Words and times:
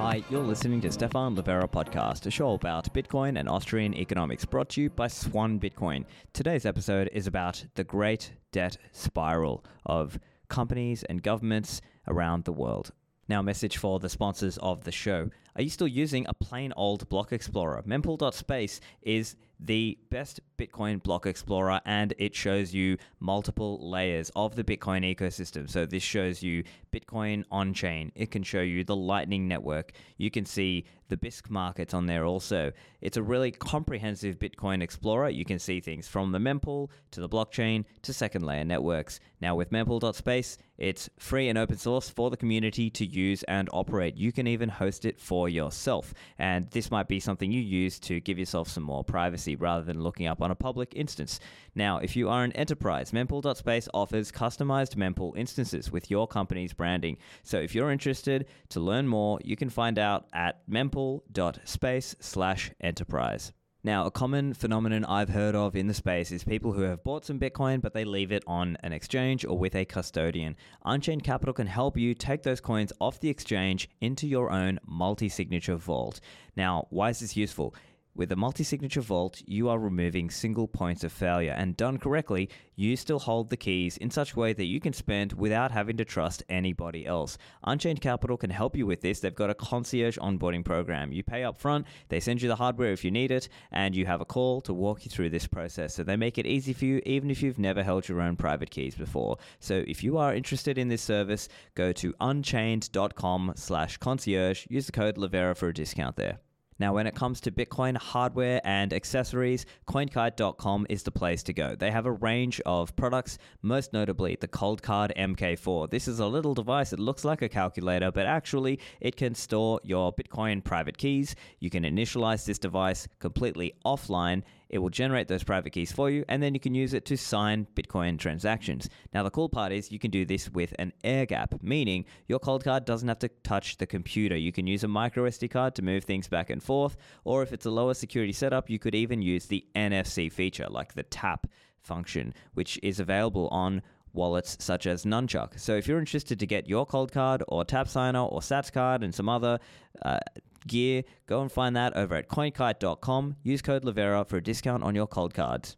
Hi, 0.00 0.24
you're 0.30 0.42
listening 0.42 0.80
to 0.80 0.90
Stefan 0.90 1.36
Livera 1.36 1.70
podcast, 1.70 2.24
a 2.24 2.30
show 2.30 2.54
about 2.54 2.90
Bitcoin 2.94 3.38
and 3.38 3.46
Austrian 3.46 3.92
economics, 3.92 4.46
brought 4.46 4.70
to 4.70 4.80
you 4.80 4.88
by 4.88 5.08
Swan 5.08 5.60
Bitcoin. 5.60 6.06
Today's 6.32 6.64
episode 6.64 7.10
is 7.12 7.26
about 7.26 7.66
the 7.74 7.84
great 7.84 8.32
debt 8.50 8.78
spiral 8.92 9.62
of 9.84 10.18
companies 10.48 11.02
and 11.02 11.22
governments 11.22 11.82
around 12.08 12.44
the 12.44 12.52
world. 12.52 12.92
Now, 13.28 13.42
message 13.42 13.76
for 13.76 14.00
the 14.00 14.08
sponsors 14.08 14.56
of 14.62 14.84
the 14.84 14.90
show. 14.90 15.28
Are 15.54 15.62
you 15.62 15.68
still 15.68 15.86
using 15.86 16.24
a 16.26 16.32
plain 16.32 16.72
old 16.78 17.06
block 17.10 17.30
explorer? 17.30 17.82
Mempool.space 17.86 18.80
is 19.02 19.36
the 19.62 19.98
best 20.10 20.40
Bitcoin 20.58 21.02
block 21.02 21.26
explorer 21.26 21.80
and 21.84 22.14
it 22.18 22.34
shows 22.34 22.72
you 22.72 22.96
multiple 23.18 23.90
layers 23.90 24.30
of 24.34 24.56
the 24.56 24.64
Bitcoin 24.64 25.14
ecosystem. 25.14 25.68
So, 25.68 25.86
this 25.86 26.02
shows 26.02 26.42
you 26.42 26.64
Bitcoin 26.92 27.44
on 27.50 27.74
chain, 27.74 28.12
it 28.14 28.30
can 28.30 28.42
show 28.42 28.60
you 28.60 28.84
the 28.84 28.96
Lightning 28.96 29.46
Network, 29.46 29.92
you 30.16 30.30
can 30.30 30.46
see 30.46 30.84
the 31.10 31.16
Bisq 31.16 31.50
markets 31.50 31.92
on 31.92 32.06
there 32.06 32.24
also. 32.24 32.72
It's 33.00 33.16
a 33.16 33.22
really 33.22 33.50
comprehensive 33.50 34.38
Bitcoin 34.38 34.82
explorer. 34.82 35.28
You 35.28 35.44
can 35.44 35.58
see 35.58 35.80
things 35.80 36.08
from 36.08 36.32
the 36.32 36.38
mempool 36.38 36.88
to 37.10 37.20
the 37.20 37.28
blockchain 37.28 37.84
to 38.02 38.12
second 38.12 38.46
layer 38.46 38.64
networks. 38.64 39.20
Now, 39.40 39.54
with 39.54 39.70
mempool.space, 39.70 40.58
it's 40.80 41.10
free 41.18 41.48
and 41.48 41.58
open 41.58 41.76
source 41.76 42.08
for 42.08 42.30
the 42.30 42.38
community 42.38 42.88
to 42.90 43.04
use 43.04 43.42
and 43.42 43.68
operate. 43.72 44.16
You 44.16 44.32
can 44.32 44.46
even 44.46 44.70
host 44.70 45.04
it 45.04 45.20
for 45.20 45.48
yourself. 45.48 46.14
And 46.38 46.70
this 46.70 46.90
might 46.90 47.06
be 47.06 47.20
something 47.20 47.52
you 47.52 47.60
use 47.60 47.98
to 48.00 48.20
give 48.20 48.38
yourself 48.38 48.68
some 48.68 48.82
more 48.82 49.04
privacy 49.04 49.56
rather 49.56 49.84
than 49.84 50.02
looking 50.02 50.26
up 50.26 50.40
on 50.40 50.50
a 50.50 50.54
public 50.54 50.94
instance. 50.96 51.38
Now, 51.74 51.98
if 51.98 52.16
you 52.16 52.30
are 52.30 52.44
an 52.44 52.52
enterprise, 52.52 53.12
mempool.space 53.12 53.88
offers 53.92 54.32
customized 54.32 54.96
mempool 54.96 55.36
instances 55.36 55.92
with 55.92 56.10
your 56.10 56.26
company's 56.26 56.72
branding. 56.72 57.18
So 57.42 57.58
if 57.58 57.74
you're 57.74 57.90
interested 57.90 58.46
to 58.70 58.80
learn 58.80 59.06
more, 59.06 59.38
you 59.44 59.56
can 59.56 59.68
find 59.68 59.98
out 59.98 60.26
at 60.32 60.62
mempool.space 61.00 62.16
slash 62.20 62.70
enterprise. 62.80 63.52
Now, 63.82 64.04
a 64.04 64.10
common 64.10 64.52
phenomenon 64.52 65.06
I've 65.06 65.30
heard 65.30 65.54
of 65.54 65.74
in 65.74 65.86
the 65.86 65.94
space 65.94 66.30
is 66.30 66.44
people 66.44 66.72
who 66.72 66.82
have 66.82 67.02
bought 67.02 67.24
some 67.24 67.40
Bitcoin, 67.40 67.80
but 67.80 67.94
they 67.94 68.04
leave 68.04 68.30
it 68.30 68.44
on 68.46 68.76
an 68.82 68.92
exchange 68.92 69.46
or 69.46 69.56
with 69.56 69.74
a 69.74 69.86
custodian. 69.86 70.54
Unchained 70.84 71.24
Capital 71.24 71.54
can 71.54 71.66
help 71.66 71.96
you 71.96 72.12
take 72.12 72.42
those 72.42 72.60
coins 72.60 72.92
off 73.00 73.20
the 73.20 73.30
exchange 73.30 73.88
into 74.02 74.28
your 74.28 74.50
own 74.52 74.80
multi 74.86 75.30
signature 75.30 75.76
vault. 75.76 76.20
Now, 76.56 76.88
why 76.90 77.08
is 77.08 77.20
this 77.20 77.38
useful? 77.38 77.74
With 78.20 78.32
a 78.32 78.36
multi 78.36 78.64
signature 78.64 79.00
vault, 79.00 79.40
you 79.46 79.70
are 79.70 79.78
removing 79.78 80.28
single 80.28 80.68
points 80.68 81.04
of 81.04 81.10
failure, 81.10 81.54
and 81.56 81.74
done 81.74 81.96
correctly, 81.96 82.50
you 82.76 82.94
still 82.94 83.18
hold 83.18 83.48
the 83.48 83.56
keys 83.56 83.96
in 83.96 84.10
such 84.10 84.34
a 84.34 84.38
way 84.38 84.52
that 84.52 84.66
you 84.66 84.78
can 84.78 84.92
spend 84.92 85.32
without 85.32 85.70
having 85.70 85.96
to 85.96 86.04
trust 86.04 86.42
anybody 86.50 87.06
else. 87.06 87.38
Unchained 87.64 88.02
Capital 88.02 88.36
can 88.36 88.50
help 88.50 88.76
you 88.76 88.84
with 88.84 89.00
this. 89.00 89.20
They've 89.20 89.34
got 89.34 89.48
a 89.48 89.54
concierge 89.54 90.18
onboarding 90.18 90.66
program. 90.66 91.12
You 91.12 91.22
pay 91.22 91.44
up 91.44 91.56
front, 91.56 91.86
they 92.10 92.20
send 92.20 92.42
you 92.42 92.48
the 92.48 92.56
hardware 92.56 92.92
if 92.92 93.06
you 93.06 93.10
need 93.10 93.30
it, 93.30 93.48
and 93.72 93.96
you 93.96 94.04
have 94.04 94.20
a 94.20 94.26
call 94.26 94.60
to 94.60 94.74
walk 94.74 95.06
you 95.06 95.10
through 95.10 95.30
this 95.30 95.46
process. 95.46 95.94
So 95.94 96.02
they 96.02 96.16
make 96.16 96.36
it 96.36 96.46
easy 96.46 96.74
for 96.74 96.84
you, 96.84 97.00
even 97.06 97.30
if 97.30 97.42
you've 97.42 97.58
never 97.58 97.82
held 97.82 98.06
your 98.06 98.20
own 98.20 98.36
private 98.36 98.70
keys 98.70 98.94
before. 98.94 99.38
So 99.60 99.82
if 99.88 100.04
you 100.04 100.18
are 100.18 100.34
interested 100.34 100.76
in 100.76 100.88
this 100.88 101.00
service, 101.00 101.48
go 101.74 101.90
to 101.92 102.14
unchained.com 102.20 103.54
slash 103.56 103.96
concierge. 103.96 104.66
Use 104.68 104.84
the 104.84 104.92
code 104.92 105.16
Livera 105.16 105.56
for 105.56 105.68
a 105.68 105.72
discount 105.72 106.16
there. 106.16 106.40
Now, 106.80 106.94
when 106.94 107.06
it 107.06 107.14
comes 107.14 107.42
to 107.42 107.50
Bitcoin 107.50 107.94
hardware 107.94 108.62
and 108.64 108.94
accessories, 108.94 109.66
CoinKite.com 109.86 110.86
is 110.88 111.02
the 111.02 111.10
place 111.10 111.42
to 111.42 111.52
go. 111.52 111.74
They 111.74 111.90
have 111.90 112.06
a 112.06 112.12
range 112.12 112.58
of 112.64 112.96
products, 112.96 113.36
most 113.60 113.92
notably 113.92 114.38
the 114.40 114.48
Coldcard 114.48 115.14
MK4. 115.14 115.90
This 115.90 116.08
is 116.08 116.20
a 116.20 116.26
little 116.26 116.54
device 116.54 116.88
that 116.88 116.98
looks 116.98 117.22
like 117.22 117.42
a 117.42 117.50
calculator, 117.50 118.10
but 118.10 118.24
actually 118.24 118.80
it 118.98 119.14
can 119.16 119.34
store 119.34 119.78
your 119.84 120.10
Bitcoin 120.14 120.64
private 120.64 120.96
keys. 120.96 121.36
You 121.58 121.68
can 121.68 121.84
initialize 121.84 122.46
this 122.46 122.58
device 122.58 123.06
completely 123.18 123.74
offline 123.84 124.42
it 124.70 124.78
will 124.78 124.88
generate 124.88 125.28
those 125.28 125.44
private 125.44 125.70
keys 125.70 125.92
for 125.92 126.08
you, 126.08 126.24
and 126.28 126.42
then 126.42 126.54
you 126.54 126.60
can 126.60 126.74
use 126.74 126.94
it 126.94 127.04
to 127.06 127.16
sign 127.16 127.66
Bitcoin 127.74 128.18
transactions. 128.18 128.88
Now, 129.12 129.22
the 129.22 129.30
cool 129.30 129.48
part 129.48 129.72
is 129.72 129.92
you 129.92 129.98
can 129.98 130.10
do 130.10 130.24
this 130.24 130.48
with 130.50 130.74
an 130.78 130.92
air 131.04 131.26
gap, 131.26 131.62
meaning 131.62 132.04
your 132.28 132.38
Coldcard 132.38 132.84
doesn't 132.84 133.08
have 133.08 133.18
to 133.18 133.28
touch 133.42 133.76
the 133.76 133.86
computer. 133.86 134.36
You 134.36 134.52
can 134.52 134.66
use 134.66 134.84
a 134.84 134.88
micro 134.88 135.24
SD 135.28 135.50
card 135.50 135.74
to 135.74 135.82
move 135.82 136.04
things 136.04 136.28
back 136.28 136.50
and 136.50 136.62
forth, 136.62 136.96
or 137.24 137.42
if 137.42 137.52
it's 137.52 137.66
a 137.66 137.70
lower 137.70 137.94
security 137.94 138.32
setup, 138.32 138.70
you 138.70 138.78
could 138.78 138.94
even 138.94 139.20
use 139.20 139.46
the 139.46 139.66
NFC 139.74 140.32
feature, 140.32 140.66
like 140.70 140.94
the 140.94 141.02
tap 141.02 141.46
function, 141.80 142.32
which 142.54 142.78
is 142.82 143.00
available 143.00 143.48
on 143.48 143.82
wallets 144.12 144.56
such 144.60 144.86
as 144.86 145.04
Nunchuk. 145.04 145.58
So 145.58 145.74
if 145.76 145.86
you're 145.86 145.98
interested 145.98 146.38
to 146.40 146.46
get 146.46 146.68
your 146.68 146.86
Coldcard 146.86 147.42
or 147.48 147.64
Tap 147.64 147.88
Signer 147.88 148.20
or 148.20 148.40
Sats 148.40 148.72
card 148.72 149.02
and 149.02 149.14
some 149.14 149.28
other 149.28 149.58
uh, 150.02 150.18
gear, 150.66 151.04
go 151.26 151.42
and 151.42 151.50
find 151.50 151.76
that 151.76 151.96
over 151.96 152.14
at 152.14 152.28
coinkite.com. 152.28 153.36
Use 153.42 153.62
code 153.62 153.84
Livera 153.84 154.26
for 154.26 154.36
a 154.36 154.42
discount 154.42 154.82
on 154.82 154.94
your 154.94 155.06
Coldcards. 155.06 155.76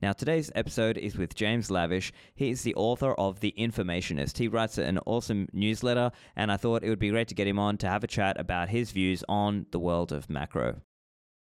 Now, 0.00 0.12
today's 0.12 0.52
episode 0.54 0.96
is 0.96 1.16
with 1.16 1.34
James 1.34 1.72
Lavish. 1.72 2.12
He 2.36 2.50
is 2.50 2.62
the 2.62 2.74
author 2.76 3.14
of 3.14 3.40
The 3.40 3.52
Informationist. 3.58 4.38
He 4.38 4.46
writes 4.46 4.78
an 4.78 5.00
awesome 5.06 5.48
newsletter, 5.52 6.12
and 6.36 6.52
I 6.52 6.56
thought 6.56 6.84
it 6.84 6.88
would 6.88 7.00
be 7.00 7.10
great 7.10 7.26
to 7.28 7.34
get 7.34 7.48
him 7.48 7.58
on 7.58 7.78
to 7.78 7.88
have 7.88 8.04
a 8.04 8.06
chat 8.06 8.38
about 8.38 8.68
his 8.68 8.92
views 8.92 9.24
on 9.28 9.66
the 9.72 9.80
world 9.80 10.12
of 10.12 10.30
macro. 10.30 10.82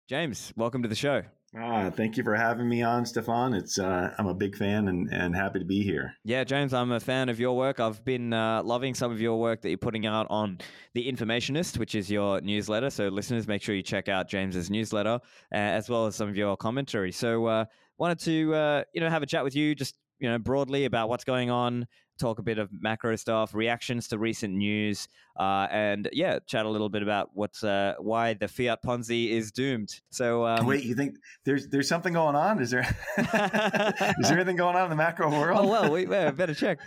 James, 0.09 0.53
welcome 0.55 0.81
to 0.81 0.89
the 0.89 0.95
show. 0.95 1.23
Ah, 1.59 1.89
thank 1.89 2.17
you 2.17 2.23
for 2.23 2.35
having 2.35 2.69
me 2.69 2.83
on, 2.83 3.05
Stefan. 3.05 3.53
It's 3.55 3.79
uh, 3.79 4.13
I'm 4.19 4.27
a 4.27 4.33
big 4.33 4.55
fan 4.55 4.89
and, 4.89 5.11
and 5.11 5.35
happy 5.35 5.57
to 5.57 5.65
be 5.65 5.81
here. 5.81 6.13
Yeah, 6.23 6.43
James, 6.43 6.71
I'm 6.71 6.91
a 6.91 6.99
fan 6.99 7.29
of 7.29 7.39
your 7.39 7.57
work. 7.57 7.79
I've 7.79 8.03
been 8.05 8.31
uh, 8.31 8.61
loving 8.63 8.93
some 8.93 9.11
of 9.11 9.19
your 9.19 9.39
work 9.39 9.61
that 9.61 9.69
you're 9.69 9.77
putting 9.77 10.05
out 10.05 10.27
on 10.29 10.59
the 10.93 11.11
Informationist, 11.11 11.79
which 11.79 11.95
is 11.95 12.11
your 12.11 12.41
newsletter. 12.41 12.91
So, 12.91 13.07
listeners, 13.07 13.47
make 13.47 13.63
sure 13.63 13.73
you 13.73 13.81
check 13.81 14.07
out 14.07 14.29
James's 14.29 14.69
newsletter 14.69 15.15
uh, 15.15 15.19
as 15.51 15.89
well 15.89 16.05
as 16.05 16.15
some 16.15 16.29
of 16.29 16.37
your 16.37 16.55
commentary. 16.57 17.11
So, 17.11 17.47
uh, 17.47 17.65
wanted 17.97 18.19
to 18.19 18.53
uh, 18.53 18.83
you 18.93 19.01
know 19.01 19.09
have 19.09 19.23
a 19.23 19.27
chat 19.27 19.43
with 19.43 19.55
you, 19.55 19.73
just 19.73 19.95
you 20.19 20.29
know 20.29 20.37
broadly 20.37 20.85
about 20.85 21.09
what's 21.09 21.23
going 21.23 21.49
on 21.49 21.87
talk 22.17 22.39
a 22.39 22.43
bit 22.43 22.57
of 22.57 22.69
macro 22.71 23.15
stuff, 23.15 23.53
reactions 23.53 24.07
to 24.09 24.17
recent 24.17 24.53
news, 24.53 25.07
uh, 25.37 25.67
and 25.71 26.09
yeah, 26.13 26.39
chat 26.45 26.65
a 26.65 26.69
little 26.69 26.89
bit 26.89 27.03
about 27.03 27.29
what's 27.33 27.63
uh, 27.63 27.93
why 27.99 28.33
the 28.33 28.47
fiat 28.47 28.83
Ponzi 28.83 29.31
is 29.31 29.51
doomed. 29.51 30.01
So 30.09 30.45
um, 30.45 30.65
wait, 30.65 30.83
you 30.83 30.95
think 30.95 31.15
there's 31.45 31.67
there's 31.67 31.87
something 31.87 32.13
going 32.13 32.35
on? 32.35 32.61
Is 32.61 32.71
there 32.71 32.81
is 33.17 34.29
there 34.29 34.37
anything 34.37 34.55
going 34.55 34.75
on 34.75 34.85
in 34.85 34.89
the 34.89 34.95
macro 34.95 35.29
world? 35.29 35.59
Oh 35.61 35.67
well, 35.67 35.91
we 35.91 36.05
better 36.05 36.53
check. 36.53 36.79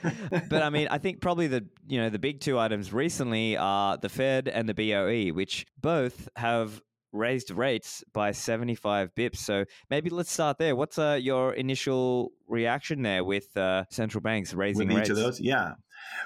but 0.49 0.63
I 0.63 0.71
mean, 0.71 0.89
I 0.91 0.99
think 0.99 1.21
probably 1.21 1.47
the 1.47 1.65
you 1.87 2.01
know 2.01 2.11
the 2.11 2.19
big 2.19 2.41
two 2.41 2.59
items 2.59 2.93
recently 2.93 3.57
are 3.57 3.97
the 3.97 4.09
Fed 4.09 4.49
and 4.49 4.69
the 4.69 4.75
BOE, 4.75 5.35
which 5.35 5.67
both 5.81 6.29
have 6.37 6.83
raised 7.13 7.51
rates 7.51 8.05
by 8.13 8.33
75 8.33 9.15
bips. 9.15 9.37
So 9.37 9.65
maybe 9.91 10.11
let's 10.11 10.33
start 10.33 10.59
there. 10.59 10.77
What's 10.77 10.99
uh, 10.99 11.19
your 11.21 11.55
initial 11.55 12.33
reaction 12.49 13.03
there 13.03 13.25
with 13.25 13.57
uh, 13.57 13.85
central 13.91 14.23
banks 14.23 14.55
raising 14.55 14.89
with 14.89 14.97
rates? 14.97 15.11
each 15.11 15.17
of 15.17 15.17
those? 15.17 15.41
Yeah. 15.41 15.75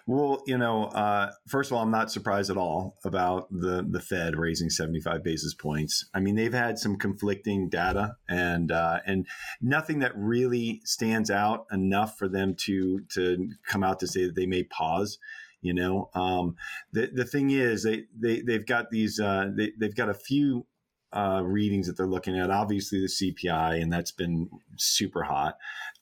Well, 0.06 0.42
you 0.46 0.58
know, 0.58 0.84
uh, 0.84 1.30
first 1.48 1.70
of 1.70 1.76
all, 1.76 1.82
I'm 1.82 1.90
not 1.90 2.10
surprised 2.10 2.50
at 2.50 2.56
all 2.56 2.96
about 3.04 3.50
the 3.50 3.84
the 3.88 4.00
Fed 4.00 4.36
raising 4.36 4.70
75 4.70 5.22
basis 5.22 5.54
points. 5.54 6.08
I 6.14 6.20
mean, 6.20 6.36
they've 6.36 6.52
had 6.52 6.78
some 6.78 6.96
conflicting 6.96 7.68
data 7.68 8.16
and 8.28 8.70
uh, 8.70 9.00
and 9.06 9.26
nothing 9.60 10.00
that 10.00 10.12
really 10.14 10.80
stands 10.84 11.30
out 11.30 11.66
enough 11.72 12.16
for 12.18 12.28
them 12.28 12.54
to 12.60 13.00
to 13.14 13.48
come 13.66 13.82
out 13.82 14.00
to 14.00 14.06
say 14.06 14.26
that 14.26 14.36
they 14.36 14.46
may 14.46 14.62
pause. 14.62 15.18
You 15.60 15.72
know, 15.72 16.10
um, 16.14 16.56
the 16.92 17.10
the 17.12 17.24
thing 17.24 17.50
is, 17.50 17.84
they 17.84 18.04
they 18.14 18.42
they've 18.42 18.66
got 18.66 18.90
these 18.90 19.18
uh, 19.18 19.46
they 19.56 19.72
they've 19.78 19.96
got 19.96 20.10
a 20.10 20.14
few 20.14 20.66
uh, 21.14 21.42
readings 21.44 21.86
that 21.86 21.96
they're 21.96 22.06
looking 22.06 22.38
at. 22.38 22.50
Obviously, 22.50 23.00
the 23.00 23.06
CPI, 23.06 23.80
and 23.80 23.92
that's 23.92 24.10
been 24.10 24.50
super 24.76 25.22
hot. 25.22 25.56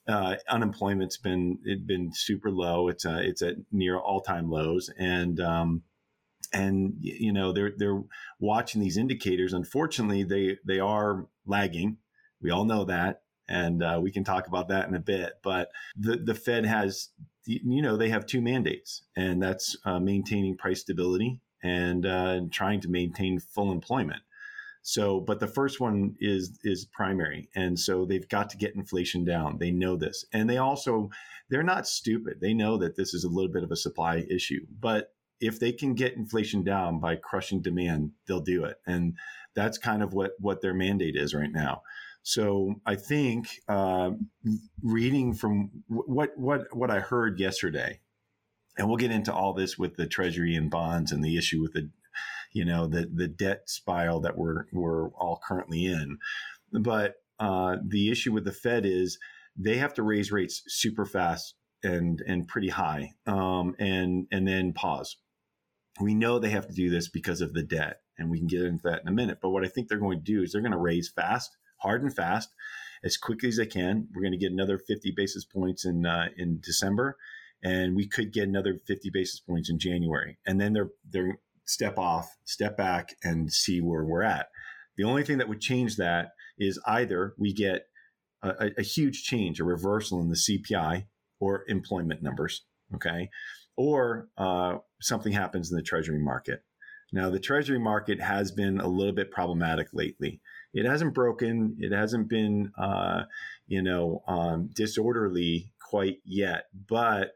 Uh, 0.07 0.35
unemployment's 0.49 1.17
been 1.17 1.59
it 1.63 1.87
been 1.87 2.11
super 2.13 2.51
low. 2.51 2.89
It's 2.89 3.05
uh, 3.05 3.21
it's 3.23 3.41
at 3.41 3.55
near 3.71 3.97
all 3.97 4.21
time 4.21 4.49
lows, 4.49 4.89
and 4.97 5.39
um, 5.39 5.83
and 6.51 6.95
you 6.99 7.31
know 7.31 7.53
they're 7.53 7.73
they're 7.77 8.01
watching 8.39 8.81
these 8.81 8.97
indicators. 8.97 9.53
Unfortunately, 9.53 10.23
they 10.23 10.57
they 10.65 10.79
are 10.79 11.27
lagging. 11.45 11.97
We 12.41 12.51
all 12.51 12.65
know 12.65 12.83
that, 12.85 13.21
and 13.47 13.81
uh, 13.83 13.99
we 14.01 14.11
can 14.11 14.23
talk 14.23 14.47
about 14.47 14.67
that 14.69 14.89
in 14.89 14.95
a 14.95 14.99
bit. 14.99 15.33
But 15.43 15.69
the 15.95 16.17
the 16.17 16.35
Fed 16.35 16.65
has 16.65 17.09
you 17.45 17.81
know 17.81 17.95
they 17.95 18.09
have 18.09 18.25
two 18.25 18.41
mandates, 18.41 19.03
and 19.15 19.41
that's 19.41 19.77
uh, 19.85 19.99
maintaining 19.99 20.57
price 20.57 20.81
stability 20.81 21.39
and 21.63 22.05
uh, 22.05 22.41
trying 22.51 22.81
to 22.81 22.89
maintain 22.89 23.39
full 23.39 23.71
employment. 23.71 24.21
So, 24.85 25.21
but 25.21 25.39
the 25.39 25.47
first 25.47 25.79
one 25.79 26.15
is 26.19 26.59
is 26.63 26.85
primary, 26.85 27.49
and 27.55 27.79
so 27.79 28.05
they've 28.05 28.27
got 28.27 28.49
to 28.49 28.57
get 28.57 28.75
inflation 28.75 29.23
down. 29.23 29.57
They 29.57 29.71
know 29.71 29.95
this, 29.95 30.25
and 30.33 30.49
they 30.49 30.57
also 30.57 31.09
they're 31.49 31.63
not 31.63 31.87
stupid. 31.87 32.41
They 32.41 32.53
know 32.53 32.77
that 32.77 32.97
this 32.97 33.13
is 33.13 33.23
a 33.23 33.29
little 33.29 33.51
bit 33.51 33.63
of 33.63 33.71
a 33.71 33.77
supply 33.77 34.25
issue, 34.29 34.65
but 34.81 35.13
if 35.39 35.57
they 35.57 35.71
can 35.71 35.93
get 35.93 36.17
inflation 36.17 36.63
down 36.63 36.99
by 36.99 37.15
crushing 37.15 37.61
demand, 37.61 38.11
they'll 38.27 38.41
do 38.41 38.65
it, 38.65 38.77
and 38.85 39.15
that's 39.55 39.77
kind 39.77 40.03
of 40.03 40.13
what 40.13 40.33
what 40.39 40.61
their 40.61 40.73
mandate 40.73 41.15
is 41.15 41.33
right 41.33 41.51
now. 41.51 41.81
So 42.23 42.75
I 42.85 42.95
think 42.95 43.61
uh, 43.69 44.11
reading 44.81 45.33
from 45.33 45.83
what 45.87 46.37
what 46.37 46.75
what 46.75 46.91
I 46.91 46.99
heard 46.99 47.39
yesterday, 47.39 48.01
and 48.77 48.89
we'll 48.89 48.97
get 48.97 49.11
into 49.11 49.33
all 49.33 49.53
this 49.53 49.77
with 49.77 49.95
the 49.95 50.07
Treasury 50.07 50.55
and 50.55 50.69
bonds 50.69 51.13
and 51.13 51.23
the 51.23 51.37
issue 51.37 51.61
with 51.61 51.71
the 51.71 51.89
you 52.53 52.63
know, 52.63 52.87
the 52.87 53.09
the 53.13 53.27
debt 53.27 53.63
spiral 53.69 54.21
that 54.21 54.37
we're 54.37 54.65
we're 54.71 55.09
all 55.09 55.41
currently 55.45 55.85
in. 55.85 56.17
But 56.71 57.15
uh, 57.39 57.77
the 57.85 58.09
issue 58.09 58.31
with 58.31 58.45
the 58.45 58.51
Fed 58.51 58.85
is 58.85 59.17
they 59.57 59.77
have 59.77 59.93
to 59.95 60.03
raise 60.03 60.31
rates 60.31 60.63
super 60.67 61.05
fast 61.05 61.55
and 61.83 62.21
and 62.27 62.47
pretty 62.47 62.69
high, 62.69 63.11
um, 63.25 63.75
and 63.79 64.27
and 64.31 64.47
then 64.47 64.73
pause. 64.73 65.17
We 65.99 66.15
know 66.15 66.39
they 66.39 66.49
have 66.49 66.67
to 66.67 66.73
do 66.73 66.89
this 66.89 67.09
because 67.09 67.41
of 67.41 67.53
the 67.53 67.63
debt, 67.63 68.01
and 68.17 68.29
we 68.29 68.39
can 68.39 68.47
get 68.47 68.61
into 68.63 68.83
that 68.89 69.01
in 69.01 69.07
a 69.07 69.11
minute. 69.11 69.39
But 69.41 69.49
what 69.49 69.63
I 69.63 69.67
think 69.67 69.87
they're 69.87 69.99
going 69.99 70.19
to 70.19 70.23
do 70.23 70.41
is 70.41 70.51
they're 70.51 70.61
going 70.61 70.71
to 70.71 70.77
raise 70.77 71.09
fast, 71.09 71.55
hard 71.77 72.01
and 72.01 72.15
fast, 72.15 72.49
as 73.03 73.17
quickly 73.17 73.49
as 73.49 73.57
they 73.57 73.65
can. 73.65 74.07
We're 74.13 74.21
going 74.21 74.31
to 74.31 74.37
get 74.37 74.51
another 74.51 74.77
50 74.77 75.11
basis 75.15 75.45
points 75.45 75.85
in 75.85 76.05
uh, 76.05 76.29
in 76.37 76.59
December, 76.61 77.17
and 77.63 77.95
we 77.95 78.07
could 78.07 78.31
get 78.31 78.47
another 78.47 78.79
50 78.87 79.09
basis 79.11 79.39
points 79.39 79.69
in 79.69 79.79
January, 79.79 80.37
and 80.45 80.61
then 80.61 80.73
they're 80.73 80.91
they're 81.09 81.39
step 81.65 81.97
off, 81.97 82.35
step 82.43 82.77
back, 82.77 83.15
and 83.23 83.51
see 83.51 83.81
where 83.81 84.03
we're 84.03 84.23
at. 84.23 84.47
The 84.97 85.03
only 85.03 85.23
thing 85.23 85.37
that 85.39 85.49
would 85.49 85.61
change 85.61 85.95
that 85.97 86.31
is 86.57 86.79
either 86.85 87.33
we 87.37 87.53
get 87.53 87.87
a, 88.43 88.71
a 88.77 88.83
huge 88.83 89.23
change, 89.23 89.59
a 89.59 89.63
reversal 89.63 90.21
in 90.21 90.29
the 90.29 90.35
CPI 90.35 91.05
or 91.39 91.63
employment 91.67 92.21
numbers, 92.21 92.65
okay, 92.93 93.29
or 93.75 94.27
uh, 94.37 94.77
something 95.01 95.33
happens 95.33 95.71
in 95.71 95.77
the 95.77 95.83
Treasury 95.83 96.19
market. 96.19 96.63
Now, 97.11 97.29
the 97.29 97.39
Treasury 97.39 97.79
market 97.79 98.19
has 98.19 98.51
been 98.51 98.79
a 98.79 98.87
little 98.87 99.13
bit 99.13 99.31
problematic 99.31 99.87
lately. 99.93 100.41
It 100.73 100.85
hasn't 100.85 101.13
broken. 101.13 101.77
It 101.79 101.91
hasn't 101.91 102.27
been, 102.27 102.71
uh, 102.77 103.23
you 103.67 103.83
know, 103.83 104.23
um, 104.27 104.69
disorderly 104.73 105.71
quite 105.79 106.17
yet, 106.25 106.65
but 106.89 107.33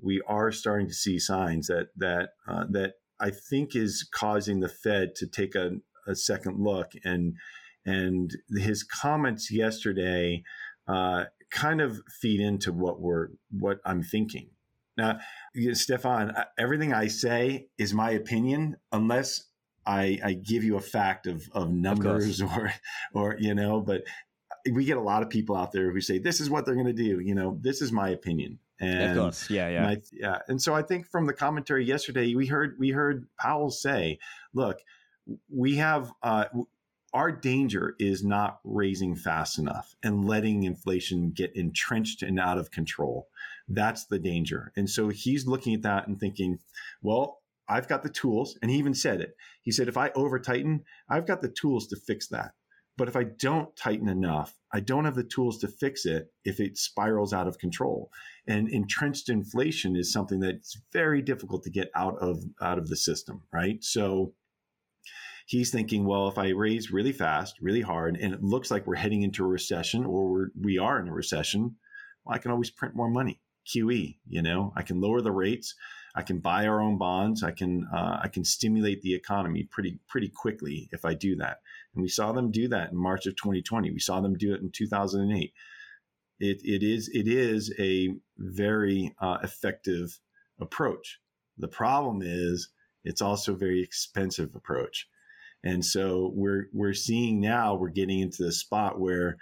we 0.00 0.20
are 0.26 0.50
starting 0.50 0.88
to 0.88 0.94
see 0.94 1.18
signs 1.18 1.68
that 1.68 1.88
that 1.96 2.30
uh, 2.48 2.64
that 2.70 2.94
I 3.20 3.30
think 3.30 3.74
is 3.74 4.08
causing 4.10 4.60
the 4.60 4.68
Fed 4.68 5.14
to 5.16 5.26
take 5.26 5.54
a, 5.54 5.72
a 6.06 6.14
second 6.14 6.58
look 6.58 6.92
and 7.04 7.34
and 7.86 8.36
his 8.50 8.82
comments 8.82 9.50
yesterday 9.50 10.42
uh, 10.86 11.24
kind 11.50 11.80
of 11.80 12.00
feed 12.20 12.40
into 12.40 12.72
what 12.72 13.00
we're 13.00 13.28
what 13.50 13.80
I'm 13.84 14.02
thinking. 14.02 14.50
Now, 14.96 15.18
Stefan, 15.72 16.34
everything 16.58 16.92
I 16.92 17.06
say 17.06 17.68
is 17.78 17.94
my 17.94 18.10
opinion, 18.10 18.76
unless 18.92 19.44
I, 19.86 20.18
I 20.22 20.32
give 20.34 20.62
you 20.62 20.76
a 20.76 20.80
fact 20.80 21.26
of, 21.26 21.48
of 21.52 21.70
numbers 21.70 22.40
of 22.40 22.50
or 22.56 22.72
or 23.14 23.36
you 23.38 23.54
know. 23.54 23.80
But 23.80 24.02
we 24.70 24.84
get 24.84 24.98
a 24.98 25.02
lot 25.02 25.22
of 25.22 25.30
people 25.30 25.56
out 25.56 25.72
there 25.72 25.90
who 25.90 26.00
say 26.00 26.18
this 26.18 26.40
is 26.40 26.50
what 26.50 26.66
they're 26.66 26.74
going 26.74 26.86
to 26.86 26.92
do. 26.92 27.20
You 27.20 27.34
know, 27.34 27.58
this 27.60 27.80
is 27.82 27.92
my 27.92 28.10
opinion. 28.10 28.58
And 28.80 29.18
of 29.18 29.24
course, 29.24 29.50
yeah, 29.50 29.68
yeah, 29.68 29.94
yeah. 30.12 30.38
And 30.48 30.60
so 30.60 30.74
I 30.74 30.82
think 30.82 31.06
from 31.06 31.26
the 31.26 31.34
commentary 31.34 31.84
yesterday, 31.84 32.34
we 32.34 32.46
heard 32.46 32.76
we 32.78 32.90
heard 32.90 33.26
Powell 33.38 33.70
say, 33.70 34.18
"Look, 34.54 34.78
we 35.50 35.76
have 35.76 36.12
uh, 36.22 36.46
our 37.12 37.32
danger 37.32 37.96
is 37.98 38.24
not 38.24 38.60
raising 38.64 39.16
fast 39.16 39.58
enough 39.58 39.94
and 40.02 40.24
letting 40.24 40.62
inflation 40.62 41.32
get 41.32 41.54
entrenched 41.56 42.22
and 42.22 42.38
out 42.38 42.58
of 42.58 42.70
control. 42.70 43.28
That's 43.68 44.06
the 44.06 44.18
danger. 44.18 44.72
And 44.76 44.88
so 44.88 45.08
he's 45.08 45.46
looking 45.46 45.74
at 45.74 45.82
that 45.82 46.06
and 46.06 46.18
thinking, 46.18 46.58
well, 47.02 47.42
I've 47.68 47.88
got 47.88 48.02
the 48.02 48.10
tools. 48.10 48.58
And 48.62 48.70
he 48.70 48.78
even 48.78 48.94
said 48.94 49.20
it. 49.20 49.34
He 49.62 49.72
said, 49.72 49.88
if 49.88 49.96
I 49.96 50.10
over 50.10 50.38
tighten, 50.38 50.84
I've 51.08 51.26
got 51.26 51.40
the 51.40 51.48
tools 51.48 51.88
to 51.88 51.96
fix 51.96 52.28
that. 52.28 52.52
But 53.00 53.08
if 53.08 53.16
I 53.16 53.24
don't 53.24 53.74
tighten 53.76 54.10
enough, 54.10 54.58
I 54.74 54.80
don't 54.80 55.06
have 55.06 55.14
the 55.14 55.24
tools 55.24 55.56
to 55.60 55.68
fix 55.68 56.04
it 56.04 56.30
if 56.44 56.60
it 56.60 56.76
spirals 56.76 57.32
out 57.32 57.48
of 57.48 57.56
control. 57.56 58.10
And 58.46 58.68
entrenched 58.68 59.30
inflation 59.30 59.96
is 59.96 60.12
something 60.12 60.38
that's 60.38 60.76
very 60.92 61.22
difficult 61.22 61.62
to 61.62 61.70
get 61.70 61.90
out 61.94 62.18
of 62.18 62.44
out 62.60 62.76
of 62.76 62.88
the 62.88 62.96
system, 62.96 63.44
right? 63.54 63.82
So 63.82 64.34
he's 65.46 65.70
thinking, 65.70 66.04
well, 66.04 66.28
if 66.28 66.36
I 66.36 66.50
raise 66.50 66.92
really 66.92 67.12
fast, 67.12 67.56
really 67.62 67.80
hard, 67.80 68.18
and 68.18 68.34
it 68.34 68.42
looks 68.42 68.70
like 68.70 68.86
we're 68.86 68.96
heading 68.96 69.22
into 69.22 69.46
a 69.46 69.48
recession 69.48 70.04
or 70.04 70.30
we're, 70.30 70.48
we 70.60 70.76
are 70.76 71.00
in 71.00 71.08
a 71.08 71.14
recession, 71.14 71.76
well, 72.26 72.34
I 72.34 72.38
can 72.38 72.50
always 72.50 72.70
print 72.70 72.94
more 72.94 73.08
money. 73.08 73.40
QE, 73.74 74.16
you 74.26 74.42
know, 74.42 74.72
I 74.76 74.82
can 74.82 75.00
lower 75.00 75.20
the 75.20 75.32
rates. 75.32 75.74
I 76.14 76.22
can 76.22 76.40
buy 76.40 76.66
our 76.66 76.80
own 76.80 76.98
bonds. 76.98 77.42
I 77.44 77.52
can 77.52 77.86
uh, 77.94 78.18
I 78.22 78.28
can 78.28 78.44
stimulate 78.44 79.02
the 79.02 79.14
economy 79.14 79.62
pretty 79.62 80.00
pretty 80.08 80.28
quickly 80.28 80.88
if 80.92 81.04
I 81.04 81.14
do 81.14 81.36
that. 81.36 81.58
And 81.94 82.02
we 82.02 82.08
saw 82.08 82.32
them 82.32 82.50
do 82.50 82.66
that 82.68 82.90
in 82.90 82.96
March 82.96 83.26
of 83.26 83.36
2020. 83.36 83.90
We 83.90 84.00
saw 84.00 84.20
them 84.20 84.36
do 84.36 84.52
it 84.52 84.60
in 84.60 84.70
2008. 84.70 85.52
It 86.40 86.60
it 86.64 86.82
is 86.82 87.08
it 87.12 87.28
is 87.28 87.72
a 87.78 88.08
very 88.38 89.14
uh, 89.20 89.38
effective 89.42 90.18
approach. 90.60 91.20
The 91.58 91.68
problem 91.68 92.22
is 92.22 92.70
it's 93.04 93.22
also 93.22 93.52
a 93.52 93.58
very 93.58 93.82
expensive 93.82 94.54
approach. 94.54 95.08
And 95.62 95.84
so 95.84 96.32
we're 96.34 96.68
we're 96.72 96.94
seeing 96.94 97.40
now 97.40 97.74
we're 97.74 97.90
getting 97.90 98.20
into 98.20 98.44
the 98.44 98.52
spot 98.52 98.98
where, 98.98 99.36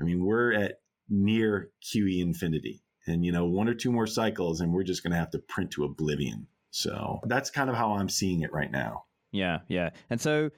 I 0.00 0.04
mean, 0.04 0.24
we're 0.24 0.52
at 0.52 0.80
near 1.08 1.70
QE 1.82 2.20
infinity, 2.20 2.82
and 3.06 3.24
you 3.24 3.32
know, 3.32 3.46
one 3.46 3.68
or 3.68 3.74
two 3.74 3.92
more 3.92 4.06
cycles, 4.06 4.60
and 4.60 4.72
we're 4.72 4.82
just 4.82 5.02
going 5.02 5.12
to 5.12 5.18
have 5.18 5.30
to 5.30 5.38
print 5.38 5.70
to 5.72 5.84
oblivion. 5.84 6.46
So 6.70 7.20
that's 7.24 7.50
kind 7.50 7.68
of 7.68 7.76
how 7.76 7.92
I'm 7.92 8.08
seeing 8.08 8.42
it 8.42 8.52
right 8.52 8.70
now. 8.70 9.04
Yeah, 9.30 9.60
yeah. 9.68 9.90
And 10.10 10.20
so 10.20 10.50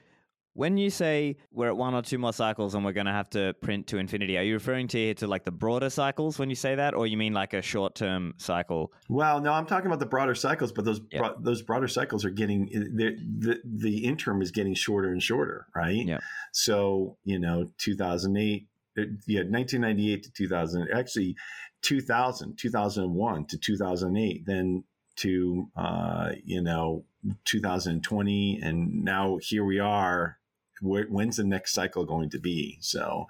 when 0.55 0.76
you 0.76 0.88
say 0.88 1.37
we're 1.50 1.69
at 1.69 1.76
one 1.76 1.94
or 1.94 2.02
two 2.02 2.17
more 2.17 2.32
cycles 2.32 2.75
and 2.75 2.85
we're 2.85 2.93
going 2.93 3.06
to 3.06 3.12
have 3.12 3.29
to 3.31 3.55
print 3.61 3.88
to 3.88 3.99
infinity, 3.99 4.38
are 4.38 4.43
you 4.43 4.55
referring 4.55 4.87
to 4.88 5.14
to 5.14 5.26
like 5.26 5.44
the 5.44 5.50
broader 5.50 5.91
cycles 5.91 6.38
when 6.38 6.49
you 6.49 6.56
say 6.56 6.76
that, 6.76 6.94
or 6.94 7.06
you 7.06 7.17
mean 7.17 7.32
like 7.32 7.52
a 7.52 7.62
short 7.62 7.94
term 7.94 8.35
cycle? 8.38 8.93
Well, 9.08 9.40
no, 9.40 9.52
I'm 9.52 9.67
talking 9.67 9.87
about 9.87 9.99
the 9.99 10.06
broader 10.06 10.35
cycles, 10.35 10.73
but 10.73 10.85
those 10.85 11.00
bro- 11.00 11.37
those 11.40 11.62
broader 11.62 11.88
cycles 11.88 12.25
are 12.25 12.31
getting 12.31 12.67
the, 12.67 13.17
the 13.38 13.61
the 13.64 14.05
interim 14.05 14.40
is 14.40 14.52
getting 14.52 14.75
shorter 14.75 15.11
and 15.11 15.23
shorter, 15.23 15.67
right? 15.75 16.06
Yeah. 16.06 16.19
So 16.52 17.17
you 17.25 17.40
know, 17.40 17.70
2008, 17.79 18.69
uh, 18.97 19.02
yeah, 19.26 19.40
1998 19.40 20.23
to 20.23 20.31
2000, 20.32 20.88
actually 20.94 21.37
2000, 21.84 22.56
2001 22.56 23.46
to 23.46 23.58
2008, 23.58 24.46
then 24.46 24.84
to 25.16 25.70
uh, 25.76 26.31
you 26.44 26.60
know 26.60 27.04
2020, 27.44 28.60
and 28.62 29.04
now 29.04 29.38
here 29.40 29.64
we 29.64 29.78
are 29.78 30.38
when's 30.84 31.36
the 31.36 31.44
next 31.44 31.72
cycle 31.72 32.04
going 32.04 32.31
to 32.31 32.38
be? 32.38 32.78
So 32.81 33.26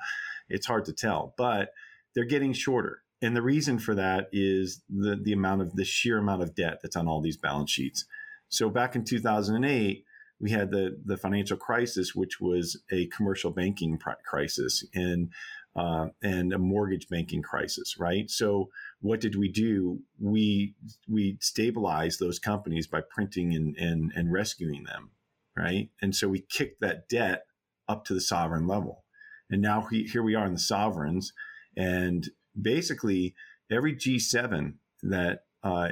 it's 0.48 0.66
hard 0.66 0.84
to 0.86 0.92
tell, 0.92 1.34
but 1.36 1.70
they're 2.14 2.24
getting 2.24 2.52
shorter. 2.52 3.02
And 3.22 3.36
the 3.36 3.42
reason 3.42 3.78
for 3.78 3.94
that 3.94 4.28
is 4.32 4.82
the, 4.88 5.16
the 5.16 5.32
amount 5.32 5.62
of 5.62 5.76
the 5.76 5.84
sheer 5.84 6.18
amount 6.18 6.42
of 6.42 6.54
debt 6.54 6.80
that's 6.82 6.96
on 6.96 7.08
all 7.08 7.20
these 7.20 7.36
balance 7.36 7.70
sheets. 7.70 8.04
So 8.48 8.68
back 8.68 8.94
in 8.96 9.04
2008, 9.04 10.04
we 10.40 10.50
had 10.50 10.70
the, 10.70 11.00
the 11.04 11.16
financial 11.16 11.56
crisis, 11.56 12.14
which 12.14 12.40
was 12.40 12.82
a 12.90 13.06
commercial 13.06 13.50
banking 13.50 13.98
crisis 14.24 14.84
and, 14.94 15.30
uh, 15.76 16.06
and 16.22 16.52
a 16.52 16.58
mortgage 16.58 17.08
banking 17.08 17.42
crisis, 17.42 17.96
right? 17.98 18.30
So 18.30 18.70
what 19.00 19.20
did 19.20 19.36
we 19.36 19.48
do? 19.48 20.00
We, 20.20 20.74
we 21.08 21.38
stabilized 21.40 22.20
those 22.20 22.38
companies 22.38 22.86
by 22.86 23.00
printing 23.08 23.54
and, 23.54 23.76
and, 23.76 24.12
and 24.14 24.32
rescuing 24.32 24.84
them 24.84 25.10
right? 25.56 25.90
And 26.02 26.14
so 26.14 26.28
we 26.28 26.40
kicked 26.40 26.80
that 26.80 27.08
debt 27.08 27.44
up 27.88 28.04
to 28.06 28.14
the 28.14 28.20
sovereign 28.20 28.66
level. 28.66 29.04
And 29.50 29.60
now 29.60 29.86
we, 29.90 30.04
here 30.04 30.22
we 30.22 30.34
are 30.34 30.46
in 30.46 30.54
the 30.54 30.58
sovereigns, 30.58 31.32
and 31.76 32.28
basically 32.60 33.34
every 33.70 33.94
G7 33.94 34.74
that 35.02 35.40
uh, 35.62 35.90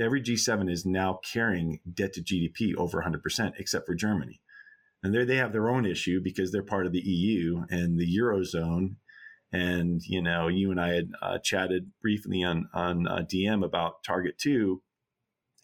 every 0.00 0.22
G7 0.22 0.70
is 0.70 0.86
now 0.86 1.20
carrying 1.32 1.80
debt 1.92 2.12
to 2.14 2.22
GDP 2.22 2.74
over 2.76 3.02
100%, 3.02 3.52
except 3.58 3.86
for 3.86 3.94
Germany. 3.94 4.40
And 5.02 5.14
there 5.14 5.24
they 5.24 5.36
have 5.36 5.52
their 5.52 5.68
own 5.68 5.84
issue 5.84 6.20
because 6.22 6.52
they're 6.52 6.62
part 6.62 6.86
of 6.86 6.92
the 6.92 7.00
EU 7.00 7.64
and 7.70 7.98
the 7.98 8.18
Eurozone. 8.18 8.96
And, 9.52 10.02
you 10.06 10.20
know, 10.20 10.48
you 10.48 10.70
and 10.70 10.80
I 10.80 10.94
had 10.94 11.10
uh, 11.22 11.38
chatted 11.38 11.92
briefly 12.02 12.42
on, 12.42 12.68
on 12.74 13.06
uh, 13.06 13.24
DM 13.30 13.64
about 13.64 14.02
Target 14.04 14.38
2. 14.38 14.82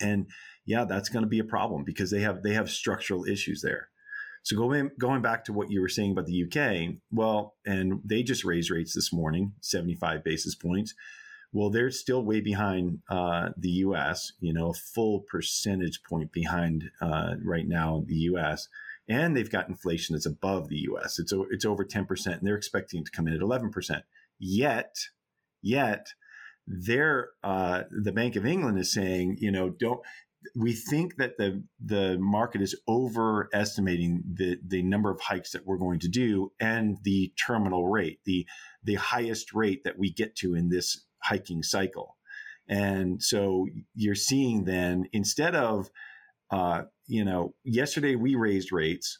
And 0.00 0.26
yeah, 0.64 0.84
that's 0.84 1.08
going 1.08 1.24
to 1.24 1.28
be 1.28 1.38
a 1.38 1.44
problem 1.44 1.84
because 1.84 2.10
they 2.10 2.20
have 2.20 2.42
they 2.42 2.54
have 2.54 2.70
structural 2.70 3.24
issues 3.24 3.62
there. 3.62 3.88
So 4.42 4.56
going 4.56 4.90
going 4.98 5.22
back 5.22 5.44
to 5.44 5.52
what 5.52 5.70
you 5.70 5.80
were 5.80 5.88
saying 5.88 6.12
about 6.12 6.26
the 6.26 6.44
UK, 6.44 6.96
well, 7.10 7.54
and 7.64 8.00
they 8.04 8.22
just 8.22 8.44
raised 8.44 8.70
rates 8.70 8.94
this 8.94 9.12
morning, 9.12 9.52
seventy 9.60 9.94
five 9.94 10.24
basis 10.24 10.54
points. 10.54 10.94
Well, 11.52 11.70
they're 11.70 11.90
still 11.90 12.24
way 12.24 12.40
behind 12.40 13.00
uh, 13.10 13.50
the 13.56 13.68
U.S. 13.68 14.32
You 14.40 14.52
know, 14.52 14.70
a 14.70 14.74
full 14.74 15.20
percentage 15.20 16.02
point 16.02 16.32
behind 16.32 16.90
uh, 17.00 17.34
right 17.44 17.68
now 17.68 18.04
the 18.06 18.14
U.S. 18.14 18.68
And 19.08 19.36
they've 19.36 19.50
got 19.50 19.68
inflation 19.68 20.14
that's 20.14 20.26
above 20.26 20.68
the 20.68 20.78
U.S. 20.88 21.18
It's 21.18 21.32
it's 21.50 21.64
over 21.64 21.84
ten 21.84 22.06
percent, 22.06 22.38
and 22.38 22.46
they're 22.46 22.56
expecting 22.56 23.00
it 23.00 23.06
to 23.06 23.12
come 23.12 23.26
in 23.26 23.34
at 23.34 23.40
eleven 23.40 23.70
percent. 23.70 24.04
Yet, 24.38 24.94
yet, 25.60 26.08
they're 26.66 27.30
uh, 27.42 27.82
the 27.90 28.12
Bank 28.12 28.36
of 28.36 28.46
England 28.46 28.78
is 28.78 28.92
saying, 28.92 29.38
you 29.40 29.50
know, 29.50 29.70
don't 29.70 30.00
we 30.54 30.72
think 30.72 31.16
that 31.16 31.36
the 31.36 31.62
the 31.84 32.18
market 32.18 32.60
is 32.60 32.78
overestimating 32.88 34.22
the 34.34 34.58
the 34.66 34.82
number 34.82 35.10
of 35.10 35.20
hikes 35.20 35.52
that 35.52 35.66
we're 35.66 35.78
going 35.78 36.00
to 36.00 36.08
do 36.08 36.52
and 36.60 36.98
the 37.04 37.32
terminal 37.46 37.88
rate, 37.88 38.20
the 38.24 38.46
the 38.82 38.94
highest 38.94 39.52
rate 39.52 39.84
that 39.84 39.98
we 39.98 40.12
get 40.12 40.36
to 40.36 40.54
in 40.54 40.68
this 40.68 41.06
hiking 41.22 41.62
cycle. 41.62 42.16
And 42.68 43.22
so 43.22 43.66
you're 43.94 44.14
seeing 44.14 44.64
then 44.64 45.06
instead 45.12 45.54
of 45.54 45.90
uh, 46.52 46.82
you 47.06 47.24
know, 47.24 47.54
yesterday 47.64 48.14
we 48.14 48.34
raised 48.36 48.70
rates 48.70 49.18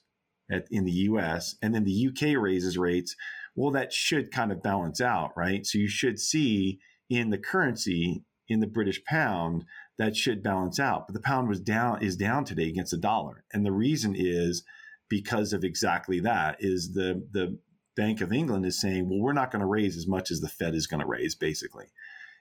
at, 0.50 0.66
in 0.70 0.84
the 0.84 0.92
US 0.92 1.56
and 1.62 1.74
then 1.74 1.84
the 1.84 2.08
UK 2.08 2.40
raises 2.40 2.78
rates. 2.78 3.16
Well, 3.56 3.72
that 3.72 3.92
should 3.92 4.30
kind 4.30 4.52
of 4.52 4.62
balance 4.62 5.00
out, 5.00 5.32
right? 5.36 5.66
So 5.66 5.78
you 5.78 5.88
should 5.88 6.20
see 6.20 6.78
in 7.10 7.30
the 7.30 7.38
currency, 7.38 8.24
in 8.48 8.60
the 8.60 8.66
British 8.66 9.02
pound, 9.04 9.64
that 9.98 10.16
should 10.16 10.42
balance 10.42 10.78
out. 10.78 11.06
But 11.06 11.14
the 11.14 11.20
pound 11.20 11.48
was 11.48 11.60
down, 11.60 12.02
is 12.02 12.16
down 12.16 12.44
today 12.44 12.68
against 12.68 12.92
the 12.92 12.98
dollar. 12.98 13.44
And 13.52 13.64
the 13.64 13.72
reason 13.72 14.14
is 14.16 14.62
because 15.08 15.52
of 15.52 15.64
exactly 15.64 16.20
that 16.20 16.56
is 16.60 16.92
the, 16.94 17.26
the 17.32 17.58
Bank 17.94 18.22
of 18.22 18.32
England 18.32 18.64
is 18.64 18.80
saying, 18.80 19.08
well, 19.08 19.20
we're 19.20 19.34
not 19.34 19.50
going 19.50 19.60
to 19.60 19.66
raise 19.66 19.96
as 19.96 20.06
much 20.06 20.30
as 20.30 20.40
the 20.40 20.48
Fed 20.48 20.74
is 20.74 20.86
going 20.86 21.00
to 21.00 21.06
raise, 21.06 21.34
basically. 21.34 21.86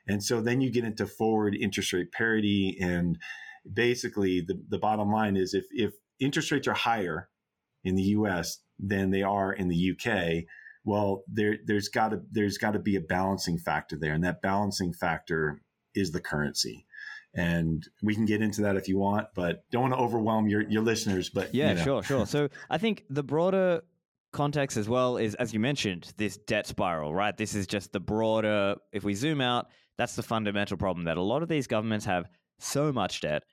And 0.07 0.23
so 0.23 0.41
then 0.41 0.61
you 0.61 0.71
get 0.71 0.85
into 0.85 1.05
forward 1.05 1.55
interest 1.55 1.91
rate 1.91 2.11
parity. 2.11 2.77
And 2.79 3.17
basically, 3.71 4.41
the, 4.41 4.61
the 4.69 4.79
bottom 4.79 5.11
line 5.11 5.37
is 5.37 5.53
if, 5.53 5.65
if 5.71 5.93
interest 6.19 6.51
rates 6.51 6.67
are 6.67 6.73
higher 6.73 7.29
in 7.83 7.95
the 7.95 8.03
US 8.03 8.59
than 8.79 9.11
they 9.11 9.23
are 9.23 9.53
in 9.53 9.67
the 9.67 9.91
UK, 9.91 10.45
well, 10.83 11.23
there, 11.27 11.57
there's 11.65 11.89
got 11.89 12.09
to 12.09 12.21
there's 12.31 12.57
got 12.57 12.71
to 12.71 12.79
be 12.79 12.95
a 12.95 13.01
balancing 13.01 13.57
factor 13.57 13.97
there, 13.99 14.13
and 14.13 14.23
that 14.23 14.41
balancing 14.41 14.93
factor 14.93 15.61
is 15.93 16.11
the 16.11 16.21
currency. 16.21 16.85
And 17.33 17.87
we 18.03 18.13
can 18.13 18.25
get 18.25 18.41
into 18.41 18.61
that 18.63 18.75
if 18.75 18.89
you 18.89 18.97
want, 18.97 19.27
but 19.35 19.63
don't 19.71 19.83
want 19.83 19.93
to 19.93 19.99
overwhelm 19.99 20.49
your, 20.49 20.63
your 20.69 20.81
listeners. 20.81 21.29
But 21.29 21.55
yeah, 21.55 21.69
you 21.69 21.75
know. 21.75 21.83
sure, 21.83 22.03
sure. 22.03 22.25
So 22.25 22.49
I 22.69 22.77
think 22.77 23.05
the 23.09 23.23
broader 23.23 23.83
context 24.33 24.77
as 24.77 24.89
well 24.89 25.17
is, 25.17 25.35
as 25.35 25.53
you 25.53 25.59
mentioned, 25.59 26.11
this 26.17 26.37
debt 26.37 26.67
spiral, 26.67 27.13
right? 27.13 27.35
This 27.35 27.55
is 27.55 27.67
just 27.67 27.93
the 27.93 27.99
broader, 27.99 28.75
if 28.91 29.03
we 29.03 29.13
zoom 29.13 29.39
out, 29.39 29.67
that's 29.97 30.15
the 30.15 30.23
fundamental 30.23 30.77
problem 30.77 31.05
that 31.05 31.17
a 31.17 31.21
lot 31.21 31.41
of 31.43 31.49
these 31.49 31.67
governments 31.67 32.05
have 32.05 32.27
so 32.59 32.91
much 32.91 33.21
debt, 33.21 33.43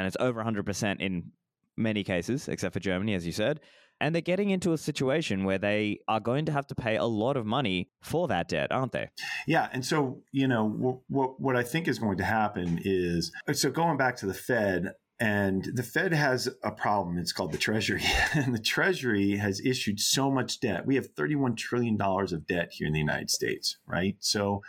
and 0.00 0.06
it's 0.06 0.16
over 0.18 0.42
100% 0.42 1.00
in 1.00 1.30
many 1.76 2.02
cases, 2.02 2.48
except 2.48 2.72
for 2.72 2.80
Germany, 2.80 3.14
as 3.14 3.26
you 3.26 3.32
said. 3.32 3.60
And 4.00 4.14
they're 4.14 4.22
getting 4.22 4.48
into 4.48 4.72
a 4.72 4.78
situation 4.78 5.44
where 5.44 5.58
they 5.58 6.00
are 6.08 6.20
going 6.20 6.46
to 6.46 6.52
have 6.52 6.66
to 6.68 6.74
pay 6.74 6.96
a 6.96 7.04
lot 7.04 7.36
of 7.36 7.44
money 7.44 7.90
for 8.00 8.28
that 8.28 8.48
debt, 8.48 8.72
aren't 8.72 8.92
they? 8.92 9.10
Yeah. 9.46 9.68
And 9.72 9.84
so, 9.84 10.22
you 10.32 10.48
know, 10.48 11.02
what, 11.08 11.38
what 11.38 11.54
I 11.54 11.62
think 11.62 11.86
is 11.86 11.98
going 11.98 12.16
to 12.16 12.24
happen 12.24 12.80
is 12.82 13.30
so 13.52 13.70
going 13.70 13.98
back 13.98 14.16
to 14.16 14.26
the 14.26 14.34
Fed, 14.34 14.94
and 15.20 15.70
the 15.74 15.82
Fed 15.82 16.14
has 16.14 16.48
a 16.64 16.70
problem. 16.70 17.18
It's 17.18 17.32
called 17.32 17.52
the 17.52 17.58
Treasury. 17.58 18.02
and 18.34 18.54
the 18.54 18.58
Treasury 18.58 19.36
has 19.36 19.60
issued 19.60 20.00
so 20.00 20.30
much 20.30 20.60
debt. 20.60 20.86
We 20.86 20.94
have 20.94 21.14
$31 21.14 21.58
trillion 21.58 22.00
of 22.00 22.46
debt 22.46 22.70
here 22.72 22.86
in 22.86 22.94
the 22.94 22.98
United 22.98 23.28
States, 23.28 23.76
right? 23.86 24.16
So 24.20 24.62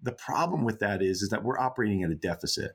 the 0.00 0.12
problem 0.12 0.64
with 0.64 0.78
that 0.78 1.02
is, 1.02 1.22
is 1.22 1.30
that 1.30 1.42
we're 1.42 1.58
operating 1.58 2.04
at 2.04 2.10
a 2.10 2.14
deficit. 2.14 2.72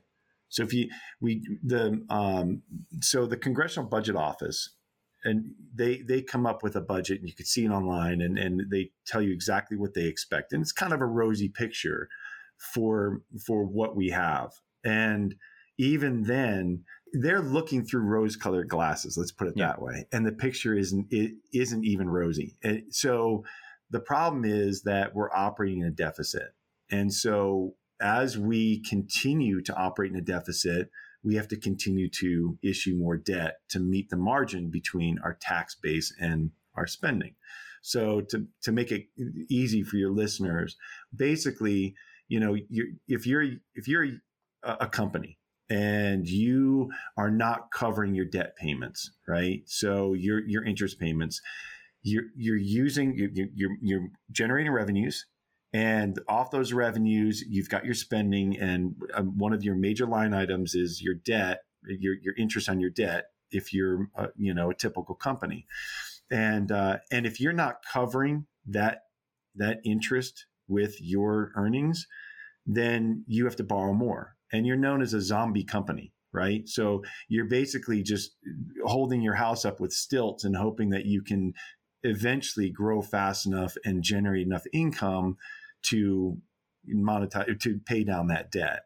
So 0.54 0.62
if 0.62 0.72
you, 0.72 0.88
we, 1.20 1.42
the, 1.62 2.04
um, 2.08 2.62
so 3.00 3.26
the 3.26 3.36
Congressional 3.36 3.88
Budget 3.88 4.16
Office, 4.16 4.70
and 5.24 5.52
they, 5.74 6.02
they 6.06 6.22
come 6.22 6.46
up 6.46 6.62
with 6.62 6.76
a 6.76 6.80
budget 6.80 7.18
and 7.18 7.28
you 7.28 7.34
can 7.34 7.46
see 7.46 7.64
it 7.64 7.70
online 7.70 8.20
and, 8.20 8.38
and 8.38 8.70
they 8.70 8.90
tell 9.06 9.22
you 9.22 9.32
exactly 9.32 9.76
what 9.76 9.94
they 9.94 10.04
expect. 10.04 10.52
And 10.52 10.62
it's 10.62 10.72
kind 10.72 10.92
of 10.92 11.00
a 11.00 11.06
rosy 11.06 11.48
picture 11.48 12.08
for, 12.74 13.22
for 13.46 13.64
what 13.64 13.96
we 13.96 14.10
have. 14.10 14.50
And 14.84 15.34
even 15.78 16.22
then, 16.22 16.84
they're 17.14 17.42
looking 17.42 17.84
through 17.84 18.02
rose-colored 18.02 18.68
glasses. 18.68 19.16
Let's 19.16 19.32
put 19.32 19.48
it 19.48 19.54
yeah. 19.56 19.68
that 19.68 19.82
way, 19.82 20.06
and 20.12 20.26
the 20.26 20.32
picture 20.32 20.74
isn't 20.76 21.06
it 21.10 21.32
isn't 21.52 21.84
even 21.84 22.10
rosy. 22.10 22.56
And 22.62 22.82
so 22.90 23.44
the 23.88 24.00
problem 24.00 24.44
is 24.44 24.82
that 24.82 25.14
we're 25.14 25.30
operating 25.32 25.82
in 25.82 25.86
a 25.86 25.92
deficit, 25.92 26.54
and 26.90 27.12
so 27.12 27.76
as 28.00 28.38
we 28.38 28.82
continue 28.82 29.62
to 29.62 29.74
operate 29.74 30.12
in 30.12 30.18
a 30.18 30.22
deficit, 30.22 30.90
we 31.22 31.36
have 31.36 31.48
to 31.48 31.56
continue 31.56 32.08
to 32.10 32.58
issue 32.62 32.96
more 32.96 33.16
debt 33.16 33.56
to 33.70 33.78
meet 33.78 34.10
the 34.10 34.16
margin 34.16 34.70
between 34.70 35.18
our 35.24 35.36
tax 35.40 35.74
base 35.74 36.14
and 36.20 36.50
our 36.76 36.86
spending. 36.86 37.34
So 37.82 38.20
to 38.30 38.46
to 38.62 38.72
make 38.72 38.90
it 38.90 39.06
easy 39.48 39.82
for 39.82 39.96
your 39.96 40.10
listeners, 40.10 40.76
basically, 41.14 41.94
you 42.28 42.40
know, 42.40 42.56
you're, 42.68 42.86
if 43.08 43.26
you're 43.26 43.44
if 43.74 43.88
you're 43.88 44.06
a, 44.62 44.76
a 44.80 44.88
company 44.88 45.38
and 45.68 46.26
you 46.26 46.90
are 47.16 47.30
not 47.30 47.70
covering 47.70 48.14
your 48.14 48.24
debt 48.24 48.56
payments, 48.56 49.10
right? 49.26 49.62
So 49.66 50.14
your 50.14 50.46
your 50.46 50.64
interest 50.64 50.98
payments, 50.98 51.40
you're 52.02 52.24
you're 52.36 52.56
using 52.56 53.14
you're 53.16 53.48
you're, 53.54 53.76
you're 53.82 54.08
generating 54.30 54.72
revenues, 54.72 55.26
and 55.74 56.20
off 56.28 56.52
those 56.52 56.72
revenues, 56.72 57.42
you've 57.48 57.68
got 57.68 57.84
your 57.84 57.94
spending, 57.94 58.56
and 58.56 58.94
um, 59.12 59.36
one 59.36 59.52
of 59.52 59.64
your 59.64 59.74
major 59.74 60.06
line 60.06 60.32
items 60.32 60.76
is 60.76 61.02
your 61.02 61.14
debt, 61.14 61.64
your 61.84 62.14
your 62.22 62.34
interest 62.38 62.68
on 62.68 62.78
your 62.78 62.90
debt. 62.90 63.24
If 63.50 63.74
you're 63.74 64.08
uh, 64.16 64.28
you 64.36 64.54
know 64.54 64.70
a 64.70 64.74
typical 64.74 65.16
company, 65.16 65.66
and 66.30 66.70
uh, 66.70 66.98
and 67.10 67.26
if 67.26 67.40
you're 67.40 67.52
not 67.52 67.80
covering 67.92 68.46
that 68.68 69.02
that 69.56 69.80
interest 69.84 70.46
with 70.68 71.02
your 71.02 71.50
earnings, 71.56 72.06
then 72.64 73.24
you 73.26 73.44
have 73.44 73.56
to 73.56 73.64
borrow 73.64 73.92
more 73.92 74.36
and 74.52 74.66
you're 74.66 74.76
known 74.76 75.02
as 75.02 75.12
a 75.12 75.20
zombie 75.20 75.64
company 75.64 76.12
right? 76.32 76.68
So 76.68 77.04
you're 77.28 77.44
basically 77.44 78.02
just 78.02 78.32
holding 78.84 79.22
your 79.22 79.34
house 79.34 79.64
up 79.64 79.78
with 79.78 79.92
stilts 79.92 80.42
and 80.42 80.56
hoping 80.56 80.90
that 80.90 81.06
you 81.06 81.22
can 81.22 81.54
eventually 82.02 82.70
grow 82.70 83.00
fast 83.02 83.46
enough 83.46 83.76
and 83.84 84.02
generate 84.02 84.44
enough 84.44 84.64
income 84.72 85.36
to 85.84 86.36
monetize 86.92 87.58
to 87.60 87.80
pay 87.86 88.04
down 88.04 88.28
that 88.28 88.50
debt. 88.50 88.82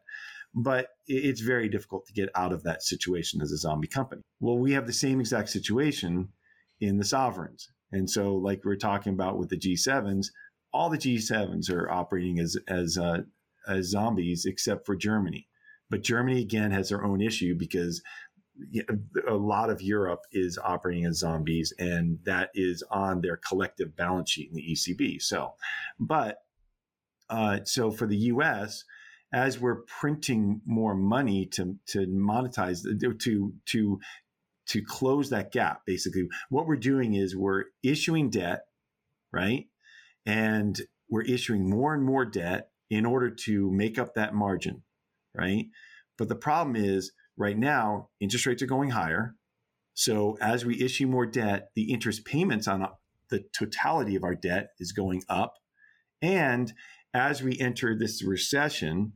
But 0.53 0.89
it's 1.07 1.41
very 1.41 1.69
difficult 1.69 2.07
to 2.07 2.13
get 2.13 2.29
out 2.33 2.53
of 2.53 2.63
that 2.63 2.81
situation 2.81 3.41
as 3.41 3.51
a 3.51 3.57
zombie 3.57 3.87
company. 3.87 4.21
Well, 4.39 4.57
we 4.57 4.71
have 4.71 4.87
the 4.87 4.93
same 4.93 5.19
exact 5.19 5.49
situation 5.49 6.29
in 6.79 6.97
the 6.97 7.05
sovereigns. 7.05 7.69
And 7.91 8.09
so, 8.09 8.35
like 8.35 8.63
we 8.65 8.71
are 8.71 8.77
talking 8.77 9.13
about 9.13 9.37
with 9.37 9.49
the 9.49 9.59
G7s, 9.59 10.27
all 10.73 10.89
the 10.89 10.97
G7s 10.97 11.71
are 11.71 11.89
operating 11.89 12.39
as 12.39 12.57
as 12.67 12.97
uh, 12.97 13.21
as 13.67 13.87
zombies, 13.87 14.45
except 14.45 14.85
for 14.85 14.95
Germany. 14.95 15.47
But 15.89 16.03
Germany 16.03 16.41
again 16.41 16.71
has 16.71 16.89
their 16.89 17.03
own 17.03 17.21
issue 17.21 17.55
because 17.55 18.01
a 19.27 19.33
lot 19.33 19.69
of 19.69 19.81
Europe 19.81 20.21
is 20.31 20.57
operating 20.57 21.05
as 21.05 21.19
zombies, 21.19 21.73
and 21.79 22.19
that 22.25 22.49
is 22.53 22.83
on 22.91 23.21
their 23.21 23.37
collective 23.37 23.95
balance 23.95 24.31
sheet 24.31 24.49
in 24.49 24.55
the 24.55 24.71
ECB. 24.71 25.21
So, 25.21 25.53
but 25.99 26.43
uh, 27.29 27.59
so 27.65 27.91
for 27.91 28.07
the 28.07 28.17
U.S., 28.17 28.83
as 29.31 29.59
we're 29.59 29.83
printing 29.83 30.61
more 30.65 30.95
money 30.95 31.45
to 31.53 31.77
to 31.87 32.07
monetize 32.07 32.83
to 32.83 33.53
to 33.65 33.99
to 34.67 34.81
close 34.83 35.29
that 35.29 35.51
gap, 35.51 35.81
basically, 35.85 36.27
what 36.49 36.67
we're 36.67 36.75
doing 36.75 37.13
is 37.13 37.35
we're 37.35 37.65
issuing 37.83 38.29
debt, 38.29 38.65
right, 39.31 39.65
and 40.25 40.81
we're 41.09 41.23
issuing 41.23 41.69
more 41.69 41.93
and 41.93 42.03
more 42.03 42.25
debt 42.25 42.69
in 42.89 43.05
order 43.05 43.29
to 43.29 43.71
make 43.71 43.99
up 43.99 44.15
that 44.15 44.33
margin 44.33 44.83
right? 45.35 45.65
But 46.17 46.29
the 46.29 46.35
problem 46.35 46.75
is 46.75 47.11
right 47.37 47.57
now, 47.57 48.09
interest 48.19 48.45
rates 48.45 48.61
are 48.61 48.67
going 48.67 48.91
higher. 48.91 49.35
So 49.93 50.37
as 50.41 50.65
we 50.65 50.81
issue 50.81 51.07
more 51.07 51.25
debt, 51.25 51.69
the 51.75 51.91
interest 51.91 52.25
payments 52.25 52.67
on 52.67 52.87
the 53.29 53.45
totality 53.57 54.15
of 54.15 54.23
our 54.23 54.35
debt 54.35 54.69
is 54.79 54.91
going 54.91 55.23
up. 55.29 55.55
And 56.21 56.73
as 57.13 57.41
we 57.41 57.59
enter 57.59 57.97
this 57.97 58.23
recession, 58.23 59.13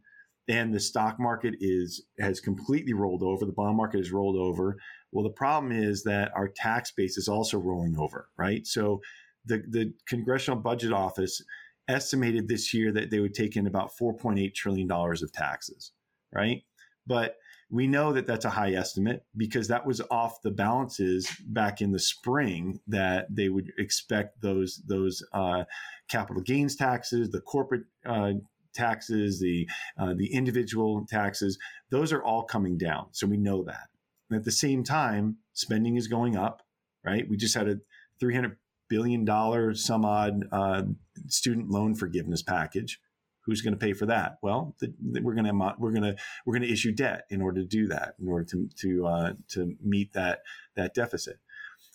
and 0.50 0.74
the 0.74 0.80
stock 0.80 1.20
market 1.20 1.56
is 1.60 2.06
has 2.20 2.40
completely 2.40 2.94
rolled 2.94 3.24
over, 3.24 3.46
the 3.46 3.54
bond 3.54 3.78
market 3.78 4.00
has 4.00 4.12
rolled 4.12 4.36
over. 4.36 4.78
Well, 5.12 5.24
the 5.24 5.30
problem 5.30 5.72
is 5.72 6.04
that 6.04 6.32
our 6.36 6.50
tax 6.50 6.92
base 6.92 7.18
is 7.18 7.28
also 7.28 7.58
rolling 7.60 7.96
over, 7.98 8.30
right? 8.38 8.66
So 8.68 9.02
the 9.46 9.64
the 9.70 9.94
Congressional 10.08 10.60
Budget 10.60 10.92
Office 10.94 11.42
estimated 11.88 12.48
this 12.48 12.74
year 12.74 12.92
that 12.94 13.12
they 13.12 13.20
would 13.20 13.34
take 13.34 13.56
in 13.58 13.68
about 13.68 13.92
4.8 14.02 14.54
trillion 14.54 14.88
dollars 14.88 15.22
of 15.22 15.32
taxes 15.34 15.92
right? 16.34 16.64
But 17.06 17.36
we 17.74 17.88
know 17.88 18.14
that 18.14 18.28
that's 18.28 18.46
a 18.46 18.52
high 18.52 18.74
estimate 18.74 19.26
because 19.36 19.68
that 19.68 19.84
was 19.84 20.00
off 20.12 20.44
the 20.44 20.52
balances 20.52 21.28
back 21.48 21.82
in 21.82 21.92
the 21.92 21.98
spring 21.98 22.80
that 22.86 23.26
they 23.36 23.50
would 23.50 23.72
expect 23.80 24.40
those 24.42 24.80
those 24.86 25.24
uh, 25.34 25.64
capital 26.08 26.44
gains 26.44 26.76
taxes, 26.76 27.32
the 27.32 27.42
corporate 27.42 27.86
uh, 28.06 28.34
taxes, 28.76 29.40
the 29.40 29.68
uh, 29.98 30.14
the 30.16 30.32
individual 30.32 31.04
taxes. 31.10 31.58
Those 31.90 32.14
are 32.14 32.24
all 32.24 32.44
coming 32.44 32.78
down, 32.78 33.08
so 33.12 33.26
we 33.26 33.38
know 33.38 33.64
that. 33.64 33.88
And 34.30 34.38
at 34.38 34.46
the 34.46 34.52
same 34.52 34.84
time, 34.84 35.38
spending 35.54 35.96
is 35.98 36.08
going 36.08 36.38
up. 36.38 36.62
Right? 37.04 37.28
We 37.28 37.38
just 37.38 37.56
had 37.56 37.68
a 37.68 37.78
three 38.20 38.36
hundred 38.36 38.58
billion 38.88 39.26
dollar 39.26 39.74
some 39.74 40.06
odd 40.06 40.44
uh, 40.52 40.84
student 41.28 41.72
loan 41.72 41.96
forgiveness 41.96 42.44
package 42.44 43.00
who's 43.46 43.62
going 43.62 43.74
to 43.74 43.80
pay 43.80 43.94
for 43.94 44.06
that? 44.06 44.38
Well, 44.42 44.76
the, 44.80 44.94
the, 45.00 45.22
we're 45.22 45.36
going 45.36 45.46
to 45.46 45.76
we're 45.78 45.92
going 45.92 46.04
to 46.04 46.16
we're 46.46 46.54
going 46.54 46.68
to 46.68 46.74
issue 46.74 46.92
debt 46.92 47.24
in 47.30 47.42
order 47.42 47.62
to 47.62 47.68
do 47.68 47.88
that, 47.88 48.16
in 48.20 48.28
order 48.28 48.46
to 48.46 48.70
to 48.82 49.06
uh, 49.06 49.34
to 49.50 49.76
meet 49.84 50.14
that 50.14 50.40
that 50.76 50.94
deficit. 50.94 51.38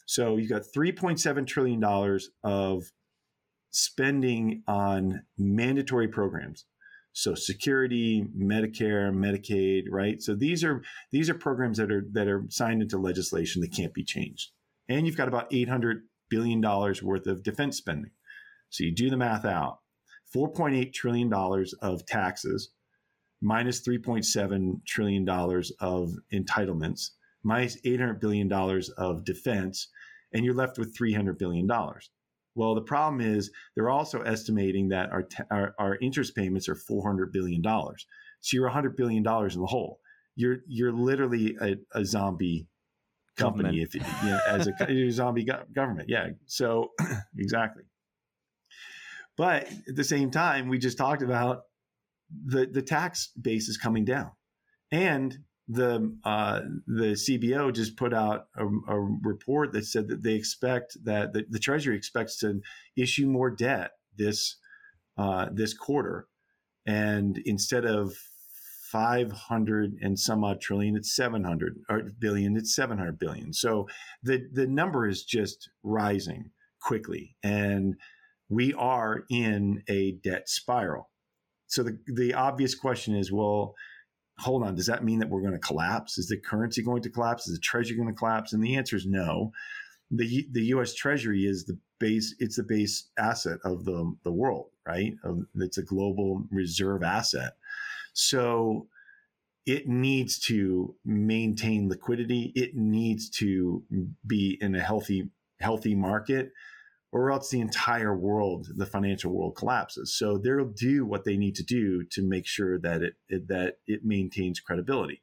So 0.07 0.37
you've 0.37 0.49
got 0.49 0.62
3.7 0.62 1.47
trillion 1.47 1.81
dollars 1.81 2.31
of 2.43 2.85
spending 3.71 4.62
on 4.67 5.23
mandatory 5.37 6.09
programs. 6.09 6.64
so 7.12 7.35
Security, 7.35 8.25
Medicare, 8.37 9.12
Medicaid, 9.12 9.85
right? 9.90 10.23
So 10.23 10.35
these 10.35 10.64
are 10.64 10.83
these 11.12 11.28
are 11.28 11.35
programs 11.35 11.78
that 11.78 11.90
are 11.90 12.05
that 12.12 12.28
are 12.28 12.45
signed 12.49 12.83
into 12.83 12.99
legislation 12.99 13.61
that 13.62 13.75
can't 13.75 13.95
be 13.95 14.05
changed. 14.05 14.52
And 14.88 15.07
you've 15.07 15.17
got 15.17 15.28
about 15.28 15.52
800 15.52 16.05
billion 16.31 16.61
dollars 16.61 17.02
worth 17.02 17.26
of 17.26 17.43
defense 17.43 17.76
spending. 17.76 18.12
So 18.71 18.85
you 18.85 18.95
do 18.95 19.11
the 19.11 19.17
math 19.17 19.45
out. 19.45 19.81
4.8 20.35 20.93
trillion 20.93 21.29
dollars 21.29 21.73
of 21.75 22.05
taxes 22.07 22.71
minus 23.41 23.81
3.7 23.87 24.85
trillion 24.85 25.25
dollars 25.25 25.73
of 25.81 26.13
entitlements 26.33 27.11
minus 27.43 27.79
800 27.85 28.21
billion 28.21 28.49
dollars 28.49 28.89
of 28.91 29.25
defense 29.25 29.89
and 30.33 30.45
you're 30.45 30.55
left 30.55 30.79
with 30.79 30.97
300 30.97 31.39
billion 31.39 31.67
dollars. 31.67 32.11
Well, 32.55 32.75
the 32.75 32.83
problem 32.83 33.21
is 33.21 33.51
they're 33.75 33.89
also 33.89 34.23
estimating 34.23 34.89
that 34.89 35.11
our, 35.11 35.29
our, 35.51 35.75
our 35.79 35.97
interest 36.01 36.35
payments 36.35 36.69
are 36.69 36.75
$400 36.75 37.33
billion. 37.33 37.63
So 37.63 38.57
you're 38.57 38.69
$100 38.69 38.97
billion 38.97 39.19
in 39.19 39.61
the 39.61 39.67
hole. 39.67 40.01
You're, 40.35 40.59
you're 40.67 40.93
literally 40.93 41.57
a, 41.61 41.77
a 41.95 42.05
zombie 42.05 42.67
company 43.37 43.81
if 43.81 43.95
you 43.95 44.01
know, 44.01 44.41
as 44.49 44.67
a, 44.67 44.73
a 44.91 45.11
zombie 45.11 45.45
go- 45.45 45.63
government. 45.73 46.09
Yeah. 46.09 46.31
So 46.47 46.91
exactly. 47.39 47.85
But 49.38 49.71
at 49.88 49.95
the 49.95 50.04
same 50.04 50.30
time, 50.30 50.68
we 50.68 50.78
just 50.78 50.99
talked 50.99 51.23
about 51.23 51.62
the, 52.45 52.66
the 52.66 52.83
tax 52.83 53.30
base 53.40 53.68
is 53.68 53.78
coming 53.78 54.04
down. 54.04 54.33
And 54.90 55.38
the 55.68 56.16
uh, 56.25 56.61
the 56.87 57.12
CBO 57.12 57.73
just 57.75 57.97
put 57.97 58.14
out 58.14 58.47
a, 58.57 58.64
a, 58.64 58.99
report 59.23 59.73
that 59.75 59.85
said 59.85 60.09
that 60.09 60.23
they 60.23 60.33
expect 60.33 60.97
that 61.04 61.35
the, 61.35 61.45
the, 61.50 61.59
Treasury 61.59 61.95
expects 61.95 62.38
to 62.38 62.62
issue 62.97 63.26
more 63.26 63.50
debt 63.50 63.90
this 64.16 64.57
uh, 65.18 65.49
this 65.52 65.75
quarter, 65.75 66.26
and 66.87 67.37
instead 67.45 67.85
of 67.85 68.14
500 68.90 69.97
and 70.00 70.18
some 70.18 70.42
odd 70.42 70.62
trillion, 70.62 70.97
it's 70.97 71.14
700 71.14 71.76
or 71.90 72.02
billion, 72.18 72.57
it's 72.57 72.75
700 72.75 73.18
billion. 73.18 73.52
So 73.52 73.88
the 74.23 74.49
the 74.50 74.66
number 74.66 75.07
is 75.07 75.23
just 75.23 75.68
rising 75.83 76.50
quickly, 76.80 77.37
and 77.42 77.97
we 78.49 78.75
are 78.75 79.25
in 79.31 79.83
a 79.88 80.12
debt 80.25 80.49
spiral. 80.49 81.11
So 81.67 81.83
the 81.83 81.99
the 82.07 82.35
obvious 82.35 82.75
question 82.75 83.14
is, 83.14 83.31
well 83.33 83.75
hold 84.38 84.62
on, 84.62 84.75
does 84.75 84.87
that 84.87 85.05
mean 85.05 85.19
that 85.19 85.28
we're 85.28 85.40
going 85.40 85.52
to 85.52 85.59
collapse? 85.59 86.19
Is 86.19 86.28
the 86.28 86.37
currency 86.37 86.83
going 86.83 87.02
to 87.02 87.11
collapse? 87.11 87.49
Is 87.49 87.55
the 87.55 87.61
treasury 87.61 87.97
going 87.97 88.09
to 88.09 88.14
collapse? 88.14 88.52
And 88.52 88.62
the 88.62 88.76
answer 88.76 88.97
is 88.97 89.07
no. 89.07 89.52
The 90.11 90.47
the 90.52 90.62
U.S. 90.67 90.95
Treasury 90.95 91.45
is 91.45 91.64
the 91.64 91.78
base. 92.00 92.35
It's 92.38 92.57
the 92.57 92.62
base 92.62 93.09
asset 93.19 93.59
of 93.64 93.85
the 93.85 94.14
the 94.25 94.33
world, 94.33 94.71
right? 94.87 95.14
It's 95.57 95.78
a 95.78 95.83
global 95.83 96.45
reserve 96.50 97.02
asset. 97.02 97.55
So 98.14 98.87
it 99.67 99.87
needs 99.87 100.38
to 100.47 100.95
maintain 101.05 101.90
liquidity. 101.90 102.52
It 102.55 102.75
needs 102.75 103.28
to 103.31 103.83
be 104.26 104.57
in 104.62 104.75
a 104.75 104.81
healthy 104.81 105.31
healthy 105.61 105.95
market 105.95 106.52
or 107.11 107.31
else 107.31 107.50
the 107.50 107.61
entire 107.61 108.17
world, 108.17 108.69
the 108.77 108.87
financial 108.87 109.33
world 109.33 109.57
collapses. 109.57 110.15
So 110.17 110.37
they'll 110.37 110.67
do 110.67 111.07
what 111.07 111.25
they 111.25 111.37
need 111.37 111.55
to 111.57 111.62
do 111.62 112.05
to 112.11 112.23
make 112.23 112.47
sure 112.47 112.79
that 112.81 113.03
it, 113.03 113.15
it, 113.29 113.49
that 113.49 113.79
it 113.87 114.05
maintains 114.05 114.61
credibility. 114.61 115.23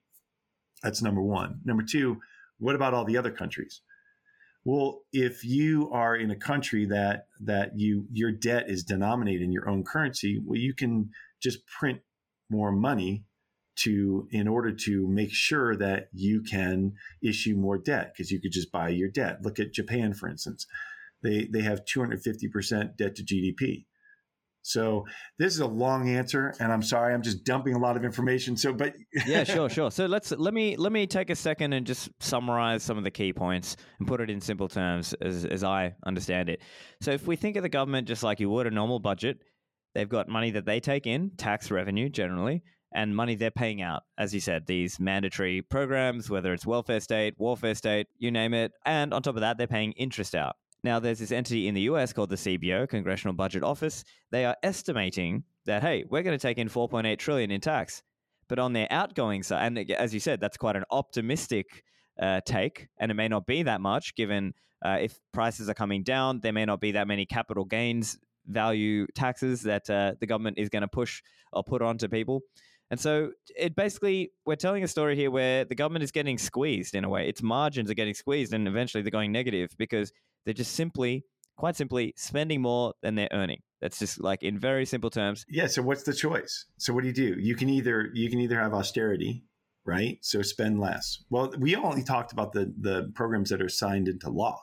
That's 0.81 1.01
number 1.01 1.21
one. 1.21 1.61
Number 1.63 1.83
two, 1.83 2.21
what 2.57 2.75
about 2.75 2.93
all 2.93 3.05
the 3.05 3.17
other 3.17 3.31
countries? 3.31 3.81
Well, 4.63 5.01
if 5.13 5.45
you 5.45 5.91
are 5.91 6.15
in 6.15 6.31
a 6.31 6.35
country 6.35 6.87
that 6.87 7.27
that 7.41 7.77
you 7.77 8.07
your 8.11 8.31
debt 8.31 8.65
is 8.67 8.83
denominated 8.83 9.43
in 9.43 9.51
your 9.51 9.69
own 9.69 9.83
currency, 9.83 10.41
well, 10.43 10.59
you 10.59 10.73
can 10.73 11.11
just 11.39 11.67
print 11.67 11.99
more 12.49 12.71
money 12.71 13.25
to 13.75 14.27
in 14.31 14.47
order 14.47 14.71
to 14.71 15.07
make 15.07 15.31
sure 15.31 15.75
that 15.75 16.07
you 16.13 16.41
can 16.41 16.93
issue 17.21 17.55
more 17.55 17.77
debt 17.77 18.13
because 18.13 18.31
you 18.31 18.41
could 18.41 18.51
just 18.51 18.71
buy 18.71 18.89
your 18.89 19.09
debt. 19.09 19.43
Look 19.43 19.59
at 19.59 19.71
Japan, 19.71 20.15
for 20.15 20.27
instance 20.27 20.65
they 21.23 21.47
they 21.51 21.61
have 21.61 21.81
250% 21.85 22.97
debt 22.97 23.15
to 23.15 23.23
GDP. 23.23 23.85
So 24.67 25.05
this 25.37 25.53
is 25.53 25.59
a 25.59 25.67
long 25.67 26.09
answer, 26.09 26.55
and 26.59 26.73
I'm 26.73 26.81
sorry, 26.81 27.13
I'm 27.13 27.21
just 27.21 27.43
dumping 27.43 27.75
a 27.75 27.77
lot 27.77 27.97
of 27.97 28.03
information. 28.03 28.57
So, 28.57 28.73
but 28.73 28.95
yeah, 29.27 29.43
sure, 29.43 29.69
sure. 29.69 29.91
So 29.91 30.07
let's 30.07 30.31
let 30.31 30.55
me 30.55 30.75
let 30.75 30.91
me 30.91 31.05
take 31.05 31.29
a 31.29 31.35
second 31.35 31.73
and 31.73 31.85
just 31.85 32.09
summarize 32.19 32.81
some 32.81 32.97
of 32.97 33.03
the 33.03 33.11
key 33.11 33.31
points 33.31 33.77
and 33.99 34.07
put 34.07 34.21
it 34.21 34.31
in 34.31 34.41
simple 34.41 34.67
terms 34.67 35.13
as 35.21 35.45
as 35.45 35.63
I 35.63 35.93
understand 36.07 36.49
it. 36.49 36.63
So, 36.99 37.11
if 37.11 37.27
we 37.27 37.35
think 37.35 37.57
of 37.57 37.63
the 37.63 37.69
government 37.69 38.07
just 38.07 38.23
like 38.23 38.39
you 38.39 38.49
would 38.49 38.65
a 38.65 38.71
normal 38.71 38.97
budget, 38.97 39.37
they've 39.93 40.09
got 40.09 40.29
money 40.29 40.49
that 40.51 40.65
they 40.65 40.79
take 40.79 41.05
in, 41.05 41.29
tax 41.37 41.69
revenue 41.69 42.09
generally, 42.09 42.63
and 42.91 43.15
money 43.15 43.35
they're 43.35 43.51
paying 43.51 43.83
out. 43.83 44.01
As 44.17 44.33
you 44.33 44.39
said, 44.39 44.65
these 44.65 44.99
mandatory 44.99 45.61
programs, 45.61 46.27
whether 46.27 46.53
it's 46.53 46.65
welfare 46.65 47.01
state, 47.01 47.35
warfare 47.37 47.75
state, 47.75 48.07
you 48.17 48.31
name 48.31 48.55
it, 48.55 48.71
and 48.83 49.13
on 49.13 49.21
top 49.21 49.35
of 49.35 49.41
that, 49.41 49.59
they're 49.59 49.67
paying 49.67 49.91
interest 49.91 50.33
out. 50.33 50.55
Now, 50.85 50.99
there's 50.99 51.17
this 51.17 51.31
entity 51.31 51.67
in 51.67 51.73
the 51.73 51.81
US 51.81 52.13
called 52.13 52.29
the 52.29 52.35
CBO, 52.35 52.87
Congressional 52.87 53.33
Budget 53.33 53.63
Office. 53.63 54.03
They 54.29 54.45
are 54.45 54.55
estimating 54.61 55.43
that, 55.65 55.81
hey, 55.81 56.05
we're 56.07 56.21
going 56.21 56.37
to 56.37 56.41
take 56.41 56.59
in 56.59 56.69
4.8 56.69 57.17
trillion 57.17 57.49
in 57.49 57.59
tax. 57.59 58.03
But 58.47 58.59
on 58.59 58.73
their 58.73 58.87
outgoing 58.91 59.41
side, 59.41 59.65
and 59.65 59.91
as 59.91 60.13
you 60.13 60.19
said, 60.19 60.39
that's 60.39 60.57
quite 60.57 60.75
an 60.75 60.83
optimistic 60.91 61.83
uh, 62.21 62.41
take, 62.45 62.87
and 62.99 63.09
it 63.09 63.15
may 63.15 63.27
not 63.27 63.47
be 63.47 63.63
that 63.63 63.81
much 63.81 64.13
given 64.13 64.53
uh, 64.85 64.97
if 65.01 65.19
prices 65.33 65.67
are 65.69 65.73
coming 65.73 66.03
down, 66.03 66.41
there 66.41 66.53
may 66.53 66.65
not 66.65 66.79
be 66.79 66.91
that 66.91 67.07
many 67.07 67.25
capital 67.25 67.65
gains 67.65 68.19
value 68.45 69.07
taxes 69.15 69.63
that 69.63 69.89
uh, 69.89 70.13
the 70.19 70.27
government 70.27 70.59
is 70.59 70.69
going 70.69 70.83
to 70.83 70.87
push 70.87 71.23
or 71.51 71.63
put 71.63 71.81
onto 71.81 72.07
people. 72.07 72.41
And 72.91 72.99
so 72.99 73.31
it 73.57 73.75
basically, 73.75 74.33
we're 74.45 74.55
telling 74.55 74.83
a 74.83 74.87
story 74.87 75.15
here 75.15 75.31
where 75.31 75.65
the 75.65 75.73
government 75.73 76.03
is 76.03 76.11
getting 76.11 76.37
squeezed 76.37 76.93
in 76.93 77.03
a 77.03 77.09
way. 77.09 77.27
Its 77.27 77.41
margins 77.41 77.89
are 77.89 77.95
getting 77.95 78.13
squeezed 78.13 78.53
and 78.53 78.67
eventually 78.67 79.01
they're 79.01 79.09
going 79.09 79.31
negative 79.31 79.71
because 79.79 80.11
they're 80.45 80.53
just 80.53 80.73
simply, 80.73 81.25
quite 81.57 81.75
simply, 81.75 82.13
spending 82.15 82.61
more 82.61 82.93
than 83.01 83.15
they're 83.15 83.29
earning. 83.31 83.61
That's 83.81 83.99
just 83.99 84.21
like 84.21 84.41
in 84.43 84.57
very 84.57 84.85
simple 84.85 85.09
terms. 85.09 85.45
Yeah. 85.49 85.67
So 85.67 85.81
what's 85.81 86.03
the 86.03 86.13
choice? 86.13 86.65
So 86.77 86.93
what 86.93 87.01
do 87.01 87.07
you 87.07 87.13
do? 87.13 87.35
You 87.39 87.55
can 87.55 87.69
either 87.69 88.09
you 88.13 88.29
can 88.29 88.39
either 88.39 88.59
have 88.59 88.73
austerity, 88.73 89.43
right? 89.85 90.17
So 90.21 90.41
spend 90.41 90.79
less. 90.79 91.23
Well, 91.29 91.53
we 91.59 91.75
only 91.75 92.03
talked 92.03 92.31
about 92.31 92.53
the 92.53 92.73
the 92.79 93.11
programs 93.13 93.49
that 93.49 93.61
are 93.61 93.69
signed 93.69 94.07
into 94.07 94.29
law. 94.29 94.59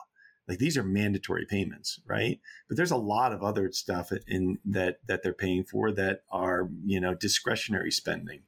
Like 0.47 0.57
these 0.57 0.77
are 0.77 0.83
mandatory 0.83 1.45
payments, 1.45 2.01
right? 2.05 2.39
But 2.67 2.75
there's 2.75 2.91
a 2.91 2.97
lot 2.97 3.31
of 3.31 3.43
other 3.43 3.71
stuff 3.71 4.11
in 4.27 4.57
that 4.65 4.97
that 5.07 5.23
they're 5.23 5.33
paying 5.33 5.63
for 5.63 5.91
that 5.93 6.23
are 6.29 6.69
you 6.85 6.99
know 6.99 7.13
discretionary 7.13 7.91
spending, 7.91 8.41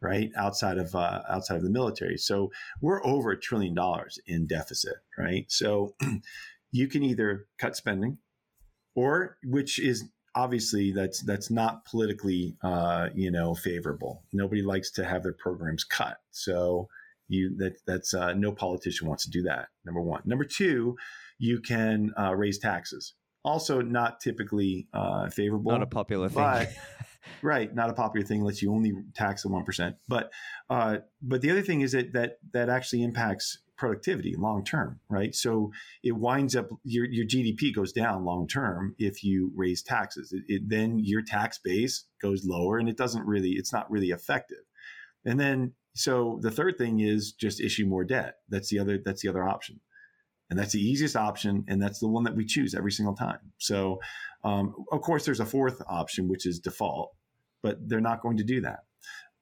right? 0.00 0.30
Outside 0.36 0.76
of 0.76 0.94
uh, 0.94 1.22
outside 1.28 1.56
of 1.56 1.62
the 1.62 1.70
military. 1.70 2.18
So 2.18 2.52
we're 2.82 3.04
over 3.04 3.30
a 3.30 3.40
trillion 3.40 3.74
dollars 3.74 4.18
in 4.26 4.46
deficit, 4.46 4.96
right? 5.16 5.46
So 5.48 5.94
you 6.70 6.88
can 6.88 7.02
either 7.02 7.46
cut 7.58 7.76
spending 7.76 8.18
or 8.94 9.36
which 9.44 9.78
is 9.78 10.04
obviously 10.34 10.92
that's 10.92 11.22
that's 11.22 11.50
not 11.50 11.84
politically 11.84 12.56
uh, 12.62 13.08
you 13.14 13.30
know 13.30 13.54
favorable. 13.54 14.24
Nobody 14.32 14.62
likes 14.62 14.90
to 14.92 15.04
have 15.04 15.22
their 15.22 15.32
programs 15.32 15.84
cut. 15.84 16.18
So 16.30 16.88
you 17.28 17.56
that 17.58 17.76
that's 17.86 18.14
uh, 18.14 18.32
no 18.34 18.52
politician 18.52 19.08
wants 19.08 19.24
to 19.24 19.30
do 19.30 19.42
that 19.42 19.68
number 19.84 20.00
one. 20.00 20.22
Number 20.24 20.44
two 20.44 20.96
you 21.38 21.60
can 21.60 22.12
uh, 22.18 22.34
raise 22.34 22.58
taxes. 22.58 23.14
Also 23.44 23.80
not 23.80 24.20
typically 24.20 24.88
uh, 24.92 25.28
favorable 25.30 25.72
not 25.72 25.82
a 25.82 25.86
popular 25.86 26.28
thing. 26.28 26.42
but, 26.42 26.68
right 27.42 27.74
not 27.74 27.90
a 27.90 27.92
popular 27.92 28.26
thing 28.26 28.40
unless 28.40 28.62
you 28.62 28.72
only 28.72 28.92
tax 29.14 29.42
the 29.42 29.48
1% 29.48 29.94
but 30.08 30.30
uh, 30.70 30.98
but 31.20 31.40
the 31.40 31.50
other 31.50 31.62
thing 31.62 31.82
is 31.82 31.92
that 31.92 32.12
that 32.12 32.38
that 32.52 32.68
actually 32.68 33.02
impacts 33.02 33.58
productivity 33.78 34.34
long 34.36 34.64
term, 34.64 35.00
right? 35.08 35.34
So 35.34 35.72
it 36.02 36.12
winds 36.12 36.54
up 36.54 36.68
your 36.84 37.06
your 37.06 37.24
GDP 37.24 37.74
goes 37.74 37.92
down 37.92 38.24
long 38.24 38.46
term 38.46 38.94
if 38.98 39.24
you 39.24 39.52
raise 39.56 39.82
taxes. 39.82 40.32
It, 40.32 40.42
it, 40.48 40.62
then 40.68 40.98
your 40.98 41.22
tax 41.22 41.58
base 41.58 42.04
goes 42.20 42.44
lower, 42.44 42.78
and 42.78 42.88
it 42.88 42.96
doesn't 42.96 43.24
really 43.24 43.52
it's 43.52 43.72
not 43.72 43.90
really 43.90 44.10
effective. 44.10 44.58
And 45.24 45.40
then 45.40 45.72
so 45.94 46.38
the 46.42 46.50
third 46.50 46.76
thing 46.76 47.00
is 47.00 47.32
just 47.32 47.60
issue 47.60 47.86
more 47.86 48.04
debt. 48.04 48.36
That's 48.48 48.68
the 48.68 48.80
other 48.80 48.98
that's 49.02 49.22
the 49.22 49.28
other 49.28 49.48
option, 49.48 49.80
and 50.50 50.58
that's 50.58 50.72
the 50.72 50.82
easiest 50.82 51.16
option, 51.16 51.64
and 51.68 51.80
that's 51.80 52.00
the 52.00 52.08
one 52.08 52.24
that 52.24 52.36
we 52.36 52.44
choose 52.44 52.74
every 52.74 52.92
single 52.92 53.14
time. 53.14 53.52
So 53.58 54.00
um, 54.44 54.74
of 54.92 55.00
course 55.00 55.24
there's 55.24 55.40
a 55.40 55.46
fourth 55.46 55.80
option 55.88 56.28
which 56.28 56.46
is 56.46 56.58
default, 56.58 57.14
but 57.62 57.78
they're 57.88 58.00
not 58.00 58.22
going 58.22 58.36
to 58.38 58.44
do 58.44 58.60
that 58.62 58.80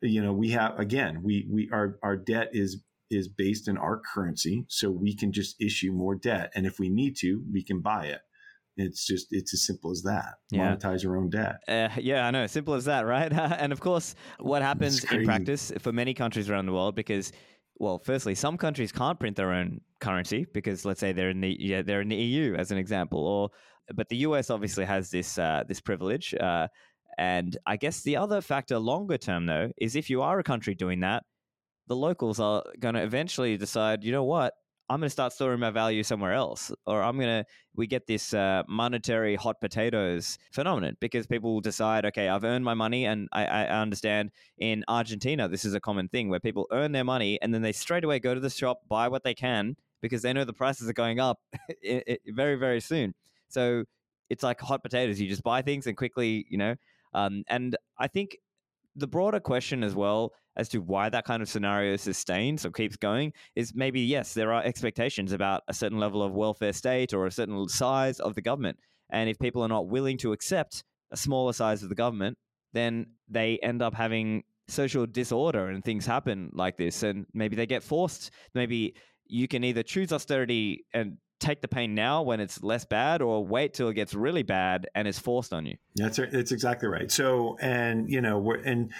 you 0.03 0.22
know 0.22 0.33
we 0.33 0.51
have 0.51 0.79
again 0.79 1.22
we 1.22 1.46
we 1.51 1.70
our 1.72 1.99
our 2.03 2.16
debt 2.16 2.51
is 2.53 2.83
is 3.11 3.29
based 3.29 3.69
in 3.69 3.77
our 3.77 4.01
currency, 4.14 4.64
so 4.69 4.90
we 4.90 5.14
can 5.14 5.33
just 5.33 5.61
issue 5.61 5.92
more 5.92 6.14
debt, 6.14 6.53
and 6.55 6.66
if 6.66 6.79
we 6.79 6.88
need 6.88 7.16
to, 7.19 7.42
we 7.53 7.62
can 7.62 7.81
buy 7.81 8.07
it. 8.07 8.21
It's 8.77 9.07
just 9.07 9.29
it's 9.31 9.55
as 9.55 9.66
simple 9.66 9.90
as 9.90 10.03
that. 10.03 10.35
Yeah. 10.51 10.75
Monetize 10.75 11.03
your 11.03 11.16
own 11.16 11.31
debt. 11.31 11.57
Uh, 11.66 11.88
yeah, 11.99 12.27
I 12.27 12.31
know. 12.31 12.47
Simple 12.47 12.75
as 12.75 12.85
that, 12.85 13.07
right? 13.07 13.33
and 13.62 13.73
of 13.73 13.81
course, 13.81 14.14
what 14.38 14.61
happens 14.62 15.03
in 15.05 15.25
practice 15.25 15.73
for 15.79 15.92
many 15.92 16.12
countries 16.12 16.51
around 16.51 16.66
the 16.66 16.73
world, 16.73 16.95
because 16.95 17.33
well, 17.79 17.99
firstly, 18.05 18.35
some 18.35 18.57
countries 18.59 18.92
can't 18.92 19.19
print 19.19 19.37
their 19.37 19.53
own 19.53 19.81
currency 20.01 20.47
because 20.53 20.85
let's 20.85 21.01
say 21.01 21.12
they're 21.12 21.31
in 21.31 21.40
the 21.40 21.57
yeah, 21.59 21.83
they're 21.83 22.03
in 22.03 22.09
the 22.09 22.16
EU 22.16 22.55
as 22.55 22.71
an 22.71 22.79
example, 22.79 23.27
or 23.27 23.51
but 23.95 24.09
the 24.09 24.16
US 24.19 24.51
obviously 24.51 24.85
has 24.85 25.11
this 25.11 25.38
uh, 25.38 25.62
this 25.66 25.81
privilege. 25.81 26.35
Uh, 26.35 26.69
And 27.19 27.57
I 27.64 27.77
guess 27.77 28.03
the 28.03 28.16
other 28.19 28.42
factor 28.42 28.79
longer 28.79 29.16
term, 29.19 29.47
though, 29.47 29.71
is 29.79 29.97
if 29.97 30.11
you 30.11 30.21
are 30.21 30.38
a 30.38 30.42
country 30.42 30.75
doing 30.75 31.01
that, 31.01 31.25
the 31.87 31.96
locals 31.96 32.40
are 32.40 32.62
going 32.81 32.94
to 32.94 33.03
eventually 33.03 33.57
decide, 33.57 34.05
you 34.05 34.12
know 34.12 34.25
what, 34.25 34.55
I'm 34.88 35.01
going 35.01 35.07
to 35.07 35.11
start 35.11 35.33
storing 35.33 35.59
my 35.59 35.70
value 35.70 36.03
somewhere 36.05 36.33
else, 36.33 36.70
or 36.87 37.03
I'm 37.03 37.16
going 37.16 37.42
to. 37.42 37.44
We 37.75 37.87
get 37.87 38.07
this 38.07 38.33
uh, 38.33 38.62
monetary 38.68 39.35
hot 39.35 39.61
potatoes 39.61 40.38
phenomenon 40.53 40.96
because 41.01 41.27
people 41.27 41.55
will 41.55 41.61
decide, 41.61 42.07
okay, 42.07 42.29
I've 42.29 42.44
earned 42.44 42.64
my 42.64 42.75
money, 42.75 43.05
and 43.05 43.29
I, 43.33 43.44
I, 43.44 43.81
understand 43.81 44.31
in 44.59 44.85
Argentina 44.88 45.49
this 45.49 45.64
is 45.64 45.75
a 45.75 45.81
common 45.81 46.09
thing 46.09 46.29
where 46.29 46.40
people 46.40 46.68
earn 46.70 46.92
their 46.92 47.05
money 47.05 47.38
and 47.42 47.53
then 47.53 47.62
they 47.62 47.72
straight 47.72 48.05
away 48.05 48.18
go 48.18 48.33
to 48.33 48.40
the 48.40 48.49
shop, 48.49 48.83
buy 48.88 49.09
what 49.09 49.25
they 49.25 49.35
can 49.35 49.77
because 50.01 50.22
they 50.22 50.33
know 50.33 50.44
the 50.44 50.53
prices 50.53 50.88
are 50.88 50.94
going 50.94 51.18
up 51.18 51.40
very 52.29 52.55
very 52.55 52.81
soon. 52.81 53.12
So 53.49 53.85
it's 54.31 54.42
like 54.42 54.61
hot 54.61 54.83
potatoes. 54.83 55.20
You 55.20 55.29
just 55.29 55.42
buy 55.42 55.62
things 55.62 55.87
and 55.87 55.96
quickly, 55.96 56.46
you 56.49 56.59
know. 56.59 56.77
Um, 57.12 57.44
and 57.49 57.77
I 57.99 58.07
think 58.07 58.38
the 58.94 59.07
broader 59.07 59.40
question 59.40 59.83
as 59.83 59.94
well 59.94 60.33
as 60.57 60.69
to 60.71 60.79
why 60.79 61.09
that 61.09 61.25
kind 61.25 61.42
of 61.42 61.49
scenario 61.49 61.97
sustains 61.97 62.64
or 62.64 62.71
keeps 62.71 62.97
going 62.97 63.33
is 63.55 63.75
maybe 63.75 64.01
yes 64.01 64.35
there 64.35 64.53
are 64.53 64.62
expectations 64.64 65.33
about 65.33 65.62
a 65.69 65.75
certain 65.75 65.99
level 65.99 66.23
of 66.23 66.33
welfare 66.33 66.73
state 66.73 67.12
or 67.12 67.27
a 67.27 67.31
certain 67.31 67.69
size 67.69 68.21
of 68.21 68.35
the 68.35 68.42
government. 68.42 68.79
And 69.11 69.29
if 69.29 69.38
people 69.38 69.62
are 69.62 69.69
not 69.69 69.88
willing 69.88 70.19
to 70.19 70.33
accept 70.33 70.83
a 71.12 71.16
smaller 71.16 71.53
size 71.53 71.83
of 71.83 71.88
the 71.88 71.95
government 71.95 72.37
then 72.73 73.07
they 73.29 73.59
end 73.62 73.81
up 73.81 73.95
having 73.95 74.42
social 74.69 75.07
disorder 75.07 75.69
and 75.69 75.85
things 75.85 76.05
happen 76.05 76.51
like 76.53 76.77
this 76.77 77.03
and 77.03 77.27
maybe 77.33 77.57
they 77.57 77.66
get 77.66 77.83
forced. 77.83 78.31
Maybe 78.55 78.95
you 79.27 79.49
can 79.49 79.64
either 79.64 79.83
choose 79.83 80.12
austerity 80.12 80.85
and 80.92 81.16
take 81.38 81.61
the 81.61 81.68
pain 81.68 81.94
now 81.94 82.22
when 82.22 82.40
it's 82.40 82.62
less 82.62 82.85
bad 82.85 83.20
or 83.22 83.44
wait 83.44 83.75
till 83.75 83.88
it 83.88 83.94
gets 83.94 84.14
really 84.14 84.42
bad 84.42 84.88
and 84.94 85.07
is 85.07 85.18
forced 85.18 85.53
on 85.53 85.66
you. 85.66 85.77
That's 85.94 86.16
that's 86.16 86.53
exactly 86.53 86.88
right. 86.88 87.11
So 87.11 87.57
and 87.61 88.09
you 88.11 88.20
know 88.20 88.38
we're 88.38 88.61
and 88.61 88.92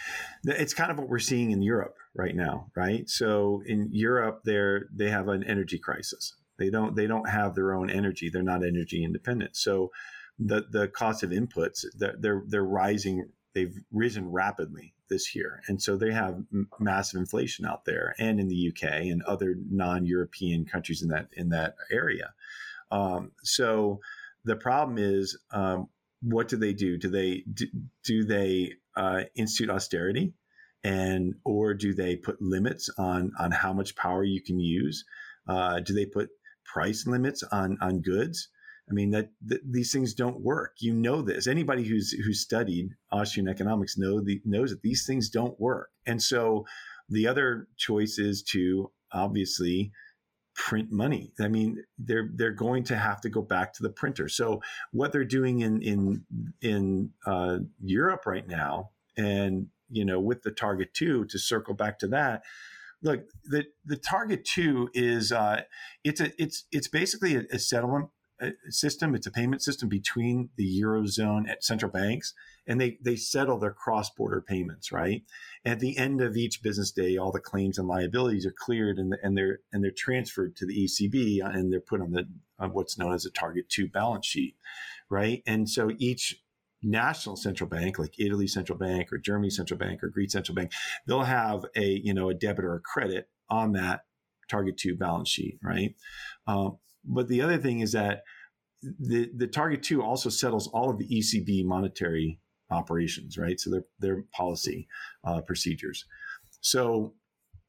it's 0.45 0.75
kind 0.75 0.91
of 0.91 0.99
what 0.99 1.09
we're 1.09 1.19
seeing 1.19 1.51
in 1.51 1.63
europe 1.63 1.97
right 2.15 2.35
now 2.35 2.69
right? 2.77 3.09
So 3.09 3.63
in 3.67 3.89
europe 3.93 4.43
they're 4.45 4.87
they 4.95 5.11
have 5.11 5.29
an 5.29 5.45
energy 5.45 5.79
crisis. 5.79 6.35
They 6.59 6.71
don't 6.71 6.97
they 6.97 7.07
don't 7.07 7.29
have 7.29 7.55
their 7.55 7.75
own 7.75 7.91
energy. 7.91 8.31
They're 8.31 8.43
not 8.43 8.65
energy 8.65 9.05
independent. 9.05 9.57
So 9.57 9.91
the 10.39 10.65
the 10.71 10.89
cost 10.89 11.23
of 11.23 11.31
inputs 11.31 11.85
they're 11.97 12.43
they're 12.47 12.65
rising 12.65 13.29
they've 13.57 13.75
risen 13.91 14.31
rapidly 14.31 14.93
this 15.09 15.35
year. 15.35 15.63
And 15.67 15.81
so 15.83 15.97
they 15.97 16.13
have 16.13 16.35
m- 16.53 16.69
massive 16.79 17.19
inflation 17.19 17.65
out 17.65 17.87
there 17.87 18.15
and 18.19 18.39
in 18.39 18.49
the 18.49 18.69
UK 18.69 19.07
and 19.07 19.23
other 19.23 19.57
non-European 19.71 20.67
countries 20.67 21.03
in 21.03 21.09
that 21.09 21.29
in 21.33 21.49
that 21.49 21.75
area. 21.91 22.35
Um, 22.91 23.33
so 23.43 24.01
the 24.45 24.57
problem 24.57 24.99
is, 24.99 25.39
um, 25.51 25.89
what 26.21 26.49
do 26.49 26.57
they 26.59 26.75
do? 26.75 26.99
Do 26.99 27.09
they 27.09 27.45
do, 27.53 27.67
do 28.05 28.25
they 28.25 28.75
uh, 28.95 29.23
institute 29.35 29.71
austerity, 29.71 30.35
and 30.85 31.35
or 31.45 31.73
do 31.73 31.95
they 31.95 32.17
put 32.17 32.41
limits 32.43 32.91
on 32.99 33.33
on 33.39 33.53
how 33.53 33.73
much 33.73 33.97
power 33.97 34.23
you 34.23 34.43
can 34.43 34.61
use? 34.61 35.05
Uh, 35.49 35.81
do 35.81 35.95
they 35.95 36.07
put 36.07 36.29
price 36.65 37.07
limits 37.07 37.43
on 37.43 37.79
on 37.81 38.03
goods? 38.03 38.49
I 38.89 38.93
mean 38.93 39.11
that, 39.11 39.31
that, 39.47 39.61
these 39.65 39.93
things 39.93 40.15
don't 40.15 40.41
work. 40.41 40.77
You 40.79 40.95
know 40.95 41.23
this. 41.23 41.47
Anybody 41.47 41.85
who's 41.85 42.13
who's 42.13 42.41
studied 42.41 42.91
Austrian 43.11 43.49
economics 43.49 43.99
know 43.99 44.21
the, 44.21 44.41
knows 44.45 44.71
that 44.71 44.83
these 44.83 45.05
things 45.07 45.29
don't 45.29 45.59
work. 45.59 45.91
And 46.07 46.23
so 46.23 46.67
the 47.09 47.27
other 47.27 47.69
choice 47.77 48.19
is 48.19 48.43
to 48.45 48.91
obviously 49.13 49.93
print 50.55 50.91
money. 50.91 51.33
I 51.39 51.49
mean, 51.49 51.85
they're 51.99 52.31
they're 52.35 52.51
going 52.51 52.85
to 52.85 52.97
have 52.97 53.21
to 53.23 53.29
go 53.29 53.43
back 53.43 53.75
to 53.75 53.83
the 53.83 53.91
printer. 53.91 54.29
So 54.29 54.63
what 54.93 55.13
they're 55.13 55.25
doing 55.25 55.61
in 55.61 55.83
in 55.83 56.25
in 56.63 57.11
uh, 57.27 57.59
Europe 57.81 58.27
right 58.27 58.47
now, 58.47 58.91
and 59.17 59.69
you 59.91 60.05
know, 60.05 60.19
with 60.19 60.43
the 60.43 60.51
Target 60.51 60.95
Two, 60.95 61.25
to 61.27 61.39
circle 61.39 61.75
back 61.75 61.99
to 62.01 62.09
that, 62.09 62.43
look, 63.03 63.25
the 63.45 63.67
the 63.85 63.97
Target 63.97 64.45
Two 64.45 64.89
is 64.95 65.31
uh, 65.31 65.63
it's 66.05 66.21
a 66.21 66.31
it's 66.43 66.65
it's 66.73 66.89
basically 66.89 67.37
a, 67.37 67.45
a 67.53 67.59
settlement 67.59 68.09
system. 68.69 69.15
It's 69.15 69.27
a 69.27 69.31
payment 69.31 69.63
system 69.63 69.89
between 69.89 70.51
the 70.57 70.81
eurozone 70.81 71.49
at 71.49 71.65
central 71.65 71.91
banks, 71.91 72.35
and 72.67 72.81
they 72.81 72.99
they 73.01 73.17
settle 73.17 73.59
their 73.59 73.73
cross 73.73 74.11
border 74.11 74.41
payments. 74.41 74.93
Right 74.93 75.23
at 75.65 75.81
the 75.81 75.97
end 75.97 76.21
of 76.21 76.37
each 76.37 76.63
business 76.63 76.91
day, 76.91 77.17
all 77.17 77.33
the 77.33 77.41
claims 77.41 77.79
and 77.79 77.89
liabilities 77.89 78.47
are 78.47 78.55
cleared, 78.57 78.99
and, 78.99 79.17
and 79.23 79.37
they're 79.37 79.61
and 79.73 79.83
they're 79.83 79.91
transferred 79.91 80.57
to 80.57 80.67
the 80.67 80.85
ECB, 80.85 81.45
and 81.45 81.73
they're 81.73 81.81
put 81.81 82.01
on 82.01 82.13
the 82.13 82.29
on 82.59 82.73
what's 82.73 82.99
known 82.99 83.13
as 83.13 83.25
a 83.25 83.31
target 83.31 83.69
two 83.69 83.89
balance 83.89 84.27
sheet. 84.27 84.57
Right, 85.09 85.43
and 85.47 85.69
so 85.69 85.91
each 85.99 86.43
national 86.83 87.37
central 87.37 87.69
bank 87.69 87.99
like 87.99 88.19
Italy 88.19 88.47
central 88.47 88.79
bank 88.79 89.13
or 89.13 89.19
Germany 89.19 89.51
central 89.51 89.79
bank 89.79 90.05
or 90.05 90.09
Greece 90.09 90.33
central 90.33 90.55
bank 90.55 90.73
they'll 91.07 91.23
have 91.23 91.65
a 91.75 91.85
you 92.05 92.13
know 92.13 92.29
a 92.29 92.35
debit 92.35 92.65
or 92.65 92.75
a 92.75 92.81
credit 92.81 93.29
on 93.49 93.73
that 93.73 94.05
target 94.49 94.77
two 94.77 94.95
balance 94.95 95.29
sheet 95.29 95.59
right 95.63 95.95
um, 96.47 96.77
but 97.07 97.29
the 97.29 97.43
other 97.43 97.59
thing 97.59 97.81
is 97.81 97.93
that 97.93 98.23
the, 98.83 99.31
the 99.35 99.47
target 99.47 99.83
two 99.83 100.03
also 100.03 100.29
settles 100.29 100.69
all 100.69 100.91
of 100.91 100.99
the 100.99 101.09
ECB 101.09 101.65
monetary 101.65 102.41
operations, 102.71 103.39
right? 103.39 103.59
So 103.59 103.71
their 103.71 103.85
their 103.99 104.23
policy 104.33 104.89
uh, 105.25 105.41
procedures. 105.41 106.05
So 106.61 107.15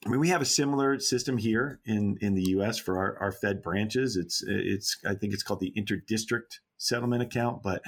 I 0.06 0.10
mean, 0.10 0.20
we 0.20 0.30
have 0.30 0.42
a 0.42 0.46
similar 0.46 1.00
system 1.00 1.38
here 1.38 1.80
in, 1.86 2.18
in 2.22 2.36
the 2.36 2.50
U.S. 2.50 2.78
for 2.78 2.98
our, 2.98 3.18
our 3.20 3.32
Fed 3.32 3.62
branches. 3.62 4.16
It's 4.16 4.44
it's 4.46 4.98
I 5.06 5.16
think 5.16 5.34
it's 5.34 5.44
called 5.44 5.60
the 5.60 5.74
interdistrict 5.78 6.60
settlement 6.78 7.24
account, 7.24 7.64
but 7.64 7.82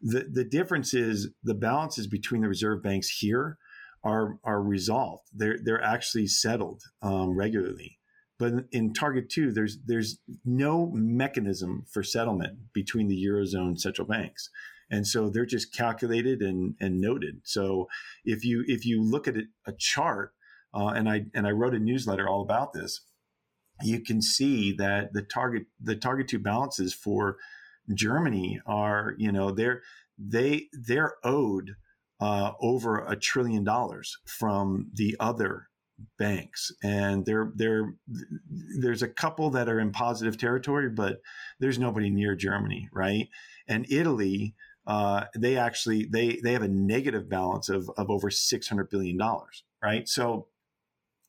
the 0.00 0.28
the 0.30 0.44
difference 0.44 0.92
is 0.92 1.30
the 1.42 1.54
balances 1.54 2.06
between 2.06 2.42
the 2.42 2.48
reserve 2.48 2.82
banks 2.82 3.08
here 3.08 3.58
are 4.04 4.38
are 4.44 4.62
resolved. 4.62 5.24
They're 5.32 5.58
they're 5.62 5.82
actually 5.82 6.26
settled 6.26 6.82
um, 7.02 7.36
regularly. 7.36 7.98
But 8.38 8.66
in 8.70 8.92
Target 8.92 9.30
2, 9.30 9.52
there's 9.52 9.78
there's 9.86 10.18
no 10.44 10.90
mechanism 10.92 11.84
for 11.90 12.02
settlement 12.02 12.72
between 12.72 13.08
the 13.08 13.24
Eurozone 13.24 13.78
central 13.78 14.06
banks. 14.06 14.50
And 14.90 15.06
so 15.06 15.28
they're 15.28 15.46
just 15.46 15.74
calculated 15.74 16.42
and, 16.42 16.74
and 16.80 17.00
noted. 17.00 17.40
So 17.44 17.88
if 18.24 18.44
you 18.44 18.64
if 18.66 18.84
you 18.84 19.02
look 19.02 19.26
at 19.26 19.36
a 19.66 19.72
chart, 19.72 20.32
uh, 20.74 20.88
and 20.88 21.08
I 21.08 21.26
and 21.34 21.46
I 21.46 21.50
wrote 21.50 21.74
a 21.74 21.78
newsletter 21.78 22.28
all 22.28 22.42
about 22.42 22.72
this, 22.72 23.00
you 23.82 24.00
can 24.00 24.20
see 24.22 24.72
that 24.72 25.12
the 25.12 25.22
target 25.22 25.64
the 25.80 25.96
target 25.96 26.28
two 26.28 26.38
balances 26.38 26.94
for 26.94 27.36
Germany 27.92 28.60
are 28.66 29.14
you 29.18 29.32
know 29.32 29.50
they're 29.50 29.82
they 30.18 30.68
they're 30.72 31.14
owed 31.24 31.76
uh, 32.20 32.52
over 32.60 33.04
a 33.04 33.16
trillion 33.16 33.64
dollars 33.64 34.18
from 34.24 34.90
the 34.94 35.16
other 35.18 35.68
banks 36.18 36.72
and 36.82 37.24
there 37.24 37.52
there 37.54 37.94
there's 38.80 39.02
a 39.02 39.08
couple 39.08 39.50
that 39.50 39.68
are 39.68 39.80
in 39.80 39.90
positive 39.90 40.36
territory 40.36 40.90
but 40.90 41.22
there's 41.58 41.78
nobody 41.78 42.10
near 42.10 42.34
germany 42.34 42.88
right? 42.92 43.28
And 43.68 43.86
italy 43.90 44.54
uh, 44.86 45.24
they 45.34 45.56
actually 45.56 46.04
they 46.04 46.38
they 46.44 46.52
have 46.52 46.62
a 46.62 46.68
negative 46.68 47.28
balance 47.28 47.68
of, 47.68 47.90
of 47.96 48.10
over 48.10 48.30
600 48.30 48.90
billion 48.90 49.16
dollars 49.16 49.64
right? 49.82 50.08
So 50.08 50.48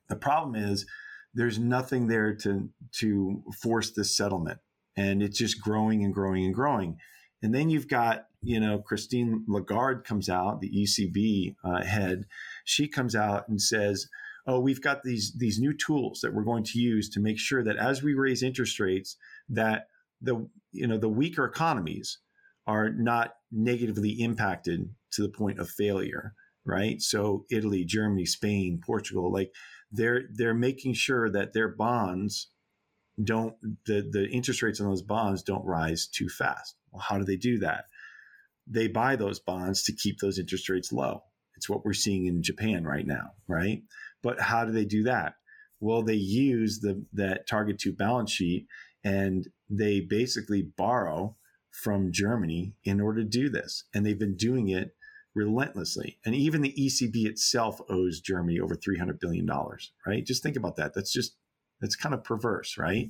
the 0.10 0.16
problem 0.16 0.56
is 0.56 0.86
there's 1.34 1.60
nothing 1.60 2.08
there 2.08 2.34
to 2.36 2.70
to 2.94 3.44
force 3.62 3.92
this 3.92 4.16
settlement 4.16 4.60
and 4.96 5.22
it's 5.22 5.38
just 5.38 5.62
growing 5.62 6.04
and 6.04 6.14
growing 6.14 6.46
and 6.46 6.54
growing. 6.54 6.98
And 7.44 7.54
then 7.54 7.70
you've 7.70 7.88
got 7.88 8.26
you 8.44 8.60
know 8.60 8.78
christine 8.78 9.44
lagarde 9.48 10.04
comes 10.04 10.30
out 10.30 10.62
the 10.62 10.70
ecb 10.70 11.56
uh, 11.64 11.84
head. 11.84 12.26
She 12.66 12.88
comes 12.88 13.16
out 13.16 13.48
and 13.48 13.62
says 13.62 14.08
oh, 14.48 14.60
we've 14.60 14.82
got 14.82 15.04
these 15.04 15.34
these 15.38 15.60
new 15.60 15.74
tools 15.74 16.22
that 16.22 16.34
we're 16.34 16.44
going 16.44 16.64
to 16.64 16.80
use 16.80 17.10
to 17.10 17.20
make 17.20 17.38
sure 17.38 17.64
that 17.64 17.78
as 17.78 18.02
we 18.02 18.14
raise 18.14 18.42
interest 18.42 18.80
rates, 18.80 19.18
that 19.50 19.88
the 20.22 20.48
you 20.72 20.88
know 20.88 20.98
the 20.98 21.10
weaker 21.10 21.46
economies 21.46 22.20
are 22.66 22.90
not 22.90 23.36
negatively 23.52 24.12
impacted 24.12 24.90
to 25.12 25.22
the 25.22 25.30
point 25.30 25.60
of 25.60 25.70
failure, 25.70 26.34
right? 26.66 27.02
So 27.02 27.46
Italy, 27.50 27.86
Germany, 27.86 28.26
Spain, 28.26 28.82
Portugal, 28.84 29.32
like 29.32 29.54
they're 29.92 30.24
they're 30.34 30.54
making 30.54 30.94
sure 30.94 31.30
that 31.30 31.54
their 31.54 31.70
bonds 31.70 32.50
don't 33.22 33.56
the 33.86 34.08
the 34.10 34.28
interest 34.30 34.62
rates 34.62 34.80
on 34.80 34.88
those 34.88 35.02
bonds 35.02 35.44
don't 35.44 35.66
rise 35.66 36.08
too 36.08 36.30
fast. 36.30 36.76
Well, 36.92 37.04
how 37.08 37.18
do 37.18 37.26
they 37.26 37.36
do 37.36 37.60
that? 37.60 37.86
They 38.66 38.88
buy 38.88 39.16
those 39.16 39.40
bonds 39.40 39.84
to 39.84 39.94
keep 39.94 40.20
those 40.20 40.40
interest 40.40 40.70
rates 40.70 40.92
low. 40.92 41.24
It's 41.56 41.70
what 41.70 41.84
we're 41.84 41.94
seeing 41.94 42.28
in 42.28 42.44
Japan 42.44 42.84
right 42.84 43.06
now, 43.06 43.32
right? 43.48 43.82
But 44.24 44.40
how 44.42 44.66
do 44.66 44.72
they 44.72 44.86
do 44.86 45.04
that? 45.04 45.36
Well, 45.80 46.02
they 46.02 46.16
use 46.16 46.80
the 46.80 47.06
that 47.14 47.48
target 47.48 47.80
two 47.80 47.94
balance 47.94 48.32
sheet 48.32 48.68
and 49.04 49.48
they 49.70 50.00
basically 50.00 50.64
borrow 50.64 51.36
from 51.72 52.12
Germany 52.12 52.74
in 52.84 53.00
order 53.00 53.22
to 53.22 53.30
do 53.30 53.50
this. 53.50 53.84
And 53.94 54.06
they've 54.06 54.18
been 54.18 54.36
doing 54.36 54.70
it 54.70 54.96
relentlessly. 55.36 56.18
And 56.26 56.34
even 56.34 56.62
the 56.62 56.74
ECB 56.74 57.26
itself 57.26 57.80
owes 57.90 58.20
Germany 58.20 58.60
over 58.60 58.76
$300 58.76 59.20
billion, 59.20 59.48
right? 60.06 60.26
Just 60.26 60.42
think 60.42 60.56
about 60.56 60.76
that. 60.78 60.94
That's 60.96 61.14
just, 61.14 61.38
that's 61.80 61.96
kind 61.96 62.16
of 62.16 62.24
perverse, 62.24 62.78
right? 62.78 63.10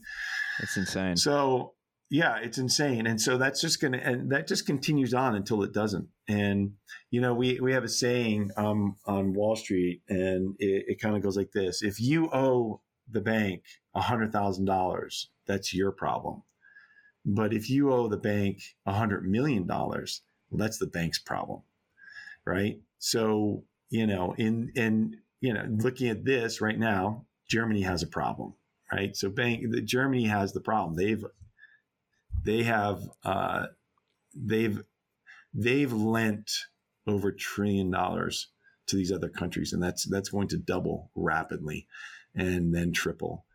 That's 0.60 0.76
insane. 0.76 1.16
So, 1.16 1.74
yeah, 2.10 2.38
it's 2.38 2.58
insane. 2.58 3.06
And 3.06 3.20
so 3.20 3.38
that's 3.38 3.60
just 3.60 3.82
going 3.82 3.94
to, 3.94 4.00
and 4.00 4.32
that 4.32 4.48
just 4.48 4.66
continues 4.66 5.14
on 5.14 5.36
until 5.36 5.64
it 5.64 5.74
doesn't. 5.74 6.08
And, 6.28 6.74
you 7.12 7.20
know, 7.20 7.34
we, 7.34 7.60
we 7.60 7.74
have 7.74 7.84
a 7.84 7.90
saying 7.90 8.52
um, 8.56 8.96
on 9.06 9.34
Wall 9.34 9.56
Street, 9.56 10.02
and 10.08 10.56
it, 10.60 10.86
it 10.88 11.02
kind 11.02 11.16
of 11.16 11.22
goes 11.22 11.36
like 11.36 11.52
this 11.52 11.82
If 11.82 12.00
you 12.00 12.30
owe 12.32 12.82
the 13.10 13.22
bank 13.22 13.64
a 13.94 14.02
$100,000, 14.02 15.26
that's 15.46 15.74
your 15.74 15.92
problem. 15.92 16.44
But 17.26 17.54
if 17.54 17.70
you 17.70 17.92
owe 17.92 18.08
the 18.08 18.18
bank 18.18 18.62
a 18.86 18.94
$100 18.94 19.24
million, 19.24 19.68
well, 19.68 19.98
that's 20.54 20.78
the 20.78 20.88
bank's 20.88 21.20
problem. 21.20 21.62
Right. 22.46 22.80
So, 23.00 23.66
you 23.90 24.08
know, 24.08 24.34
in, 24.38 24.72
in, 24.76 25.18
you 25.42 25.54
know, 25.54 25.66
looking 25.70 26.08
at 26.08 26.24
this 26.24 26.62
right 26.62 26.80
now, 26.80 27.26
Germany 27.50 27.82
has 27.82 28.02
a 28.02 28.08
problem, 28.08 28.54
right? 28.92 29.16
So 29.16 29.30
bank, 29.30 29.64
Germany 29.84 30.26
has 30.26 30.54
the 30.54 30.62
problem. 30.62 30.96
They've 30.96 31.24
they 32.44 32.64
have 32.64 33.02
uh, 33.24 33.68
they've 34.36 34.84
they've 35.54 35.94
lent 35.94 36.52
over 37.06 37.32
trillion 37.32 37.92
dollars 37.92 38.50
to 38.88 38.96
these 38.96 39.12
other 39.12 39.30
countries, 39.30 39.74
and 39.74 39.82
that's 39.82 40.08
that's 40.10 40.30
going 40.30 40.48
to 40.50 40.58
double 40.58 41.12
rapidly, 41.16 41.88
and 42.36 42.74
then 42.74 42.92
triple. 42.94 43.46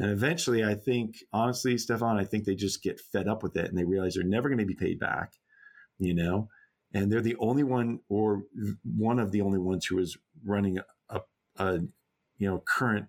And 0.00 0.10
eventually, 0.10 0.64
I 0.64 0.76
think, 0.76 1.16
honestly, 1.30 1.76
Stefan, 1.76 2.18
I 2.18 2.24
think 2.24 2.44
they 2.44 2.54
just 2.54 2.82
get 2.82 2.98
fed 2.98 3.28
up 3.28 3.42
with 3.42 3.54
it 3.54 3.68
and 3.68 3.76
they 3.76 3.84
realize 3.84 4.14
they're 4.14 4.24
never 4.24 4.48
going 4.48 4.58
to 4.58 4.64
be 4.64 4.74
paid 4.74 4.98
back, 4.98 5.34
you 5.98 6.14
know? 6.14 6.48
And 6.94 7.12
they're 7.12 7.20
the 7.20 7.36
only 7.38 7.64
one, 7.64 8.00
or 8.08 8.44
one 8.82 9.18
of 9.18 9.30
the 9.30 9.42
only 9.42 9.58
ones 9.58 9.84
who 9.84 9.98
is 9.98 10.16
running 10.42 10.78
a, 11.10 11.20
a 11.56 11.80
you 12.38 12.48
know, 12.48 12.62
current 12.66 13.08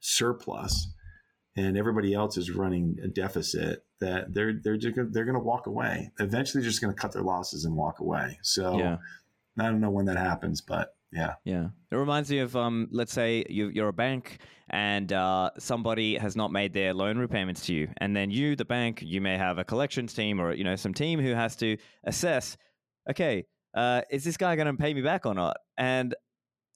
surplus 0.00 0.92
and 1.58 1.76
everybody 1.76 2.14
else 2.14 2.36
is 2.36 2.52
running 2.52 2.98
a 3.02 3.08
deficit 3.08 3.84
that 4.00 4.32
they're 4.32 4.60
they're 4.62 4.76
just 4.76 4.94
gonna, 4.94 5.08
they're 5.10 5.24
going 5.24 5.34
to 5.34 5.40
walk 5.40 5.66
away. 5.66 6.12
Eventually, 6.20 6.62
they're 6.62 6.70
just 6.70 6.80
going 6.80 6.94
to 6.94 7.00
cut 7.00 7.12
their 7.12 7.22
losses 7.22 7.64
and 7.64 7.74
walk 7.74 7.98
away. 7.98 8.38
So 8.42 8.78
yeah. 8.78 8.98
I 9.58 9.64
don't 9.64 9.80
know 9.80 9.90
when 9.90 10.06
that 10.06 10.16
happens, 10.16 10.60
but 10.60 10.94
yeah, 11.12 11.34
yeah. 11.44 11.68
It 11.90 11.96
reminds 11.96 12.30
me 12.30 12.38
of 12.38 12.54
um, 12.54 12.88
let's 12.92 13.12
say 13.12 13.44
you, 13.48 13.72
are 13.82 13.88
a 13.88 13.92
bank 13.92 14.38
and 14.70 15.12
uh, 15.12 15.50
somebody 15.58 16.16
has 16.16 16.36
not 16.36 16.52
made 16.52 16.72
their 16.74 16.94
loan 16.94 17.18
repayments 17.18 17.66
to 17.66 17.74
you, 17.74 17.88
and 17.96 18.14
then 18.14 18.30
you, 18.30 18.54
the 18.54 18.64
bank, 18.64 19.02
you 19.02 19.20
may 19.20 19.36
have 19.36 19.58
a 19.58 19.64
collections 19.64 20.14
team 20.14 20.40
or 20.40 20.54
you 20.54 20.62
know 20.62 20.76
some 20.76 20.94
team 20.94 21.18
who 21.18 21.34
has 21.34 21.56
to 21.56 21.76
assess, 22.04 22.56
okay, 23.10 23.46
uh, 23.74 24.02
is 24.12 24.22
this 24.22 24.36
guy 24.36 24.54
going 24.54 24.68
to 24.68 24.74
pay 24.74 24.94
me 24.94 25.02
back 25.02 25.26
or 25.26 25.34
not? 25.34 25.56
And 25.76 26.14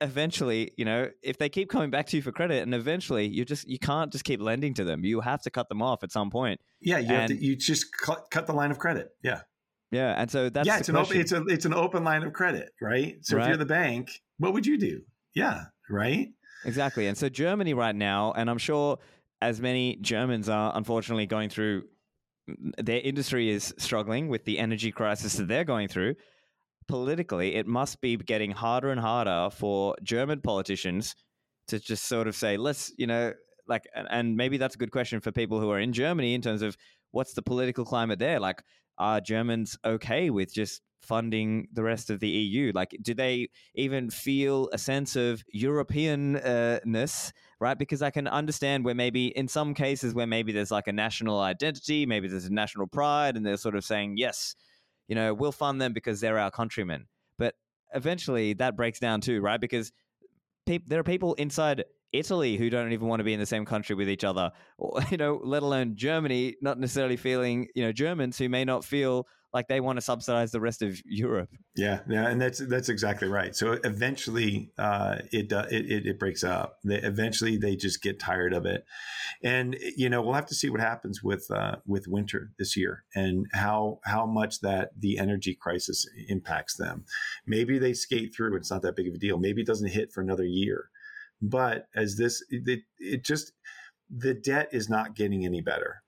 eventually, 0.03 0.73
you 0.77 0.85
know, 0.85 1.09
if 1.23 1.39
they 1.39 1.49
keep 1.49 1.71
coming 1.71 1.91
back 1.91 2.07
to 2.09 2.17
you 2.17 2.23
for 2.23 2.33
credit, 2.33 2.63
and 2.63 2.75
eventually 2.75 3.27
you 3.27 3.45
just 3.45 3.69
you 3.69 3.79
can't 3.79 4.13
just 4.13 4.25
keep 4.25 4.41
lending 4.41 4.75
to 4.75 4.85
them. 4.85 5.05
You 5.05 5.21
have 5.21 5.43
to 5.43 5.51
cut 5.51 5.69
them 5.69 5.81
off 5.81 6.03
at 6.03 6.13
some 6.13 6.31
point. 6.31 6.61
Yeah, 6.81 6.99
you 6.99 7.15
and, 7.15 7.29
to, 7.29 7.37
you 7.37 7.57
just 7.57 7.87
cut, 7.97 8.27
cut 8.31 8.47
the 8.47 8.53
line 8.53 8.71
of 8.71 8.79
credit. 8.79 9.11
Yeah, 9.23 9.43
yeah, 9.91 10.15
and 10.17 10.31
so 10.31 10.49
that's 10.49 10.67
yeah, 10.67 10.79
it's 10.79 10.89
an 10.89 10.97
open 10.97 11.21
it's 11.21 11.33
a 11.33 11.45
it's 11.47 11.65
an 11.65 11.75
open 11.75 12.05
line 12.05 12.23
of 12.23 12.33
credit, 12.33 12.71
right? 12.81 13.17
So 13.23 13.37
right. 13.37 13.45
if 13.45 13.49
you're 13.49 13.57
the 13.57 13.67
bank, 13.67 14.11
what 14.39 14.53
would 14.53 14.67
you 14.67 14.79
do? 14.79 15.03
Yeah, 15.35 15.65
right. 15.89 16.29
Exactly, 16.65 17.07
and 17.07 17.17
so 17.17 17.29
Germany 17.29 17.75
right 17.75 17.95
now, 17.95 18.33
and 18.33 18.51
I'm 18.51 18.59
sure 18.59 18.99
as 19.41 19.61
many 19.61 19.97
Germans 19.97 20.49
are 20.49 20.73
unfortunately 20.75 21.27
going 21.27 21.49
through 21.49 21.85
their 22.79 23.01
industry 23.01 23.51
is 23.51 23.75
struggling 23.79 24.29
with 24.29 24.45
the 24.45 24.59
energy 24.59 24.91
crisis 24.91 25.35
that 25.35 25.49
they're 25.49 25.65
going 25.65 25.89
through 25.89 26.15
politically, 26.93 27.55
it 27.55 27.67
must 27.67 28.03
be 28.03 28.19
getting 28.19 28.51
harder 28.51 28.91
and 28.91 29.01
harder 29.01 29.49
for 29.51 29.97
German 30.03 30.43
politicians 30.43 31.15
to 31.69 31.81
just 31.81 32.05
sort 32.05 32.29
of 32.29 32.37
say, 32.37 32.59
let's, 32.59 32.93
you 32.99 33.07
know, 33.07 33.33
like, 33.67 33.85
and 33.95 34.37
maybe 34.37 34.59
that's 34.59 34.75
a 34.75 34.79
good 34.79 34.91
question 34.91 35.19
for 35.19 35.33
people 35.33 35.59
who 35.59 35.71
are 35.71 35.81
in 35.81 35.95
Germany 35.95 36.35
in 36.35 36.43
terms 36.43 36.61
of 36.61 36.77
what's 37.11 37.33
the 37.33 37.41
political 37.41 37.87
climate 37.87 38.19
there? 38.19 38.39
Like, 38.39 38.63
are 38.99 39.23
Germans 39.23 39.79
okay 39.87 40.29
with 40.29 40.53
just 40.53 40.83
funding 41.01 41.67
the 41.73 41.83
rest 41.83 42.11
of 42.11 42.21
the 42.21 42.29
EU? 42.29 42.73
Like, 42.75 42.95
do 43.01 43.15
they 43.15 43.49
even 43.75 44.11
feel 44.11 44.69
a 44.75 44.77
sense 44.77 45.17
of 45.17 45.43
Europeanness, 45.57 47.33
right? 47.59 47.79
Because 47.79 48.03
I 48.03 48.11
can 48.11 48.29
understand 48.29 48.85
where 48.85 48.95
maybe 48.95 49.29
in 49.29 49.49
some 49.49 49.73
cases 49.73 50.13
where 50.13 50.27
maybe 50.27 50.53
there's 50.53 50.71
like 50.71 50.89
a 50.89 50.93
national 50.93 51.41
identity, 51.41 52.05
maybe 52.05 52.29
there's 52.29 52.45
a 52.45 52.53
national 52.53 52.87
pride, 52.87 53.39
and 53.39 53.47
they're 53.47 53.57
sort 53.57 53.77
of 53.77 53.83
saying, 53.83 54.19
yes, 54.19 54.55
you 55.09 55.15
know, 55.15 55.35
we'll 55.35 55.53
fund 55.53 55.81
them 55.81 55.93
because 55.93 56.21
they're 56.21 56.39
our 56.39 56.51
countrymen. 56.51 57.07
But 57.39 57.55
eventually 57.95 58.55
that 58.55 58.77
breaks 58.77 58.99
down 58.99 59.21
too, 59.21 59.41
right? 59.41 59.61
Because 59.61 59.93
pe- 60.67 60.81
there 60.87 61.01
are 61.01 61.05
people 61.05 61.35
inside 61.35 61.85
Italy 62.13 62.57
who 62.57 62.71
don't 62.71 62.93
even 62.93 63.09
want 63.09 63.21
to 63.21 63.25
be 63.25 63.33
in 63.33 63.41
the 63.41 63.47
same 63.47 63.65
country 63.65 63.95
with 63.95 64.09
each 64.09 64.25
other, 64.25 64.53
or, 64.79 65.01
you 65.11 65.17
know, 65.17 65.41
let 65.43 65.63
alone 65.63 65.97
Germany, 65.97 66.57
not 66.61 66.79
necessarily 66.79 67.17
feeling, 67.17 67.69
you 67.75 67.85
know, 67.85 67.93
Germans 67.93 68.39
who 68.39 68.49
may 68.49 68.65
not 68.65 68.85
feel 68.85 69.27
like 69.53 69.69
they 69.69 69.81
want 69.81 69.99
to 69.99 70.01
subsidize 70.01 70.51
the 70.51 70.61
rest 70.61 70.83
of 70.83 70.99
Europe. 71.05 71.51
Yeah, 71.77 72.01
yeah, 72.09 72.29
and 72.29 72.41
that's 72.41 72.59
that's 72.59 72.89
exactly 72.89 73.29
right. 73.29 73.55
So 73.55 73.79
eventually, 73.85 74.71
uh, 74.79 75.19
it, 75.31 75.53
uh, 75.53 75.67
it, 75.71 76.07
it 76.07 76.19
breaks 76.19 76.43
up. 76.43 76.79
They, 76.85 76.97
eventually, 76.97 77.57
they 77.59 77.77
just 77.77 78.03
get 78.03 78.19
tired 78.19 78.55
of 78.55 78.65
it, 78.65 78.85
and 79.43 79.77
you 79.97 80.09
know 80.09 80.23
we'll 80.23 80.35
have 80.35 80.47
to 80.47 80.55
see 80.55 80.71
what 80.71 80.81
happens 80.81 81.23
with 81.23 81.51
uh, 81.51 81.77
with 81.87 82.09
winter 82.09 82.53
this 82.59 82.77
year 82.77 83.05
and 83.15 83.47
how 83.53 84.01
how 84.05 84.27
much 84.27 84.61
that 84.61 84.91
the 84.99 85.19
energy 85.19 85.55
crisis 85.55 86.09
impacts 86.29 86.77
them. 86.77 87.05
Maybe 87.47 87.79
they 87.79 87.93
skate 87.93 88.35
through; 88.35 88.57
it's 88.57 88.71
not 88.71 88.83
that 88.83 88.97
big 88.97 89.09
of 89.09 89.15
a 89.15 89.19
deal. 89.19 89.39
Maybe 89.39 89.61
it 89.61 89.67
doesn't 89.67 89.91
hit 89.91 90.13
for 90.13 90.23
another 90.23 90.45
year, 90.45 90.89
but 91.43 91.89
as 91.95 92.17
this, 92.17 92.43
it, 92.51 92.81
it 92.99 93.25
just 93.25 93.53
the 94.09 94.35
debt 94.35 94.69
is 94.73 94.89
not 94.89 95.15
getting 95.15 95.45
any 95.45 95.61
better, 95.61 96.03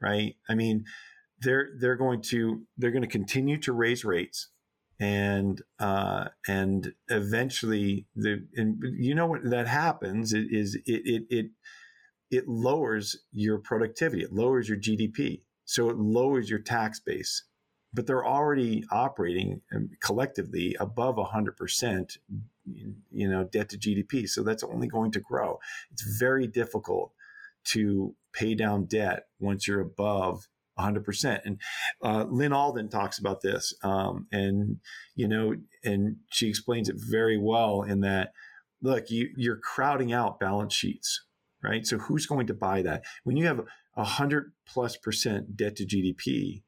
right? 0.00 0.36
I 0.48 0.54
mean 0.54 0.84
they're 1.40 1.70
they're 1.78 1.96
going 1.96 2.22
to 2.22 2.62
they're 2.78 2.90
going 2.90 3.02
to 3.02 3.08
continue 3.08 3.58
to 3.58 3.72
raise 3.72 4.04
rates 4.04 4.48
and 4.98 5.60
uh, 5.78 6.28
and 6.48 6.94
eventually 7.08 8.06
the 8.14 8.46
and 8.54 8.82
you 8.98 9.14
know 9.14 9.26
what 9.26 9.44
that 9.44 9.68
happens 9.68 10.32
is 10.32 10.74
it, 10.74 10.82
it 10.86 11.22
it 11.28 11.46
it 12.30 12.48
lowers 12.48 13.16
your 13.32 13.58
productivity 13.58 14.22
it 14.22 14.32
lowers 14.32 14.68
your 14.68 14.78
GDP 14.78 15.42
so 15.64 15.90
it 15.90 15.98
lowers 15.98 16.48
your 16.48 16.60
tax 16.60 17.00
base 17.00 17.44
but 17.96 18.06
they're 18.06 18.26
already 18.26 18.84
operating 18.92 19.62
um, 19.74 19.88
collectively 20.02 20.76
above 20.78 21.16
100% 21.16 22.18
you 23.12 23.28
know 23.28 23.44
debt 23.44 23.68
to 23.70 23.78
GDP 23.78 24.28
so 24.28 24.42
that's 24.42 24.62
only 24.62 24.86
going 24.86 25.10
to 25.12 25.20
grow 25.20 25.58
it's 25.90 26.02
very 26.18 26.46
difficult 26.46 27.12
to 27.64 28.14
pay 28.32 28.54
down 28.54 28.84
debt 28.84 29.24
once 29.40 29.66
you're 29.66 29.80
above 29.80 30.46
100%. 30.78 31.40
And 31.44 31.60
uh, 32.02 32.26
Lyn 32.28 32.52
Alden 32.52 32.88
talks 32.88 33.18
about 33.18 33.40
this. 33.40 33.74
Um, 33.82 34.26
and, 34.30 34.78
you 35.14 35.26
know, 35.26 35.54
and 35.82 36.16
she 36.30 36.48
explains 36.48 36.88
it 36.88 36.96
very 36.98 37.38
well 37.38 37.82
in 37.82 38.00
that, 38.00 38.32
look, 38.82 39.10
you, 39.10 39.30
you're 39.36 39.56
crowding 39.56 40.12
out 40.12 40.38
balance 40.38 40.74
sheets, 40.74 41.24
right? 41.62 41.86
So 41.86 41.98
who's 41.98 42.26
going 42.26 42.46
to 42.48 42.54
buy 42.54 42.82
that? 42.82 43.04
When 43.24 43.36
you 43.36 43.46
have 43.46 43.60
a 43.60 44.02
100 44.02 44.52
plus 44.68 44.96
percent 44.96 45.56
debt 45.56 45.76
to 45.76 45.86
GDP, 45.86 46.62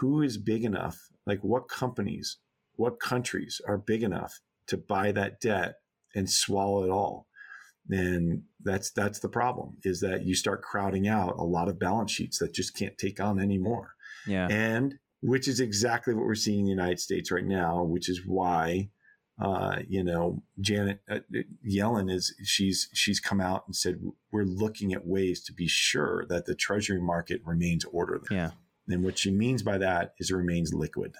who 0.00 0.22
is 0.22 0.38
big 0.38 0.64
enough? 0.64 0.98
Like 1.26 1.40
what 1.40 1.68
companies, 1.68 2.38
what 2.76 3.00
countries 3.00 3.60
are 3.66 3.78
big 3.78 4.02
enough 4.02 4.40
to 4.68 4.76
buy 4.76 5.12
that 5.12 5.40
debt 5.40 5.76
and 6.14 6.28
swallow 6.28 6.84
it 6.84 6.90
all? 6.90 7.28
and 7.90 8.42
that's 8.62 8.90
that's 8.90 9.18
the 9.18 9.28
problem 9.28 9.76
is 9.82 10.00
that 10.00 10.24
you 10.24 10.34
start 10.34 10.62
crowding 10.62 11.08
out 11.08 11.34
a 11.38 11.44
lot 11.44 11.68
of 11.68 11.78
balance 11.78 12.10
sheets 12.10 12.38
that 12.38 12.52
just 12.52 12.76
can't 12.76 12.98
take 12.98 13.20
on 13.20 13.40
anymore 13.40 13.94
yeah 14.26 14.46
and 14.50 14.96
which 15.20 15.48
is 15.48 15.60
exactly 15.60 16.14
what 16.14 16.24
we're 16.24 16.34
seeing 16.34 16.60
in 16.60 16.64
the 16.64 16.70
united 16.70 17.00
states 17.00 17.30
right 17.30 17.46
now 17.46 17.82
which 17.82 18.08
is 18.08 18.22
why 18.26 18.88
uh, 19.40 19.76
you 19.88 20.02
know 20.02 20.42
janet 20.60 21.00
uh, 21.08 21.20
yellen 21.66 22.12
is 22.12 22.34
she's 22.44 22.88
she's 22.92 23.20
come 23.20 23.40
out 23.40 23.62
and 23.66 23.76
said 23.76 24.00
we're 24.32 24.42
looking 24.42 24.92
at 24.92 25.06
ways 25.06 25.42
to 25.42 25.52
be 25.52 25.68
sure 25.68 26.26
that 26.28 26.44
the 26.44 26.56
treasury 26.56 27.00
market 27.00 27.40
remains 27.44 27.84
orderly 27.84 28.26
yeah 28.30 28.50
and 28.88 29.04
what 29.04 29.18
she 29.18 29.30
means 29.30 29.62
by 29.62 29.78
that 29.78 30.14
is 30.18 30.30
it 30.30 30.36
remains 30.36 30.72
liquid 30.72 31.14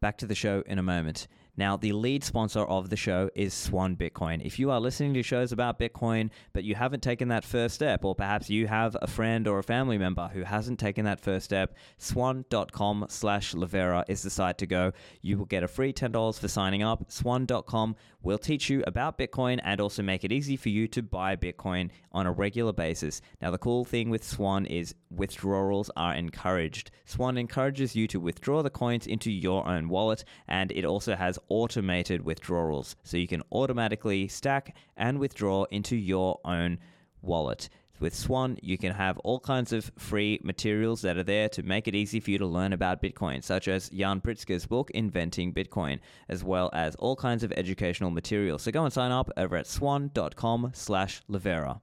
back 0.00 0.16
to 0.18 0.26
the 0.26 0.34
show 0.34 0.62
in 0.66 0.78
a 0.78 0.82
moment 0.82 1.26
now, 1.60 1.76
the 1.76 1.92
lead 1.92 2.24
sponsor 2.24 2.60
of 2.60 2.88
the 2.88 2.96
show 2.96 3.28
is 3.34 3.52
Swan 3.52 3.94
Bitcoin. 3.94 4.40
If 4.42 4.58
you 4.58 4.70
are 4.70 4.80
listening 4.80 5.12
to 5.12 5.22
shows 5.22 5.52
about 5.52 5.78
Bitcoin, 5.78 6.30
but 6.54 6.64
you 6.64 6.74
haven't 6.74 7.02
taken 7.02 7.28
that 7.28 7.44
first 7.44 7.74
step, 7.74 8.02
or 8.02 8.14
perhaps 8.14 8.48
you 8.48 8.66
have 8.66 8.96
a 9.02 9.06
friend 9.06 9.46
or 9.46 9.58
a 9.58 9.62
family 9.62 9.98
member 9.98 10.30
who 10.32 10.42
hasn't 10.42 10.78
taken 10.78 11.04
that 11.04 11.20
first 11.20 11.44
step, 11.44 11.76
swan.com 11.98 13.04
slash 13.10 13.52
Livera 13.52 14.04
is 14.08 14.22
the 14.22 14.30
site 14.30 14.56
to 14.56 14.66
go. 14.66 14.92
You 15.20 15.36
will 15.36 15.44
get 15.44 15.62
a 15.62 15.68
free 15.68 15.92
$10 15.92 16.38
for 16.38 16.48
signing 16.48 16.82
up. 16.82 17.12
Swan.com 17.12 17.96
will 18.22 18.38
teach 18.38 18.68
you 18.68 18.82
about 18.86 19.18
Bitcoin 19.18 19.60
and 19.62 19.80
also 19.80 20.02
make 20.02 20.24
it 20.24 20.32
easy 20.32 20.56
for 20.56 20.68
you 20.68 20.86
to 20.88 21.02
buy 21.02 21.36
Bitcoin 21.36 21.90
on 22.12 22.26
a 22.26 22.32
regular 22.32 22.72
basis. 22.72 23.20
Now, 23.40 23.50
the 23.50 23.58
cool 23.58 23.84
thing 23.84 24.10
with 24.10 24.24
Swan 24.24 24.66
is 24.66 24.94
withdrawals 25.10 25.90
are 25.96 26.14
encouraged. 26.14 26.90
Swan 27.04 27.38
encourages 27.38 27.96
you 27.96 28.06
to 28.08 28.20
withdraw 28.20 28.62
the 28.62 28.70
coins 28.70 29.06
into 29.06 29.30
your 29.30 29.66
own 29.66 29.88
wallet, 29.88 30.24
and 30.46 30.70
it 30.72 30.84
also 30.84 31.16
has 31.16 31.38
automated 31.48 32.24
withdrawals. 32.24 32.96
So 33.04 33.16
you 33.16 33.26
can 33.26 33.42
automatically 33.52 34.28
stack 34.28 34.76
and 34.96 35.18
withdraw 35.18 35.64
into 35.70 35.96
your 35.96 36.40
own 36.44 36.78
wallet. 37.22 37.68
With 38.00 38.14
Swan, 38.14 38.56
you 38.62 38.78
can 38.78 38.94
have 38.94 39.18
all 39.18 39.38
kinds 39.38 39.74
of 39.74 39.92
free 39.98 40.40
materials 40.42 41.02
that 41.02 41.18
are 41.18 41.22
there 41.22 41.50
to 41.50 41.62
make 41.62 41.86
it 41.86 41.94
easy 41.94 42.18
for 42.18 42.30
you 42.30 42.38
to 42.38 42.46
learn 42.46 42.72
about 42.72 43.02
Bitcoin, 43.02 43.44
such 43.44 43.68
as 43.68 43.92
Yan 43.92 44.22
Pritzker's 44.22 44.64
book, 44.64 44.90
Inventing 44.92 45.52
Bitcoin, 45.52 46.00
as 46.26 46.42
well 46.42 46.70
as 46.72 46.94
all 46.94 47.14
kinds 47.14 47.44
of 47.44 47.52
educational 47.52 48.10
materials. 48.10 48.62
So 48.62 48.70
go 48.70 48.84
and 48.84 48.92
sign 48.92 49.12
up 49.12 49.30
over 49.36 49.54
at 49.54 49.66
swan.com 49.66 50.70
slash 50.72 51.20
Livera. 51.30 51.82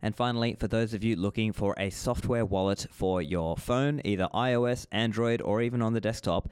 And 0.00 0.16
finally, 0.16 0.56
for 0.58 0.66
those 0.66 0.94
of 0.94 1.04
you 1.04 1.14
looking 1.14 1.52
for 1.52 1.74
a 1.76 1.90
software 1.90 2.46
wallet 2.46 2.86
for 2.90 3.20
your 3.20 3.54
phone, 3.58 4.00
either 4.02 4.28
iOS, 4.32 4.86
Android, 4.90 5.42
or 5.42 5.60
even 5.60 5.82
on 5.82 5.92
the 5.92 6.00
desktop, 6.00 6.48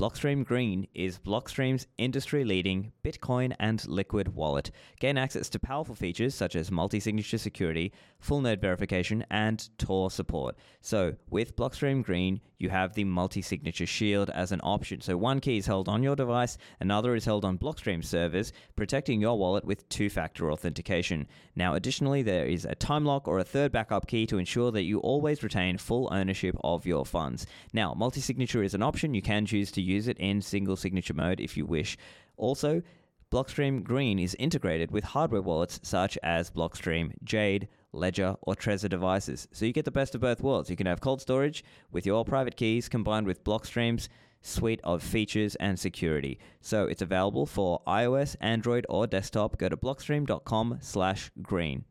Blockstream 0.00 0.44
Green 0.44 0.86
is 0.94 1.18
Blockstream's 1.18 1.88
industry 1.98 2.44
leading 2.44 2.92
Bitcoin 3.02 3.52
and 3.58 3.84
Liquid 3.88 4.28
wallet. 4.28 4.70
Gain 5.00 5.18
access 5.18 5.48
to 5.48 5.58
powerful 5.58 5.96
features 5.96 6.36
such 6.36 6.54
as 6.54 6.70
multi 6.70 7.00
signature 7.00 7.36
security, 7.36 7.92
full 8.20 8.40
node 8.40 8.60
verification, 8.60 9.24
and 9.28 9.68
Tor 9.76 10.08
support. 10.08 10.54
So, 10.82 11.16
with 11.30 11.56
Blockstream 11.56 12.04
Green, 12.04 12.40
you 12.58 12.70
have 12.70 12.94
the 12.94 13.02
multi 13.02 13.42
signature 13.42 13.86
shield 13.86 14.30
as 14.30 14.52
an 14.52 14.60
option. 14.62 15.00
So, 15.00 15.16
one 15.16 15.40
key 15.40 15.56
is 15.56 15.66
held 15.66 15.88
on 15.88 16.04
your 16.04 16.14
device, 16.14 16.58
another 16.78 17.16
is 17.16 17.24
held 17.24 17.44
on 17.44 17.58
Blockstream 17.58 18.04
servers, 18.04 18.52
protecting 18.76 19.20
your 19.20 19.36
wallet 19.36 19.64
with 19.64 19.88
two 19.88 20.08
factor 20.08 20.52
authentication. 20.52 21.26
Now, 21.56 21.74
additionally, 21.74 22.22
there 22.22 22.46
is 22.46 22.64
a 22.64 22.76
time 22.76 23.04
lock 23.04 23.26
or 23.26 23.40
a 23.40 23.44
third 23.44 23.72
backup 23.72 24.06
key 24.06 24.26
to 24.26 24.38
ensure 24.38 24.70
that 24.70 24.84
you 24.84 25.00
always 25.00 25.42
retain 25.42 25.76
full 25.76 26.08
ownership 26.12 26.54
of 26.62 26.86
your 26.86 27.04
funds. 27.04 27.46
Now, 27.72 27.94
multi 27.94 28.20
signature 28.20 28.62
is 28.62 28.74
an 28.74 28.82
option. 28.84 29.12
You 29.12 29.22
can 29.22 29.44
choose 29.44 29.72
to 29.72 29.87
use 29.88 30.08
it 30.08 30.18
in 30.18 30.40
single 30.42 30.76
signature 30.76 31.14
mode 31.14 31.40
if 31.40 31.56
you 31.56 31.66
wish. 31.66 31.96
Also, 32.36 32.82
Blockstream 33.30 33.84
Green 33.84 34.18
is 34.18 34.34
integrated 34.38 34.90
with 34.90 35.04
hardware 35.04 35.42
wallets 35.42 35.80
such 35.82 36.16
as 36.22 36.50
Blockstream 36.50 37.12
Jade, 37.24 37.68
Ledger, 37.92 38.36
or 38.42 38.54
Trezor 38.54 38.88
devices. 38.88 39.46
So 39.52 39.66
you 39.66 39.72
get 39.72 39.84
the 39.84 39.90
best 39.90 40.14
of 40.14 40.22
both 40.22 40.42
worlds. 40.42 40.70
You 40.70 40.76
can 40.76 40.86
have 40.86 41.00
cold 41.00 41.20
storage 41.20 41.62
with 41.90 42.06
your 42.06 42.24
private 42.24 42.56
keys 42.56 42.88
combined 42.88 43.26
with 43.26 43.44
Blockstream's 43.44 44.08
suite 44.40 44.80
of 44.82 45.02
features 45.02 45.56
and 45.56 45.78
security. 45.78 46.38
So 46.60 46.86
it's 46.86 47.02
available 47.02 47.44
for 47.44 47.82
iOS, 47.86 48.36
Android, 48.40 48.86
or 48.88 49.06
desktop. 49.06 49.58
Go 49.58 49.68
to 49.68 49.76
blockstream.com 49.76 50.78
slash 50.80 51.30
green. 51.42 51.84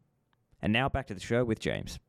And 0.61 0.73
now 0.73 0.89
back 0.89 1.07
to 1.07 1.13
the 1.13 1.19
show 1.19 1.43
with 1.43 1.59
James. 1.59 1.99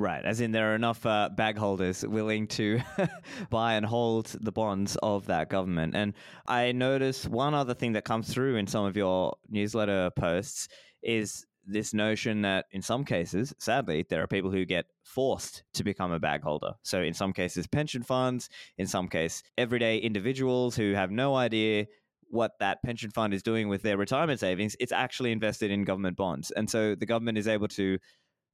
Right, 0.00 0.24
as 0.24 0.40
in 0.40 0.50
there 0.50 0.72
are 0.72 0.74
enough 0.74 1.04
uh, 1.04 1.28
bag 1.28 1.58
holders 1.58 2.06
willing 2.06 2.46
to 2.46 2.80
buy 3.50 3.74
and 3.74 3.84
hold 3.84 4.34
the 4.40 4.50
bonds 4.50 4.96
of 5.02 5.26
that 5.26 5.50
government. 5.50 5.94
And 5.94 6.14
I 6.46 6.72
notice 6.72 7.26
one 7.26 7.52
other 7.52 7.74
thing 7.74 7.92
that 7.92 8.06
comes 8.06 8.32
through 8.32 8.56
in 8.56 8.66
some 8.66 8.86
of 8.86 8.96
your 8.96 9.36
newsletter 9.50 10.10
posts 10.16 10.68
is 11.02 11.44
this 11.66 11.92
notion 11.92 12.40
that 12.42 12.64
in 12.72 12.80
some 12.80 13.04
cases, 13.04 13.52
sadly, 13.58 14.06
there 14.08 14.22
are 14.22 14.26
people 14.26 14.50
who 14.50 14.64
get 14.64 14.86
forced 15.04 15.64
to 15.74 15.84
become 15.84 16.12
a 16.12 16.18
bag 16.18 16.42
holder. 16.42 16.72
So 16.82 17.02
in 17.02 17.12
some 17.12 17.34
cases, 17.34 17.66
pension 17.66 18.02
funds, 18.02 18.48
in 18.78 18.86
some 18.86 19.06
case, 19.06 19.42
everyday 19.58 19.98
individuals 19.98 20.76
who 20.76 20.94
have 20.94 21.10
no 21.10 21.34
idea 21.34 21.84
what 22.30 22.52
that 22.60 22.82
pension 22.82 23.10
fund 23.10 23.34
is 23.34 23.42
doing 23.42 23.68
with 23.68 23.82
their 23.82 23.96
retirement 23.96 24.40
savings, 24.40 24.76
it's 24.80 24.92
actually 24.92 25.32
invested 25.32 25.70
in 25.70 25.84
government 25.84 26.16
bonds. 26.16 26.50
And 26.52 26.70
so 26.70 26.94
the 26.94 27.06
government 27.06 27.36
is 27.36 27.48
able 27.48 27.68
to, 27.68 27.98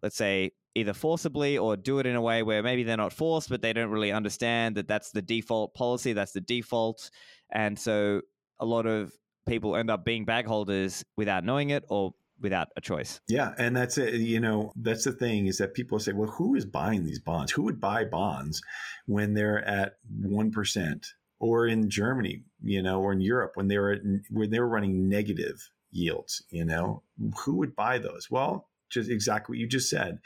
let's 0.02 0.16
say, 0.16 0.52
either 0.74 0.92
forcibly 0.92 1.56
or 1.56 1.76
do 1.76 1.98
it 2.00 2.06
in 2.06 2.16
a 2.16 2.20
way 2.20 2.42
where 2.42 2.62
maybe 2.62 2.82
they're 2.82 2.98
not 2.98 3.12
forced, 3.12 3.48
but 3.48 3.62
they 3.62 3.72
don't 3.72 3.90
really 3.90 4.12
understand 4.12 4.76
that 4.76 4.86
that's 4.86 5.10
the 5.10 5.22
default 5.22 5.74
policy, 5.74 6.12
that's 6.12 6.32
the 6.32 6.40
default. 6.40 7.10
And 7.50 7.78
so 7.78 8.20
a 8.60 8.66
lot 8.66 8.86
of 8.86 9.12
people 9.46 9.74
end 9.74 9.90
up 9.90 10.04
being 10.04 10.26
bag 10.26 10.46
holders 10.46 11.02
without 11.16 11.44
knowing 11.44 11.70
it 11.70 11.84
or 11.88 12.12
without 12.40 12.68
a 12.76 12.82
choice. 12.82 13.20
Yeah, 13.28 13.54
and 13.56 13.74
that's 13.74 13.96
it. 13.96 14.14
You 14.14 14.40
know, 14.40 14.72
that's 14.76 15.04
the 15.04 15.12
thing 15.12 15.46
is 15.46 15.56
that 15.58 15.72
people 15.72 15.98
say, 15.98 16.12
well, 16.12 16.28
who 16.28 16.54
is 16.54 16.66
buying 16.66 17.04
these 17.04 17.20
bonds? 17.20 17.52
Who 17.52 17.62
would 17.62 17.80
buy 17.80 18.04
bonds 18.04 18.60
when 19.06 19.32
they're 19.32 19.64
at 19.64 19.94
one 20.20 20.50
percent, 20.50 21.06
or 21.38 21.66
in 21.66 21.88
Germany, 21.88 22.42
you 22.62 22.82
know, 22.82 23.00
or 23.00 23.12
in 23.12 23.22
Europe 23.22 23.52
when 23.54 23.68
they 23.68 23.78
were 23.78 23.98
when 24.30 24.50
they 24.50 24.60
were 24.60 24.68
running 24.68 25.08
negative 25.08 25.70
yields? 25.90 26.42
You 26.50 26.66
know, 26.66 27.02
who 27.44 27.54
would 27.56 27.74
buy 27.74 27.96
those? 27.96 28.30
Well, 28.30 28.68
just 28.90 29.10
exactly 29.10 29.54
what 29.54 29.60
you 29.60 29.66
just 29.66 29.90
said 29.90 30.18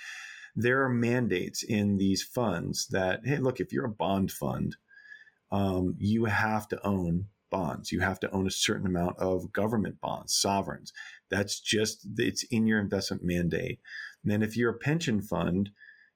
there 0.56 0.82
are 0.82 0.88
mandates 0.88 1.62
in 1.62 1.96
these 1.96 2.22
funds 2.22 2.88
that, 2.88 3.20
hey, 3.24 3.38
look, 3.38 3.60
if 3.60 3.72
you're 3.72 3.84
a 3.84 3.90
bond 3.90 4.30
fund, 4.30 4.76
um, 5.52 5.94
you 5.98 6.26
have 6.26 6.68
to 6.68 6.86
own 6.86 7.26
bonds. 7.50 7.90
You 7.90 8.00
have 8.00 8.20
to 8.20 8.30
own 8.30 8.46
a 8.46 8.52
certain 8.52 8.86
amount 8.86 9.18
of 9.18 9.52
government 9.52 10.00
bonds, 10.00 10.34
sovereigns. 10.34 10.92
That's 11.30 11.60
just, 11.60 12.06
it's 12.16 12.44
in 12.44 12.66
your 12.66 12.78
investment 12.78 13.22
mandate. 13.24 13.80
And 14.22 14.32
then 14.32 14.42
if 14.42 14.56
you're 14.56 14.70
a 14.70 14.78
pension 14.78 15.20
fund, 15.20 15.70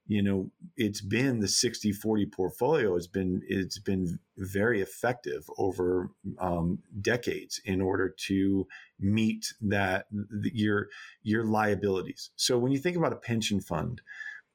you 0.06 0.22
know, 0.22 0.50
it's 0.76 1.00
been 1.00 1.40
the 1.40 1.48
60 1.48 1.92
40 1.92 2.26
portfolio 2.26 2.94
has 2.94 3.06
been, 3.06 3.42
it's 3.48 3.78
been 3.78 4.18
very 4.36 4.80
effective 4.80 5.44
over 5.56 6.10
um, 6.38 6.80
decades 7.00 7.60
in 7.64 7.80
order 7.80 8.14
to 8.26 8.66
meet 9.00 9.54
that, 9.60 10.06
your, 10.42 10.88
your 11.22 11.44
liabilities. 11.44 12.30
So 12.36 12.58
when 12.58 12.72
you 12.72 12.78
think 12.78 12.96
about 12.96 13.12
a 13.12 13.16
pension 13.16 13.60
fund, 13.60 14.02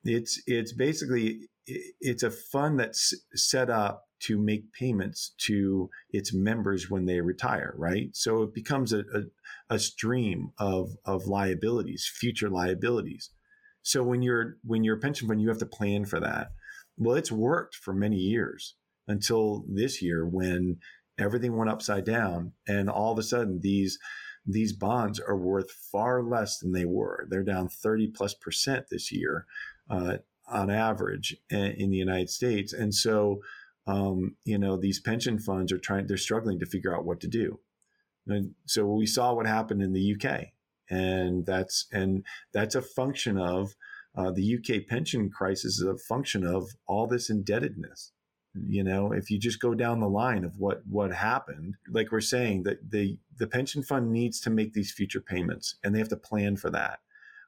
it's 0.03 0.41
it's 0.47 0.71
basically 0.71 1.49
it's 1.65 2.23
a 2.23 2.31
fund 2.31 2.79
that's 2.79 3.13
set 3.35 3.69
up 3.69 4.05
to 4.19 4.37
make 4.37 4.73
payments 4.73 5.33
to 5.37 5.89
its 6.11 6.33
members 6.33 6.89
when 6.89 7.05
they 7.05 7.21
retire, 7.21 7.73
right? 7.77 8.09
So 8.13 8.43
it 8.43 8.53
becomes 8.53 8.91
a, 8.91 8.99
a, 8.99 9.75
a, 9.75 9.79
stream 9.79 10.51
of, 10.57 10.97
of 11.05 11.27
liabilities, 11.27 12.11
future 12.13 12.49
liabilities. 12.49 13.29
So 13.81 14.03
when 14.03 14.21
you're 14.21 14.57
when 14.63 14.83
you're 14.83 14.97
a 14.97 14.99
pension 14.99 15.27
fund, 15.27 15.41
you 15.41 15.49
have 15.49 15.57
to 15.59 15.65
plan 15.65 16.05
for 16.05 16.19
that. 16.19 16.51
Well, 16.97 17.15
it's 17.15 17.31
worked 17.31 17.75
for 17.75 17.93
many 17.93 18.17
years 18.17 18.75
until 19.07 19.65
this 19.67 20.01
year 20.01 20.25
when 20.27 20.77
everything 21.17 21.55
went 21.55 21.71
upside 21.71 22.05
down, 22.05 22.53
and 22.67 22.89
all 22.89 23.11
of 23.11 23.19
a 23.19 23.23
sudden 23.23 23.59
these 23.61 23.97
these 24.45 24.73
bonds 24.73 25.19
are 25.19 25.37
worth 25.37 25.71
far 25.71 26.23
less 26.23 26.59
than 26.59 26.71
they 26.71 26.85
were. 26.85 27.27
They're 27.29 27.43
down 27.43 27.69
30 27.69 28.07
plus 28.07 28.33
percent 28.33 28.85
this 28.89 29.11
year 29.11 29.45
uh, 29.89 30.17
on 30.47 30.69
average 30.69 31.37
in 31.49 31.91
the 31.91 31.97
United 31.97 32.29
States. 32.29 32.73
And 32.73 32.93
so, 32.93 33.41
um, 33.85 34.37
you 34.45 34.57
know, 34.57 34.77
these 34.77 34.99
pension 34.99 35.39
funds 35.39 35.71
are 35.71 35.77
trying, 35.77 36.07
they're 36.07 36.17
struggling 36.17 36.59
to 36.59 36.65
figure 36.65 36.95
out 36.95 37.05
what 37.05 37.19
to 37.21 37.27
do. 37.27 37.59
And 38.27 38.55
so 38.65 38.85
we 38.85 39.05
saw 39.05 39.33
what 39.33 39.45
happened 39.45 39.81
in 39.81 39.93
the 39.93 40.15
UK 40.15 40.47
and 40.89 41.45
that's, 41.45 41.87
and 41.91 42.25
that's 42.53 42.75
a 42.75 42.81
function 42.81 43.37
of 43.37 43.75
uh, 44.15 44.31
the 44.31 44.55
UK 44.55 44.87
pension 44.87 45.29
crisis 45.29 45.79
is 45.79 45.85
a 45.85 45.97
function 45.97 46.45
of 46.45 46.69
all 46.87 47.07
this 47.07 47.29
indebtedness. 47.29 48.11
You 48.67 48.83
know, 48.83 49.11
if 49.11 49.29
you 49.29 49.39
just 49.39 49.61
go 49.61 49.75
down 49.75 49.99
the 49.99 50.09
line 50.09 50.43
of 50.43 50.57
what 50.57 50.81
what 50.89 51.13
happened, 51.13 51.75
like 51.87 52.11
we're 52.11 52.19
saying, 52.19 52.63
that 52.63 52.91
the 52.91 53.19
the 53.37 53.47
pension 53.47 53.83
fund 53.83 54.11
needs 54.11 54.39
to 54.41 54.49
make 54.49 54.73
these 54.73 54.91
future 54.91 55.21
payments, 55.21 55.75
and 55.83 55.93
they 55.93 55.99
have 55.99 56.09
to 56.09 56.17
plan 56.17 56.57
for 56.57 56.71
that. 56.71 56.99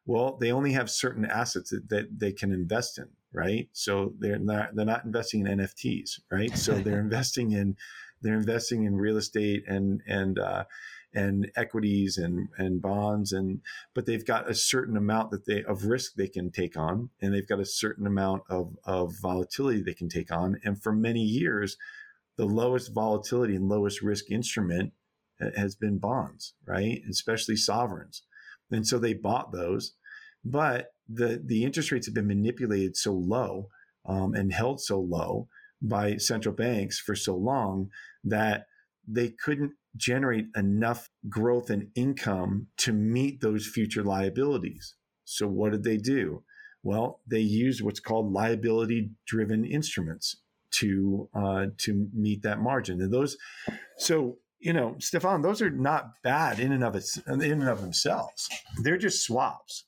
Well, 0.05 0.37
they 0.39 0.51
only 0.51 0.73
have 0.73 0.89
certain 0.89 1.25
assets 1.25 1.71
that, 1.71 1.89
that 1.89 2.19
they 2.19 2.31
can 2.31 2.51
invest 2.51 2.97
in, 2.99 3.09
right? 3.33 3.67
So 3.73 4.13
they're 4.19 4.39
not 4.39 4.75
they're 4.75 4.85
not 4.85 5.03
investing 5.03 5.45
in 5.45 5.57
NFTs, 5.57 6.19
right? 6.31 6.55
So 6.55 6.73
they're 6.73 6.99
investing 7.07 7.51
in 7.51 7.75
they're 8.21 8.35
investing 8.35 8.83
in 8.83 8.95
real 8.95 9.17
estate 9.17 9.63
and 9.67 10.01
and 10.07 10.37
uh, 10.37 10.65
and 11.13 11.51
equities 11.55 12.17
and 12.17 12.47
and 12.57 12.81
bonds 12.81 13.31
and 13.31 13.61
but 13.93 14.05
they've 14.05 14.25
got 14.25 14.49
a 14.49 14.55
certain 14.55 14.95
amount 14.95 15.31
that 15.31 15.45
they 15.45 15.63
of 15.63 15.85
risk 15.85 16.13
they 16.15 16.27
can 16.27 16.51
take 16.51 16.77
on 16.77 17.09
and 17.21 17.33
they've 17.33 17.47
got 17.47 17.59
a 17.59 17.65
certain 17.65 18.07
amount 18.07 18.43
of 18.49 18.75
of 18.85 19.13
volatility 19.21 19.81
they 19.81 19.93
can 19.93 20.09
take 20.09 20.31
on 20.31 20.57
and 20.63 20.81
for 20.81 20.93
many 20.93 21.21
years 21.21 21.77
the 22.37 22.45
lowest 22.45 22.93
volatility 22.93 23.55
and 23.55 23.67
lowest 23.67 24.01
risk 24.01 24.31
instrument 24.31 24.93
has 25.57 25.75
been 25.75 25.97
bonds 25.97 26.53
right 26.65 27.01
especially 27.09 27.55
sovereigns 27.55 28.23
and 28.71 28.87
so 28.87 28.97
they 28.97 29.13
bought 29.13 29.51
those. 29.51 29.93
But 30.43 30.87
the, 31.07 31.41
the 31.43 31.63
interest 31.63 31.91
rates 31.91 32.07
have 32.07 32.15
been 32.15 32.27
manipulated 32.27 32.95
so 32.95 33.13
low 33.13 33.67
um, 34.05 34.33
and 34.33 34.51
held 34.51 34.81
so 34.81 34.99
low 34.99 35.47
by 35.81 36.17
central 36.17 36.55
banks 36.55 36.99
for 36.99 37.15
so 37.15 37.35
long 37.35 37.89
that 38.23 38.65
they 39.07 39.29
couldn't 39.29 39.73
generate 39.95 40.45
enough 40.55 41.09
growth 41.29 41.69
and 41.69 41.89
income 41.95 42.67
to 42.77 42.93
meet 42.93 43.41
those 43.41 43.67
future 43.67 44.03
liabilities. 44.03 44.95
So 45.25 45.47
what 45.47 45.71
did 45.71 45.83
they 45.83 45.97
do? 45.97 46.43
Well, 46.83 47.19
they 47.29 47.39
used 47.39 47.81
what's 47.81 47.99
called 47.99 48.31
liability 48.31 49.11
driven 49.25 49.65
instruments 49.65 50.37
to 50.71 51.29
uh, 51.35 51.65
to 51.79 52.07
meet 52.13 52.43
that 52.43 52.59
margin. 52.59 53.01
And 53.01 53.13
those, 53.13 53.37
so 53.97 54.37
you 54.59 54.73
know, 54.73 54.95
Stefan, 54.99 55.41
those 55.41 55.61
are 55.61 55.69
not 55.69 56.21
bad 56.23 56.59
in 56.59 56.71
and 56.71 56.83
of 56.83 56.95
its 56.95 57.17
in 57.17 57.41
and 57.41 57.67
of 57.67 57.81
themselves. 57.81 58.49
They're 58.81 58.97
just 58.97 59.25
swaps. 59.25 59.85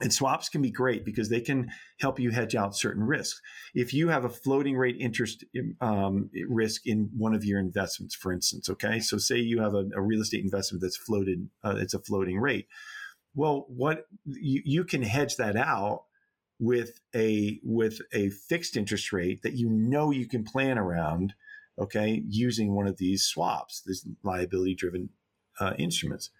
And 0.00 0.12
swaps 0.12 0.48
can 0.48 0.62
be 0.62 0.70
great 0.70 1.04
because 1.04 1.28
they 1.28 1.40
can 1.40 1.70
help 1.98 2.20
you 2.20 2.30
hedge 2.30 2.54
out 2.54 2.76
certain 2.76 3.02
risks. 3.02 3.40
If 3.74 3.92
you 3.92 4.08
have 4.08 4.24
a 4.24 4.28
floating 4.28 4.76
rate 4.76 4.96
interest 5.00 5.44
um, 5.80 6.30
risk 6.48 6.86
in 6.86 7.10
one 7.16 7.34
of 7.34 7.44
your 7.44 7.58
investments, 7.58 8.14
for 8.14 8.32
instance, 8.32 8.70
okay, 8.70 9.00
so 9.00 9.18
say 9.18 9.38
you 9.38 9.60
have 9.60 9.74
a, 9.74 9.88
a 9.96 10.00
real 10.00 10.20
estate 10.20 10.44
investment 10.44 10.82
that's 10.82 10.96
floated, 10.96 11.48
uh, 11.64 11.74
it's 11.78 11.94
a 11.94 11.98
floating 11.98 12.38
rate. 12.38 12.68
Well, 13.34 13.66
what 13.68 14.06
you, 14.24 14.62
you 14.64 14.84
can 14.84 15.02
hedge 15.02 15.36
that 15.36 15.56
out 15.56 16.04
with 16.60 17.00
a 17.14 17.60
with 17.62 18.00
a 18.12 18.30
fixed 18.30 18.76
interest 18.76 19.12
rate 19.12 19.42
that 19.42 19.54
you 19.54 19.68
know 19.68 20.10
you 20.10 20.26
can 20.26 20.44
plan 20.44 20.76
around 20.76 21.34
okay 21.78 22.22
using 22.28 22.74
one 22.74 22.88
of 22.88 22.96
these 22.98 23.22
swaps 23.22 23.82
these 23.86 24.06
liability 24.24 24.74
driven 24.74 25.08
uh, 25.60 25.74
instruments 25.78 26.30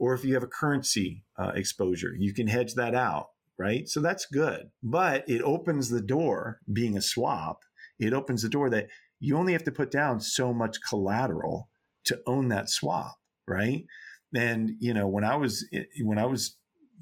or 0.00 0.14
if 0.14 0.24
you 0.24 0.34
have 0.34 0.42
a 0.42 0.48
currency 0.48 1.22
uh, 1.38 1.52
exposure 1.54 2.14
you 2.18 2.34
can 2.34 2.48
hedge 2.48 2.74
that 2.74 2.94
out 2.94 3.28
right? 3.58 3.90
So 3.90 4.00
that's 4.00 4.24
good. 4.24 4.70
But 4.82 5.28
it 5.28 5.42
opens 5.42 5.90
the 5.90 6.00
door 6.00 6.60
being 6.72 6.96
a 6.96 7.02
swap 7.02 7.60
it 7.98 8.14
opens 8.14 8.42
the 8.42 8.48
door 8.48 8.70
that 8.70 8.88
you 9.20 9.36
only 9.36 9.52
have 9.52 9.64
to 9.64 9.72
put 9.72 9.90
down 9.90 10.20
so 10.20 10.54
much 10.54 10.78
collateral 10.88 11.68
to 12.04 12.20
own 12.26 12.48
that 12.48 12.70
swap 12.70 13.16
right? 13.46 13.84
And 14.34 14.72
you 14.78 14.94
know 14.94 15.08
when 15.08 15.24
i 15.24 15.36
was 15.36 15.68
when 16.02 16.18
i 16.18 16.24
was 16.24 16.56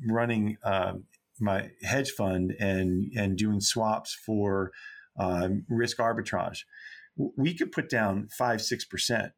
running 0.06 0.56
um, 0.64 1.04
my 1.40 1.70
hedge 1.82 2.10
fund 2.10 2.54
and 2.58 3.12
and 3.16 3.36
doing 3.36 3.60
swaps 3.60 4.14
for 4.14 4.72
um, 5.18 5.64
risk 5.68 5.98
arbitrage, 5.98 6.60
we 7.36 7.54
could 7.54 7.72
put 7.72 7.88
down 7.88 8.28
five 8.36 8.62
six 8.62 8.84
percent 8.84 9.32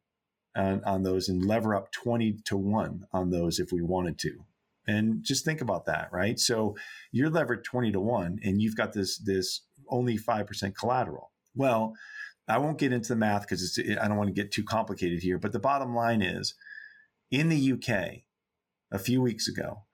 on, 0.56 0.82
on 0.84 1.02
those 1.02 1.28
and 1.28 1.44
lever 1.44 1.74
up 1.74 1.92
twenty 1.92 2.36
to 2.46 2.56
one 2.56 3.04
on 3.12 3.30
those 3.30 3.58
if 3.58 3.72
we 3.72 3.82
wanted 3.82 4.18
to. 4.20 4.44
And 4.86 5.22
just 5.22 5.44
think 5.44 5.60
about 5.60 5.86
that, 5.86 6.08
right? 6.12 6.38
So 6.38 6.76
you're 7.12 7.30
levered 7.30 7.64
twenty 7.64 7.92
to 7.92 8.00
one, 8.00 8.38
and 8.42 8.60
you've 8.60 8.76
got 8.76 8.92
this 8.92 9.18
this 9.18 9.62
only 9.88 10.16
five 10.16 10.46
percent 10.46 10.76
collateral. 10.76 11.32
Well, 11.54 11.94
I 12.48 12.58
won't 12.58 12.78
get 12.78 12.92
into 12.92 13.10
the 13.10 13.16
math 13.16 13.42
because 13.42 13.78
I 14.00 14.08
don't 14.08 14.16
want 14.16 14.28
to 14.28 14.42
get 14.42 14.52
too 14.52 14.64
complicated 14.64 15.22
here. 15.22 15.38
But 15.38 15.52
the 15.52 15.60
bottom 15.60 15.94
line 15.94 16.22
is, 16.22 16.54
in 17.30 17.48
the 17.48 17.72
UK, 17.72 18.22
a 18.90 18.98
few 18.98 19.22
weeks 19.22 19.46
ago, 19.46 19.84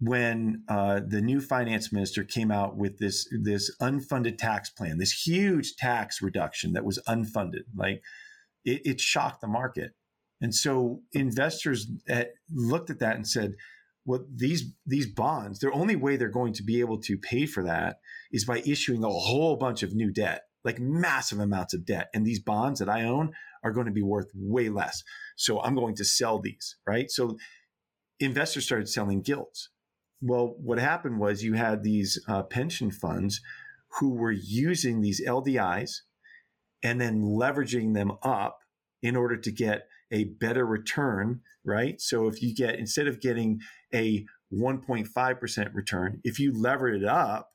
when 0.00 0.64
uh, 0.68 1.00
the 1.06 1.22
new 1.22 1.40
finance 1.40 1.92
minister 1.92 2.24
came 2.24 2.50
out 2.50 2.76
with 2.76 2.98
this 2.98 3.28
this 3.42 3.74
unfunded 3.80 4.36
tax 4.36 4.68
plan, 4.70 4.98
this 4.98 5.26
huge 5.26 5.76
tax 5.76 6.20
reduction 6.20 6.72
that 6.72 6.84
was 6.84 7.00
unfunded, 7.08 7.64
like 7.74 8.02
it, 8.64 8.82
it 8.84 9.00
shocked 9.00 9.40
the 9.40 9.46
market, 9.46 9.92
and 10.40 10.54
so 10.54 11.02
investors 11.12 11.90
at, 12.08 12.30
looked 12.52 12.90
at 12.90 12.98
that 13.00 13.16
and 13.16 13.26
said, 13.26 13.54
"Well, 14.04 14.24
these 14.34 14.72
these 14.86 15.06
bonds, 15.06 15.58
the 15.58 15.72
only 15.72 15.96
way 15.96 16.16
they're 16.16 16.28
going 16.28 16.52
to 16.54 16.62
be 16.62 16.80
able 16.80 17.00
to 17.02 17.18
pay 17.18 17.46
for 17.46 17.62
that 17.64 17.96
is 18.32 18.44
by 18.44 18.62
issuing 18.66 19.04
a 19.04 19.08
whole 19.08 19.56
bunch 19.56 19.82
of 19.82 19.94
new 19.94 20.12
debt, 20.12 20.42
like 20.64 20.78
massive 20.78 21.40
amounts 21.40 21.74
of 21.74 21.86
debt, 21.86 22.08
and 22.14 22.26
these 22.26 22.40
bonds 22.40 22.80
that 22.80 22.88
I 22.88 23.04
own 23.04 23.32
are 23.62 23.72
going 23.72 23.86
to 23.86 23.92
be 23.92 24.02
worth 24.02 24.30
way 24.34 24.68
less. 24.68 25.02
So 25.36 25.60
I'm 25.62 25.74
going 25.74 25.94
to 25.96 26.04
sell 26.04 26.38
these, 26.40 26.76
right? 26.86 27.10
So." 27.10 27.36
Investors 28.20 28.64
started 28.64 28.88
selling 28.88 29.22
gilts 29.22 29.70
well, 30.26 30.54
what 30.58 30.78
happened 30.78 31.20
was 31.20 31.44
you 31.44 31.52
had 31.52 31.82
these 31.82 32.18
uh, 32.26 32.42
pension 32.44 32.90
funds 32.90 33.42
who 33.98 34.14
were 34.14 34.32
using 34.32 35.00
these 35.00 35.22
LDIs 35.24 36.00
and 36.84 37.00
then 37.00 37.22
leveraging 37.22 37.94
them 37.94 38.12
up 38.22 38.60
in 39.02 39.16
order 39.16 39.36
to 39.36 39.50
get 39.50 39.88
a 40.12 40.24
better 40.24 40.64
return, 40.64 41.40
right? 41.64 42.00
So 42.00 42.28
if 42.28 42.40
you 42.42 42.54
get, 42.54 42.78
instead 42.78 43.08
of 43.08 43.20
getting 43.20 43.60
a 43.92 44.24
1.5% 44.52 45.74
return, 45.74 46.20
if 46.22 46.38
you 46.38 46.52
lever 46.52 46.88
it 46.88 47.04
up 47.04 47.50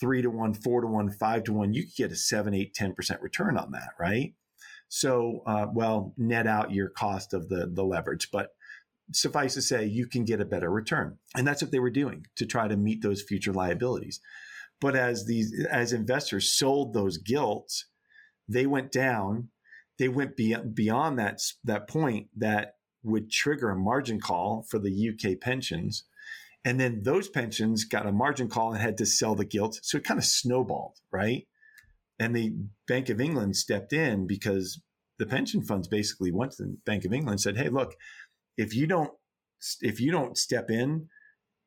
three 0.00 0.22
to 0.22 0.30
one, 0.30 0.54
four 0.54 0.80
to 0.80 0.86
one, 0.86 1.10
five 1.10 1.44
to 1.44 1.52
one, 1.52 1.72
you 1.72 1.84
could 1.84 1.96
get 1.96 2.12
a 2.12 2.16
seven, 2.16 2.54
eight, 2.54 2.74
10% 2.74 3.22
return 3.22 3.56
on 3.56 3.70
that, 3.72 3.90
right? 4.00 4.34
So, 4.88 5.42
uh, 5.46 5.66
well, 5.72 6.14
net 6.16 6.46
out 6.46 6.72
your 6.72 6.88
cost 6.88 7.34
of 7.34 7.48
the, 7.48 7.70
the 7.72 7.84
leverage, 7.84 8.30
but 8.32 8.48
suffice 9.12 9.54
to 9.54 9.62
say, 9.62 9.84
you 9.84 10.06
can 10.06 10.24
get 10.24 10.40
a 10.40 10.46
better 10.46 10.70
return. 10.70 11.18
And 11.36 11.46
that's 11.46 11.62
what 11.62 11.70
they 11.70 11.78
were 11.78 11.90
doing 11.90 12.26
to 12.36 12.46
try 12.46 12.68
to 12.68 12.76
meet 12.76 13.02
those 13.02 13.22
future 13.22 13.52
liabilities. 13.52 14.20
But 14.80 14.96
as 14.96 15.26
these, 15.26 15.66
as 15.70 15.92
investors 15.92 16.52
sold 16.52 16.94
those 16.94 17.18
gilts, 17.18 17.86
they 18.48 18.66
went 18.66 18.92
down, 18.92 19.48
they 19.98 20.08
went 20.08 20.36
beyond 20.36 21.18
that, 21.18 21.40
that 21.64 21.88
point 21.88 22.28
that 22.36 22.74
would 23.02 23.30
trigger 23.30 23.70
a 23.70 23.76
margin 23.76 24.20
call 24.20 24.64
for 24.68 24.78
the 24.78 25.10
UK 25.10 25.40
pensions. 25.40 26.04
And 26.64 26.80
then 26.80 27.02
those 27.04 27.28
pensions 27.28 27.84
got 27.84 28.06
a 28.06 28.12
margin 28.12 28.48
call 28.48 28.72
and 28.72 28.80
had 28.80 28.98
to 28.98 29.06
sell 29.06 29.34
the 29.34 29.44
gilts. 29.44 29.80
So 29.82 29.98
it 29.98 30.04
kind 30.04 30.18
of 30.18 30.24
snowballed, 30.24 30.96
right? 31.12 31.46
And 32.18 32.34
the 32.34 32.54
Bank 32.86 33.08
of 33.08 33.20
England 33.20 33.56
stepped 33.56 33.92
in 33.92 34.26
because 34.26 34.80
the 35.18 35.26
pension 35.26 35.62
funds 35.62 35.88
basically 35.88 36.32
went 36.32 36.52
to 36.52 36.64
the 36.64 36.76
Bank 36.84 37.04
of 37.04 37.12
England 37.12 37.34
and 37.34 37.40
said, 37.40 37.56
Hey, 37.56 37.68
look, 37.68 37.94
if 38.56 38.74
you 38.74 38.86
don't 38.86 39.12
if 39.80 40.00
you 40.00 40.12
don't 40.12 40.36
step 40.36 40.70
in, 40.70 41.08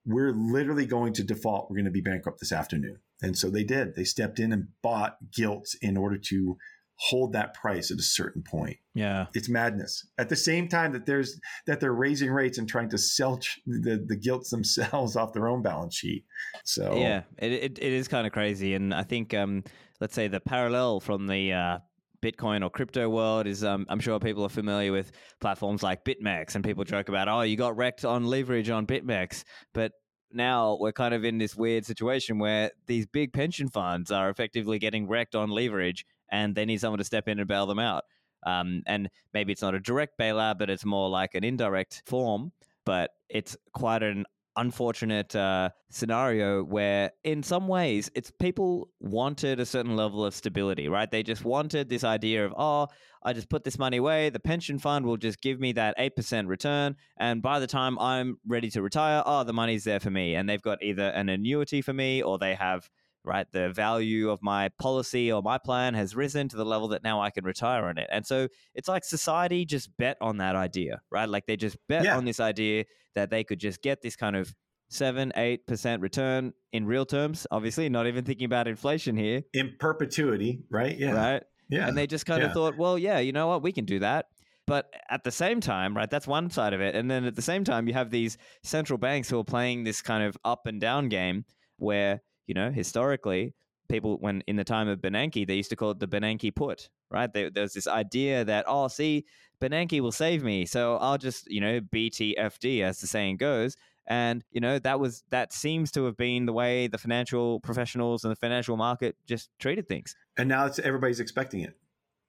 we're 0.05 0.33
literally 0.33 0.85
going 0.85 1.13
to 1.13 1.23
default. 1.23 1.69
We're 1.69 1.77
going 1.77 1.85
to 1.85 1.91
be 1.91 2.01
bankrupt 2.01 2.39
this 2.39 2.51
afternoon. 2.51 2.99
And 3.21 3.37
so 3.37 3.49
they 3.49 3.63
did. 3.63 3.95
They 3.95 4.03
stepped 4.03 4.39
in 4.39 4.51
and 4.51 4.67
bought 4.81 5.17
gilts 5.31 5.75
in 5.81 5.97
order 5.97 6.17
to 6.29 6.57
hold 6.95 7.33
that 7.33 7.53
price 7.55 7.89
at 7.89 7.97
a 7.97 8.03
certain 8.03 8.43
point. 8.43 8.77
Yeah. 8.93 9.25
It's 9.33 9.49
madness. 9.49 10.07
At 10.19 10.29
the 10.29 10.35
same 10.35 10.67
time 10.67 10.91
that 10.93 11.07
there's 11.07 11.39
that 11.65 11.79
they're 11.79 11.93
raising 11.93 12.29
rates 12.31 12.59
and 12.59 12.69
trying 12.69 12.89
to 12.89 12.97
sell 12.97 13.39
the 13.65 14.03
the 14.05 14.15
gilts 14.15 14.51
themselves 14.51 15.15
off 15.17 15.33
their 15.33 15.47
own 15.47 15.63
balance 15.63 15.95
sheet. 15.95 16.25
So 16.63 16.95
Yeah, 16.95 17.23
it 17.39 17.51
it, 17.51 17.79
it 17.79 17.93
is 17.93 18.07
kind 18.07 18.27
of 18.27 18.33
crazy 18.33 18.75
and 18.75 18.93
I 18.93 19.03
think 19.03 19.33
um 19.33 19.63
let's 19.99 20.13
say 20.13 20.27
the 20.27 20.39
parallel 20.39 20.99
from 20.99 21.27
the 21.27 21.53
uh 21.53 21.79
Bitcoin 22.21 22.63
or 22.63 22.69
crypto 22.69 23.09
world 23.09 23.47
is 23.47 23.63
um, 23.63 23.85
I'm 23.89 23.99
sure 23.99 24.19
people 24.19 24.43
are 24.45 24.49
familiar 24.49 24.91
with 24.91 25.11
platforms 25.39 25.81
like 25.81 26.05
BitMEX 26.05 26.53
and 26.53 26.63
people 26.63 26.83
joke 26.83 27.09
about, 27.09 27.27
oh, 27.27 27.41
you 27.41 27.57
got 27.57 27.75
wrecked 27.75 28.05
on 28.05 28.25
leverage 28.25 28.69
on 28.69 28.85
BitMEX. 28.85 29.43
But 29.73 29.93
now 30.33 30.77
we're 30.79 30.91
kind 30.91 31.13
of 31.13 31.23
in 31.23 31.37
this 31.37 31.55
weird 31.55 31.85
situation 31.85 32.39
where 32.39 32.71
these 32.87 33.05
big 33.05 33.33
pension 33.33 33.69
funds 33.69 34.11
are 34.11 34.29
effectively 34.29 34.79
getting 34.79 35.07
wrecked 35.07 35.35
on 35.35 35.49
leverage 35.49 36.05
and 36.31 36.55
they 36.55 36.65
need 36.65 36.79
someone 36.79 36.99
to 36.99 37.03
step 37.03 37.27
in 37.27 37.39
and 37.39 37.47
bail 37.47 37.65
them 37.65 37.79
out. 37.79 38.05
Um, 38.43 38.83
and 38.87 39.09
maybe 39.33 39.51
it's 39.51 39.61
not 39.61 39.75
a 39.75 39.79
direct 39.79 40.17
bailout, 40.17 40.57
but 40.57 40.69
it's 40.69 40.85
more 40.85 41.09
like 41.09 41.35
an 41.35 41.43
indirect 41.43 42.03
form. 42.05 42.51
But 42.85 43.11
it's 43.29 43.55
quite 43.73 44.01
an 44.01 44.25
unfortunate 44.55 45.35
uh, 45.35 45.69
scenario 45.89 46.63
where, 46.63 47.11
in 47.23 47.43
some 47.43 47.67
ways, 47.67 48.09
it's 48.15 48.31
people 48.31 48.89
wanted 48.99 49.59
a 49.59 49.65
certain 49.65 49.95
level 49.95 50.25
of 50.25 50.33
stability, 50.33 50.87
right? 50.87 51.09
They 51.09 51.23
just 51.23 51.45
wanted 51.45 51.89
this 51.89 52.03
idea 52.03 52.45
of, 52.45 52.53
oh, 52.57 52.87
I 53.23 53.33
just 53.33 53.49
put 53.49 53.63
this 53.63 53.77
money 53.77 53.97
away. 53.97 54.29
The 54.29 54.39
pension 54.39 54.79
fund 54.79 55.05
will 55.05 55.17
just 55.17 55.41
give 55.41 55.59
me 55.59 55.73
that 55.73 55.97
8% 55.97 56.47
return. 56.47 56.95
And 57.17 57.41
by 57.41 57.59
the 57.59 57.67
time 57.67 57.99
I'm 57.99 58.37
ready 58.47 58.69
to 58.71 58.81
retire, 58.81 59.21
oh, 59.25 59.43
the 59.43 59.53
money's 59.53 59.83
there 59.83 59.99
for 59.99 60.09
me. 60.09 60.35
And 60.35 60.49
they've 60.49 60.61
got 60.61 60.81
either 60.81 61.09
an 61.09 61.29
annuity 61.29 61.81
for 61.81 61.93
me 61.93 62.23
or 62.23 62.37
they 62.37 62.55
have 62.55 62.89
right? 63.23 63.47
The 63.51 63.69
value 63.69 64.29
of 64.29 64.41
my 64.41 64.69
policy 64.79 65.31
or 65.31 65.41
my 65.41 65.57
plan 65.57 65.93
has 65.93 66.15
risen 66.15 66.47
to 66.49 66.57
the 66.57 66.65
level 66.65 66.89
that 66.89 67.03
now 67.03 67.21
I 67.21 67.29
can 67.29 67.43
retire 67.43 67.85
on 67.85 67.97
it. 67.97 68.07
And 68.11 68.25
so 68.25 68.47
it's 68.73 68.87
like 68.87 69.03
society 69.03 69.65
just 69.65 69.95
bet 69.97 70.17
on 70.21 70.37
that 70.37 70.55
idea, 70.55 71.01
right? 71.11 71.29
Like 71.29 71.45
they 71.45 71.57
just 71.57 71.77
bet 71.87 72.03
yeah. 72.03 72.17
on 72.17 72.25
this 72.25 72.39
idea 72.39 72.85
that 73.15 73.29
they 73.29 73.43
could 73.43 73.59
just 73.59 73.81
get 73.81 74.01
this 74.01 74.15
kind 74.15 74.35
of 74.35 74.53
seven, 74.89 75.31
eight 75.35 75.65
percent 75.67 76.01
return 76.01 76.53
in 76.73 76.85
real 76.85 77.05
terms. 77.05 77.47
Obviously, 77.51 77.89
not 77.89 78.07
even 78.07 78.23
thinking 78.23 78.45
about 78.45 78.67
inflation 78.67 79.15
here. 79.15 79.43
In 79.53 79.75
perpetuity, 79.79 80.63
right? 80.69 80.97
Yeah. 80.97 81.11
Right. 81.11 81.43
Yeah. 81.69 81.87
And 81.87 81.97
they 81.97 82.05
just 82.05 82.25
kind 82.25 82.41
yeah. 82.41 82.47
of 82.47 82.53
thought, 82.53 82.77
well, 82.77 82.97
yeah, 82.97 83.19
you 83.19 83.31
know 83.31 83.47
what, 83.47 83.63
we 83.63 83.71
can 83.71 83.85
do 83.85 83.99
that. 83.99 84.25
But 84.67 84.93
at 85.09 85.23
the 85.23 85.31
same 85.31 85.59
time, 85.59 85.95
right, 85.95 86.09
that's 86.09 86.27
one 86.27 86.49
side 86.49 86.73
of 86.73 86.81
it. 86.81 86.95
And 86.95 87.09
then 87.09 87.25
at 87.25 87.35
the 87.35 87.41
same 87.41 87.63
time, 87.63 87.87
you 87.87 87.93
have 87.93 88.11
these 88.11 88.37
central 88.63 88.97
banks 88.97 89.29
who 89.29 89.39
are 89.39 89.43
playing 89.43 89.83
this 89.83 90.01
kind 90.01 90.23
of 90.23 90.37
up 90.45 90.67
and 90.67 90.79
down 90.79 91.09
game 91.09 91.45
where 91.77 92.21
you 92.47 92.53
know, 92.53 92.71
historically, 92.71 93.53
people 93.89 94.17
when 94.19 94.41
in 94.47 94.55
the 94.55 94.63
time 94.63 94.87
of 94.87 94.99
Bernanke, 94.99 95.45
they 95.45 95.55
used 95.55 95.69
to 95.69 95.75
call 95.75 95.91
it 95.91 95.99
the 95.99 96.07
Bernanke 96.07 96.55
put, 96.55 96.89
right? 97.09 97.31
There, 97.31 97.49
there's 97.49 97.73
this 97.73 97.87
idea 97.87 98.43
that 98.45 98.65
oh, 98.67 98.87
see, 98.87 99.25
Bernanke 99.61 99.99
will 100.01 100.11
save 100.11 100.43
me, 100.43 100.65
so 100.65 100.97
I'll 100.97 101.17
just 101.17 101.49
you 101.51 101.61
know 101.61 101.79
BTFD 101.81 102.81
as 102.81 102.99
the 102.99 103.07
saying 103.07 103.37
goes, 103.37 103.75
and 104.07 104.43
you 104.51 104.61
know 104.61 104.79
that 104.79 104.99
was 104.99 105.23
that 105.29 105.53
seems 105.53 105.91
to 105.91 106.05
have 106.05 106.17
been 106.17 106.45
the 106.45 106.53
way 106.53 106.87
the 106.87 106.97
financial 106.97 107.59
professionals 107.59 108.23
and 108.23 108.31
the 108.31 108.35
financial 108.35 108.77
market 108.77 109.15
just 109.27 109.49
treated 109.59 109.87
things. 109.87 110.15
And 110.37 110.49
now 110.49 110.65
it's 110.65 110.79
everybody's 110.79 111.19
expecting 111.19 111.61
it. 111.61 111.77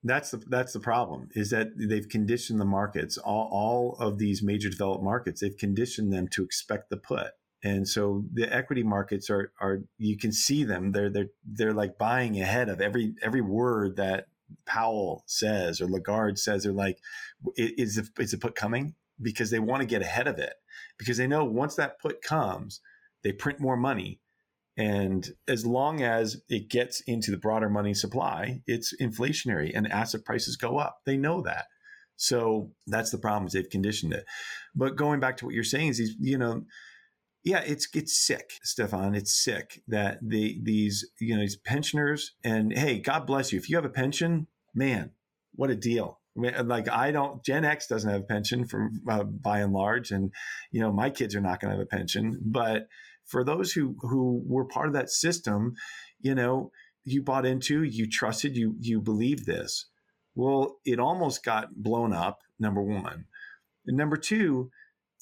That's 0.04 0.32
the 0.32 0.38
that's 0.48 0.72
the 0.72 0.80
problem 0.80 1.28
is 1.34 1.50
that 1.50 1.68
they've 1.76 2.08
conditioned 2.08 2.60
the 2.60 2.64
markets 2.64 3.18
all 3.18 3.48
all 3.52 3.96
of 4.04 4.18
these 4.18 4.42
major 4.42 4.68
developed 4.68 5.04
markets 5.04 5.40
they've 5.40 5.56
conditioned 5.56 6.12
them 6.12 6.26
to 6.28 6.42
expect 6.42 6.90
the 6.90 6.96
put 6.96 7.28
and 7.64 7.86
so 7.86 8.24
the 8.32 8.52
equity 8.52 8.82
markets 8.82 9.30
are 9.30 9.52
are 9.60 9.82
you 9.98 10.16
can 10.16 10.32
see 10.32 10.64
them. 10.64 10.92
They're 10.92 11.10
they're 11.10 11.28
they're 11.44 11.72
like 11.72 11.96
buying 11.96 12.40
ahead 12.40 12.68
of 12.68 12.80
every 12.80 13.14
every 13.22 13.40
word 13.40 13.96
that 13.96 14.26
Powell 14.66 15.22
says 15.26 15.80
or 15.80 15.86
Lagarde 15.86 16.38
says. 16.38 16.64
They're 16.64 16.72
like 16.72 16.98
is 17.56 17.98
it, 17.98 18.08
is 18.18 18.32
a 18.32 18.38
put 18.38 18.54
coming? 18.54 18.94
Because 19.20 19.50
they 19.50 19.60
want 19.60 19.80
to 19.80 19.86
get 19.86 20.02
ahead 20.02 20.26
of 20.26 20.38
it. 20.38 20.54
Because 20.98 21.16
they 21.18 21.28
know 21.28 21.44
once 21.44 21.76
that 21.76 22.00
put 22.00 22.22
comes 22.22 22.80
they 23.22 23.32
print 23.32 23.60
more 23.60 23.76
money. 23.76 24.18
And 24.76 25.28
as 25.46 25.64
long 25.64 26.02
as 26.02 26.42
it 26.48 26.68
gets 26.68 27.00
into 27.02 27.30
the 27.30 27.36
broader 27.36 27.68
money 27.68 27.94
supply 27.94 28.62
it's 28.66 28.92
inflationary 29.00 29.70
and 29.72 29.90
asset 29.92 30.24
prices 30.24 30.56
go 30.56 30.78
up. 30.78 31.02
They 31.06 31.16
know 31.16 31.42
that. 31.42 31.66
So 32.16 32.72
that's 32.88 33.10
the 33.10 33.18
problem 33.18 33.46
is 33.46 33.52
they've 33.52 33.70
conditioned 33.70 34.12
it. 34.14 34.24
But 34.74 34.96
going 34.96 35.20
back 35.20 35.36
to 35.36 35.44
what 35.44 35.54
you're 35.54 35.62
saying 35.62 35.88
is 35.88 35.98
these 35.98 36.16
you 36.18 36.38
know 36.38 36.64
yeah, 37.44 37.62
it's 37.66 37.88
it's 37.94 38.16
sick, 38.16 38.52
Stefan. 38.62 39.14
It's 39.14 39.32
sick 39.32 39.82
that 39.88 40.18
the 40.22 40.60
these 40.62 41.08
you 41.20 41.34
know 41.34 41.40
these 41.40 41.56
pensioners 41.56 42.32
and 42.44 42.76
hey, 42.76 43.00
God 43.00 43.26
bless 43.26 43.52
you. 43.52 43.58
If 43.58 43.68
you 43.68 43.76
have 43.76 43.84
a 43.84 43.90
pension, 43.90 44.46
man, 44.74 45.10
what 45.54 45.70
a 45.70 45.74
deal. 45.74 46.20
Like 46.34 46.88
I 46.88 47.10
don't, 47.10 47.44
Gen 47.44 47.64
X 47.64 47.86
doesn't 47.88 48.08
have 48.08 48.22
a 48.22 48.24
pension 48.24 48.64
for 48.64 48.90
uh, 49.08 49.24
by 49.24 49.58
and 49.58 49.72
large, 49.72 50.12
and 50.12 50.32
you 50.70 50.80
know 50.80 50.92
my 50.92 51.10
kids 51.10 51.34
are 51.34 51.40
not 51.40 51.60
going 51.60 51.72
to 51.72 51.78
have 51.78 51.84
a 51.84 51.96
pension. 51.96 52.40
But 52.42 52.86
for 53.26 53.44
those 53.44 53.72
who 53.72 53.96
who 54.00 54.42
were 54.46 54.64
part 54.64 54.86
of 54.86 54.94
that 54.94 55.10
system, 55.10 55.74
you 56.20 56.34
know, 56.34 56.70
you 57.04 57.22
bought 57.22 57.44
into, 57.44 57.82
you 57.82 58.08
trusted, 58.08 58.56
you 58.56 58.76
you 58.78 59.00
believed 59.00 59.46
this. 59.46 59.86
Well, 60.34 60.78
it 60.84 60.98
almost 60.98 61.44
got 61.44 61.74
blown 61.74 62.12
up. 62.12 62.38
Number 62.58 62.80
one, 62.80 63.24
and 63.86 63.96
number 63.96 64.16
two, 64.16 64.70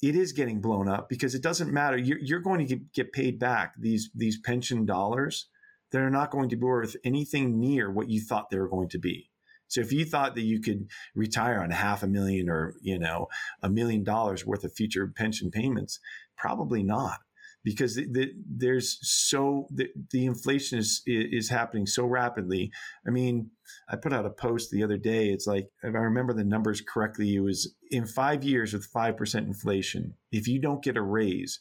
it 0.01 0.15
is 0.15 0.31
getting 0.31 0.61
blown 0.61 0.87
up 0.87 1.09
because 1.09 1.35
it 1.35 1.43
doesn't 1.43 1.71
matter. 1.71 1.97
You're, 1.97 2.19
you're 2.19 2.39
going 2.39 2.65
to 2.65 2.75
get, 2.93 3.13
paid 3.13 3.39
back 3.39 3.75
these 3.77 4.09
these 4.15 4.39
pension 4.39 4.85
dollars. 4.85 5.47
They're 5.91 6.09
not 6.09 6.31
going 6.31 6.49
to 6.49 6.55
be 6.55 6.65
worth 6.65 6.95
anything 7.03 7.59
near 7.59 7.91
what 7.91 8.09
you 8.09 8.21
thought 8.21 8.49
they 8.49 8.57
were 8.57 8.69
going 8.69 8.89
to 8.89 8.99
be. 8.99 9.29
So 9.67 9.81
if 9.81 9.91
you 9.91 10.05
thought 10.05 10.35
that 10.35 10.41
you 10.41 10.59
could 10.61 10.87
retire 11.15 11.61
on 11.61 11.71
half 11.71 12.03
a 12.03 12.07
million 12.07 12.49
or 12.49 12.75
you 12.81 12.97
know 12.97 13.27
a 13.61 13.69
million 13.69 14.03
dollars 14.03 14.45
worth 14.45 14.63
of 14.63 14.73
future 14.73 15.07
pension 15.07 15.51
payments, 15.51 15.99
probably 16.37 16.83
not 16.83 17.19
because 17.63 17.95
the, 17.95 18.07
the, 18.11 18.31
there's 18.47 18.97
so 19.01 19.67
the, 19.69 19.87
the 20.11 20.25
inflation 20.25 20.79
is 20.79 21.01
is 21.05 21.49
happening 21.49 21.85
so 21.85 22.05
rapidly. 22.05 22.71
I 23.05 23.11
mean, 23.11 23.51
I 23.89 23.95
put 23.95 24.13
out 24.13 24.25
a 24.25 24.31
post 24.31 24.71
the 24.71 24.83
other 24.83 24.97
day. 24.97 25.29
It's 25.29 25.47
like 25.47 25.67
if 25.83 25.95
I 25.95 25.99
remember 25.99 26.33
the 26.33 26.43
numbers 26.43 26.81
correctly, 26.81 27.35
it 27.35 27.41
was 27.41 27.75
in 27.89 28.05
five 28.05 28.43
years 28.43 28.73
with 28.73 28.85
five 28.85 29.17
percent 29.17 29.47
inflation. 29.47 30.15
If 30.31 30.47
you 30.47 30.59
don't 30.59 30.83
get 30.83 30.97
a 30.97 31.01
raise, 31.01 31.59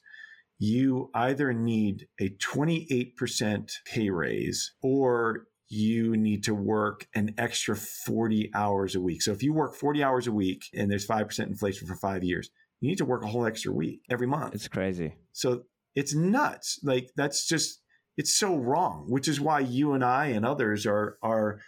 you 0.59 1.11
either 1.15 1.53
need 1.55 2.07
a 2.21 2.29
28% 2.29 3.73
pay 3.87 4.11
raise 4.11 4.75
or 4.83 5.47
you 5.71 6.17
need 6.17 6.45
to 6.45 6.55
work 6.55 7.07
an 7.15 7.35
extra 7.39 7.75
40 7.75 8.51
hours 8.55 8.95
a 8.95 9.01
week. 9.01 9.23
So 9.23 9.33
if 9.33 9.43
you 9.43 9.55
work 9.55 9.75
40 9.75 10.03
hours 10.03 10.27
a 10.27 10.33
week 10.33 10.65
and 10.75 10.91
there's 10.91 11.07
5% 11.07 11.47
inflation 11.47 11.89
for 11.89 11.95
five 11.95 12.23
years, 12.25 12.51
you 12.81 12.89
need 12.89 12.99
to 12.99 13.05
work 13.05 13.25
a 13.25 13.29
whole 13.29 13.47
extra 13.47 13.73
week 13.73 14.03
every 14.11 14.27
month. 14.27 14.55
It's 14.55 14.69
crazy. 14.69 15.15
So 15.33 15.63
it's 15.95 16.15
nuts. 16.15 16.79
Like 16.83 17.11
that's 17.17 17.47
just 17.47 17.81
it's 18.17 18.39
so 18.39 18.57
wrong, 18.57 19.07
which 19.09 19.29
is 19.29 19.41
why 19.41 19.61
you 19.61 19.93
and 19.93 20.05
I 20.05 20.27
and 20.27 20.45
others 20.45 20.87
are 20.87 21.17
are 21.23 21.61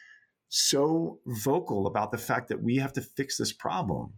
so 0.48 1.20
vocal 1.26 1.86
about 1.86 2.12
the 2.12 2.18
fact 2.18 2.48
that 2.48 2.62
we 2.62 2.76
have 2.76 2.92
to 2.94 3.00
fix 3.00 3.38
this 3.38 3.52
problem. 3.52 4.14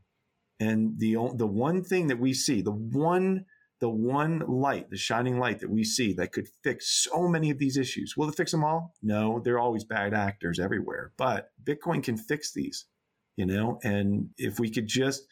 And 0.61 0.99
the 0.99 1.17
the 1.35 1.47
one 1.47 1.85
thing 1.85 2.09
that 2.09 2.19
we 2.19 2.35
see, 2.35 2.61
the 2.61 2.73
one 2.73 3.47
the 3.81 3.89
one 3.91 4.39
light, 4.49 4.89
the 4.91 4.97
shining 4.97 5.39
light 5.39 5.61
that 5.61 5.71
we 5.71 5.85
see 5.85 6.13
that 6.15 6.33
could 6.33 6.49
fix 6.63 7.05
so 7.05 7.29
many 7.29 7.51
of 7.51 7.59
these 7.59 7.77
issues. 7.77 8.17
Will 8.17 8.29
it 8.29 8.37
fix 8.37 8.51
them 8.51 8.65
all? 8.65 8.95
No, 9.03 9.41
there 9.41 9.55
are 9.55 9.61
always 9.61 9.85
bad 9.85 10.15
actors 10.15 10.59
everywhere, 10.59 11.13
but 11.17 11.51
Bitcoin 11.63 12.03
can 12.03 12.17
fix 12.17 12.53
these, 12.53 12.87
you 13.37 13.45
know, 13.45 13.79
and 13.83 14.31
if 14.39 14.59
we 14.59 14.71
could 14.71 14.87
just 14.87 15.25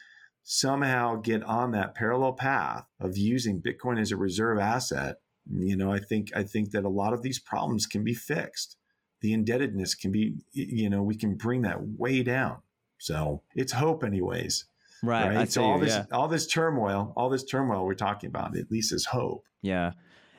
somehow 0.43 1.17
get 1.17 1.43
on 1.45 1.71
that 1.73 1.95
parallel 1.95 2.33
path 2.33 2.87
of 3.01 3.17
using 3.17 3.63
Bitcoin 3.63 4.01
as 4.01 4.11
a 4.11 4.17
reserve 4.17 4.59
asset, 4.59 5.17
you 5.51 5.77
know, 5.77 5.93
I 5.93 5.99
think 5.99 6.29
I 6.35 6.43
think 6.43 6.71
that 6.71 6.85
a 6.85 6.89
lot 6.89 7.13
of 7.13 7.23
these 7.23 7.39
problems 7.39 7.87
can 7.87 8.05
be 8.05 8.15
fixed. 8.15 8.77
The 9.21 9.33
indebtedness 9.33 9.95
can 9.95 10.11
be, 10.11 10.35
you 10.53 10.91
know, 10.91 11.03
we 11.03 11.17
can 11.17 11.37
bring 11.37 11.63
that 11.63 11.79
way 11.81 12.23
down. 12.23 12.59
So 12.99 13.43
it's 13.55 13.73
hope, 13.73 14.05
anyways. 14.05 14.65
Right. 15.03 15.35
right? 15.35 15.51
So 15.51 15.65
all 15.65 15.79
you, 15.79 15.85
this 15.85 15.95
yeah. 15.95 16.05
all 16.13 16.29
this 16.29 16.47
turmoil, 16.47 17.13
all 17.17 17.29
this 17.29 17.45
turmoil 17.45 17.85
we're 17.85 17.95
talking 17.95 18.29
about, 18.29 18.57
at 18.57 18.71
least 18.71 18.93
is 18.93 19.07
hope. 19.07 19.45
Yeah. 19.61 19.93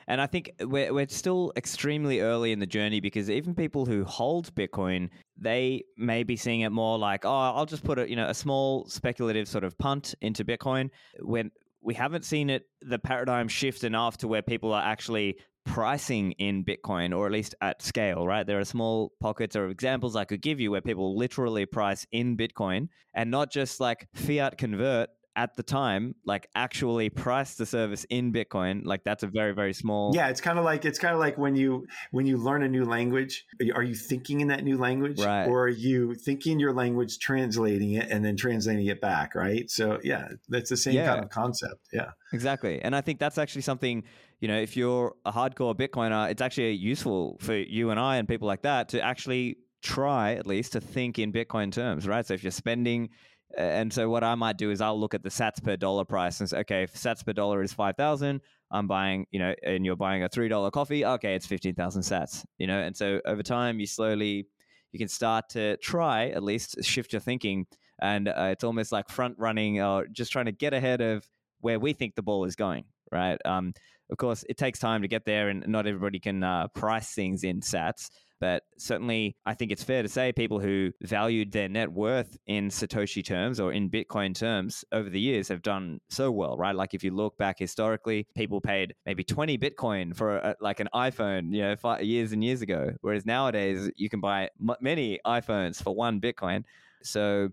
And 0.06 0.20
I 0.20 0.26
think 0.26 0.52
we're, 0.60 0.92
we're 0.92 1.08
still 1.08 1.52
extremely 1.56 2.20
early 2.20 2.52
in 2.52 2.58
the 2.58 2.66
journey 2.66 3.00
because 3.00 3.30
even 3.30 3.54
people 3.54 3.86
who 3.86 4.04
hold 4.04 4.54
Bitcoin, 4.54 5.08
they 5.36 5.84
may 5.96 6.22
be 6.22 6.36
seeing 6.36 6.60
it 6.60 6.70
more 6.70 6.98
like, 6.98 7.24
oh, 7.24 7.30
I'll 7.30 7.66
just 7.66 7.84
put 7.84 7.98
a 7.98 8.08
you 8.08 8.16
know 8.16 8.28
a 8.28 8.34
small 8.34 8.86
speculative 8.88 9.48
sort 9.48 9.64
of 9.64 9.76
punt 9.78 10.14
into 10.20 10.44
Bitcoin. 10.44 10.90
When 11.20 11.50
we 11.80 11.94
haven't 11.94 12.24
seen 12.24 12.50
it, 12.50 12.64
the 12.80 12.98
paradigm 12.98 13.48
shift 13.48 13.84
enough 13.84 14.16
to 14.18 14.28
where 14.28 14.42
people 14.42 14.72
are 14.72 14.82
actually 14.82 15.36
pricing 15.64 16.32
in 16.32 16.64
Bitcoin, 16.64 17.16
or 17.16 17.26
at 17.26 17.32
least 17.32 17.54
at 17.60 17.82
scale, 17.82 18.26
right? 18.26 18.46
There 18.46 18.58
are 18.58 18.64
small 18.64 19.12
pockets 19.20 19.56
or 19.56 19.68
examples 19.68 20.16
I 20.16 20.24
could 20.24 20.42
give 20.42 20.60
you 20.60 20.70
where 20.70 20.80
people 20.80 21.16
literally 21.16 21.66
price 21.66 22.06
in 22.12 22.36
Bitcoin 22.36 22.88
and 23.14 23.30
not 23.30 23.50
just 23.50 23.80
like 23.80 24.06
fiat 24.14 24.58
convert 24.58 25.08
at 25.36 25.56
the 25.56 25.62
time 25.62 26.14
like 26.24 26.48
actually 26.54 27.10
price 27.10 27.56
the 27.56 27.66
service 27.66 28.04
in 28.10 28.32
bitcoin 28.32 28.82
like 28.84 29.02
that's 29.04 29.22
a 29.22 29.26
very 29.26 29.52
very 29.52 29.72
small 29.72 30.12
yeah 30.14 30.28
it's 30.28 30.40
kind 30.40 30.58
of 30.58 30.64
like 30.64 30.84
it's 30.84 30.98
kind 30.98 31.12
of 31.12 31.20
like 31.20 31.36
when 31.36 31.56
you 31.56 31.86
when 32.12 32.24
you 32.24 32.36
learn 32.36 32.62
a 32.62 32.68
new 32.68 32.84
language 32.84 33.44
are 33.74 33.82
you 33.82 33.94
thinking 33.94 34.40
in 34.40 34.48
that 34.48 34.62
new 34.62 34.78
language 34.78 35.20
right. 35.20 35.46
or 35.46 35.64
are 35.64 35.68
you 35.68 36.14
thinking 36.14 36.60
your 36.60 36.72
language 36.72 37.18
translating 37.18 37.92
it 37.94 38.08
and 38.10 38.24
then 38.24 38.36
translating 38.36 38.86
it 38.86 39.00
back 39.00 39.34
right 39.34 39.70
so 39.70 39.98
yeah 40.04 40.28
that's 40.48 40.70
the 40.70 40.76
same 40.76 40.94
yeah. 40.94 41.06
kind 41.06 41.24
of 41.24 41.30
concept 41.30 41.80
yeah 41.92 42.10
exactly 42.32 42.80
and 42.82 42.94
i 42.94 43.00
think 43.00 43.18
that's 43.18 43.38
actually 43.38 43.62
something 43.62 44.04
you 44.40 44.46
know 44.46 44.58
if 44.58 44.76
you're 44.76 45.14
a 45.24 45.32
hardcore 45.32 45.74
bitcoiner 45.74 46.30
it's 46.30 46.42
actually 46.42 46.72
useful 46.72 47.36
for 47.40 47.54
you 47.54 47.90
and 47.90 47.98
i 47.98 48.16
and 48.16 48.28
people 48.28 48.46
like 48.46 48.62
that 48.62 48.88
to 48.88 49.00
actually 49.00 49.56
try 49.82 50.34
at 50.34 50.46
least 50.46 50.72
to 50.72 50.80
think 50.80 51.18
in 51.18 51.32
bitcoin 51.32 51.72
terms 51.72 52.06
right 52.06 52.24
so 52.24 52.34
if 52.34 52.42
you're 52.42 52.52
spending 52.52 53.10
and 53.56 53.92
so 53.92 54.08
what 54.08 54.24
I 54.24 54.34
might 54.34 54.56
do 54.56 54.70
is 54.70 54.80
I'll 54.80 54.98
look 54.98 55.14
at 55.14 55.22
the 55.22 55.28
sats 55.28 55.62
per 55.62 55.76
dollar 55.76 56.04
price 56.04 56.40
and 56.40 56.48
say, 56.48 56.58
okay, 56.58 56.82
if 56.82 56.94
sats 56.94 57.24
per 57.24 57.32
dollar 57.32 57.62
is 57.62 57.72
5,000, 57.72 58.40
I'm 58.70 58.86
buying, 58.86 59.26
you 59.30 59.38
know, 59.38 59.54
and 59.62 59.84
you're 59.84 59.96
buying 59.96 60.22
a 60.24 60.28
$3 60.28 60.72
coffee, 60.72 61.04
okay, 61.04 61.34
it's 61.34 61.46
15,000 61.46 62.02
sats, 62.02 62.44
you 62.58 62.66
know, 62.66 62.78
and 62.80 62.96
so 62.96 63.20
over 63.24 63.42
time 63.42 63.80
you 63.80 63.86
slowly, 63.86 64.46
you 64.92 64.98
can 64.98 65.08
start 65.08 65.48
to 65.50 65.76
try 65.78 66.28
at 66.28 66.42
least 66.42 66.82
shift 66.84 67.12
your 67.12 67.20
thinking. 67.20 67.66
And 68.00 68.28
uh, 68.28 68.48
it's 68.52 68.64
almost 68.64 68.92
like 68.92 69.08
front 69.08 69.36
running 69.38 69.80
or 69.80 70.06
just 70.06 70.32
trying 70.32 70.46
to 70.46 70.52
get 70.52 70.74
ahead 70.74 71.00
of 71.00 71.28
where 71.60 71.78
we 71.78 71.92
think 71.92 72.14
the 72.14 72.22
ball 72.22 72.44
is 72.44 72.56
going, 72.56 72.84
right? 73.10 73.38
Um, 73.44 73.72
of 74.10 74.18
course, 74.18 74.44
it 74.48 74.56
takes 74.56 74.78
time 74.78 75.02
to 75.02 75.08
get 75.08 75.24
there, 75.24 75.48
and 75.48 75.66
not 75.66 75.86
everybody 75.86 76.20
can 76.20 76.42
uh, 76.42 76.68
price 76.68 77.14
things 77.14 77.42
in 77.42 77.60
sats. 77.60 78.10
But 78.44 78.64
certainly, 78.76 79.38
I 79.46 79.54
think 79.54 79.72
it's 79.72 79.82
fair 79.82 80.02
to 80.02 80.08
say 80.08 80.30
people 80.30 80.60
who 80.60 80.92
valued 81.00 81.50
their 81.50 81.66
net 81.66 81.90
worth 81.90 82.36
in 82.46 82.68
Satoshi 82.68 83.24
terms 83.24 83.58
or 83.58 83.72
in 83.72 83.88
Bitcoin 83.88 84.34
terms 84.34 84.84
over 84.92 85.08
the 85.08 85.18
years 85.18 85.48
have 85.48 85.62
done 85.62 85.98
so 86.10 86.30
well, 86.30 86.54
right? 86.58 86.76
Like 86.76 86.92
if 86.92 87.02
you 87.02 87.10
look 87.10 87.38
back 87.38 87.58
historically, 87.58 88.26
people 88.36 88.60
paid 88.60 88.94
maybe 89.06 89.24
20 89.24 89.56
Bitcoin 89.56 90.14
for 90.14 90.36
a, 90.36 90.54
like 90.60 90.80
an 90.80 90.90
iPhone, 90.94 91.54
you 91.54 91.62
know, 91.62 91.74
five, 91.74 92.02
years 92.02 92.32
and 92.32 92.44
years 92.44 92.60
ago. 92.60 92.92
Whereas 93.00 93.24
nowadays, 93.24 93.90
you 93.96 94.10
can 94.10 94.20
buy 94.20 94.50
m- 94.60 94.76
many 94.78 95.18
iPhones 95.26 95.82
for 95.82 95.94
one 95.94 96.20
Bitcoin. 96.20 96.64
So 97.02 97.48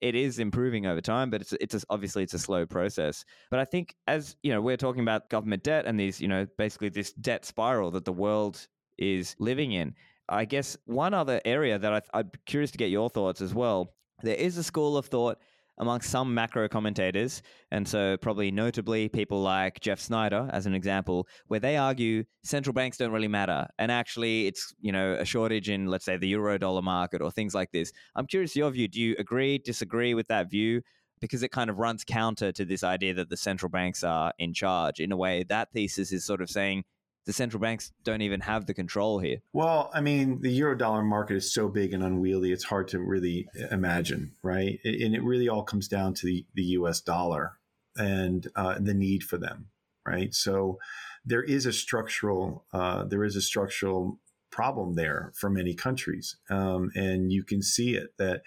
it 0.00 0.14
is 0.14 0.38
improving 0.38 0.86
over 0.86 1.00
time, 1.00 1.28
but 1.28 1.40
it's 1.40 1.54
it's 1.54 1.74
a, 1.74 1.80
obviously 1.90 2.22
it's 2.22 2.34
a 2.34 2.38
slow 2.38 2.66
process. 2.66 3.24
But 3.50 3.58
I 3.58 3.64
think 3.64 3.96
as 4.06 4.36
you 4.44 4.52
know, 4.52 4.60
we're 4.60 4.76
talking 4.76 5.02
about 5.02 5.28
government 5.28 5.64
debt 5.64 5.86
and 5.86 5.98
these, 5.98 6.20
you 6.20 6.28
know, 6.28 6.46
basically 6.56 6.90
this 6.90 7.12
debt 7.14 7.44
spiral 7.44 7.90
that 7.90 8.04
the 8.04 8.12
world 8.12 8.68
is 8.96 9.34
living 9.40 9.72
in. 9.72 9.92
I 10.28 10.44
guess 10.44 10.76
one 10.86 11.14
other 11.14 11.40
area 11.44 11.78
that 11.78 11.92
I, 11.92 12.18
I'm 12.18 12.30
curious 12.46 12.70
to 12.72 12.78
get 12.78 12.90
your 12.90 13.10
thoughts 13.10 13.40
as 13.40 13.54
well. 13.54 13.94
There 14.22 14.34
is 14.34 14.56
a 14.56 14.64
school 14.64 14.96
of 14.96 15.06
thought 15.06 15.38
amongst 15.78 16.10
some 16.10 16.32
macro 16.32 16.68
commentators, 16.68 17.42
and 17.70 17.86
so 17.86 18.16
probably 18.16 18.50
notably 18.50 19.08
people 19.08 19.42
like 19.42 19.78
Jeff 19.80 20.00
Snider, 20.00 20.48
as 20.52 20.66
an 20.66 20.74
example, 20.74 21.28
where 21.48 21.60
they 21.60 21.76
argue 21.76 22.24
central 22.42 22.72
banks 22.72 22.96
don't 22.96 23.12
really 23.12 23.28
matter, 23.28 23.66
and 23.78 23.92
actually 23.92 24.46
it's 24.46 24.74
you 24.80 24.90
know 24.90 25.14
a 25.14 25.24
shortage 25.24 25.68
in 25.68 25.86
let's 25.86 26.04
say 26.04 26.16
the 26.16 26.28
euro 26.28 26.58
dollar 26.58 26.82
market 26.82 27.20
or 27.20 27.30
things 27.30 27.54
like 27.54 27.70
this. 27.72 27.92
I'm 28.14 28.26
curious 28.26 28.56
your 28.56 28.70
view. 28.70 28.88
Do 28.88 29.00
you 29.00 29.16
agree, 29.18 29.58
disagree 29.58 30.14
with 30.14 30.28
that 30.28 30.50
view? 30.50 30.82
Because 31.20 31.42
it 31.42 31.50
kind 31.50 31.70
of 31.70 31.78
runs 31.78 32.04
counter 32.04 32.52
to 32.52 32.64
this 32.64 32.84
idea 32.84 33.14
that 33.14 33.30
the 33.30 33.36
central 33.36 33.70
banks 33.70 34.04
are 34.04 34.32
in 34.38 34.52
charge. 34.52 35.00
In 35.00 35.12
a 35.12 35.16
way, 35.16 35.44
that 35.44 35.72
thesis 35.72 36.12
is 36.12 36.24
sort 36.24 36.42
of 36.42 36.50
saying 36.50 36.84
the 37.26 37.32
central 37.32 37.60
banks 37.60 37.92
don't 38.04 38.22
even 38.22 38.40
have 38.40 38.66
the 38.66 38.74
control 38.74 39.18
here. 39.18 39.38
Well, 39.52 39.90
I 39.92 40.00
mean, 40.00 40.40
the 40.40 40.50
euro 40.50 40.76
dollar 40.76 41.02
market 41.02 41.36
is 41.36 41.52
so 41.52 41.68
big 41.68 41.92
and 41.92 42.02
unwieldy, 42.02 42.52
it's 42.52 42.64
hard 42.64 42.88
to 42.88 43.00
really 43.00 43.48
imagine, 43.70 44.32
right? 44.42 44.78
And 44.84 45.14
it 45.14 45.22
really 45.22 45.48
all 45.48 45.64
comes 45.64 45.88
down 45.88 46.14
to 46.14 46.26
the, 46.26 46.46
the 46.54 46.62
US 46.62 47.00
dollar 47.00 47.58
and 47.96 48.46
uh, 48.54 48.76
the 48.78 48.94
need 48.94 49.24
for 49.24 49.38
them, 49.38 49.66
right? 50.06 50.32
So 50.32 50.78
there 51.24 51.42
is 51.42 51.66
a 51.66 51.72
structural, 51.72 52.64
uh, 52.72 53.04
there 53.04 53.24
is 53.24 53.34
a 53.34 53.42
structural 53.42 54.20
problem 54.52 54.94
there 54.94 55.32
for 55.34 55.50
many 55.50 55.74
countries. 55.74 56.36
Um, 56.48 56.92
and 56.94 57.32
you 57.32 57.42
can 57.42 57.60
see 57.60 57.96
it 57.96 58.16
that 58.18 58.42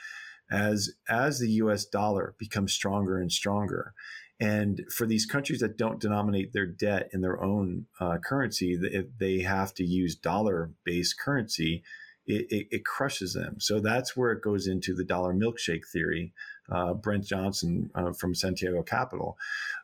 as, 0.49 0.91
as 1.09 1.39
the 1.39 1.51
US 1.51 1.83
dollar 1.83 2.33
becomes 2.39 2.73
stronger 2.73 3.17
and 3.17 3.31
stronger, 3.31 3.93
and 4.39 4.85
for 4.95 5.05
these 5.05 5.25
countries 5.25 5.59
that 5.59 5.77
don't 5.77 5.99
denominate 5.99 6.53
their 6.53 6.65
debt 6.65 7.09
in 7.11 7.21
their 7.21 7.43
own 7.43 7.87
uh, 7.99 8.17
currency, 8.23 8.77
if 8.81 9.05
they 9.19 9.39
have 9.39 9.73
to 9.75 9.83
use 9.83 10.15
dollar 10.15 10.71
based 10.85 11.19
currency, 11.19 11.83
it, 12.25 12.45
it, 12.49 12.67
it, 12.71 12.85
crushes 12.85 13.33
them. 13.33 13.59
So 13.59 13.79
that's 13.79 14.15
where 14.15 14.31
it 14.31 14.43
goes 14.43 14.67
into 14.67 14.93
the 14.93 15.03
dollar 15.03 15.33
milkshake 15.33 15.87
theory 15.91 16.31
uh, 16.71 16.93
Brent 16.93 17.25
Johnson 17.25 17.89
uh, 17.95 18.13
from 18.13 18.35
Santiago 18.35 18.83
Capital. 18.83 19.37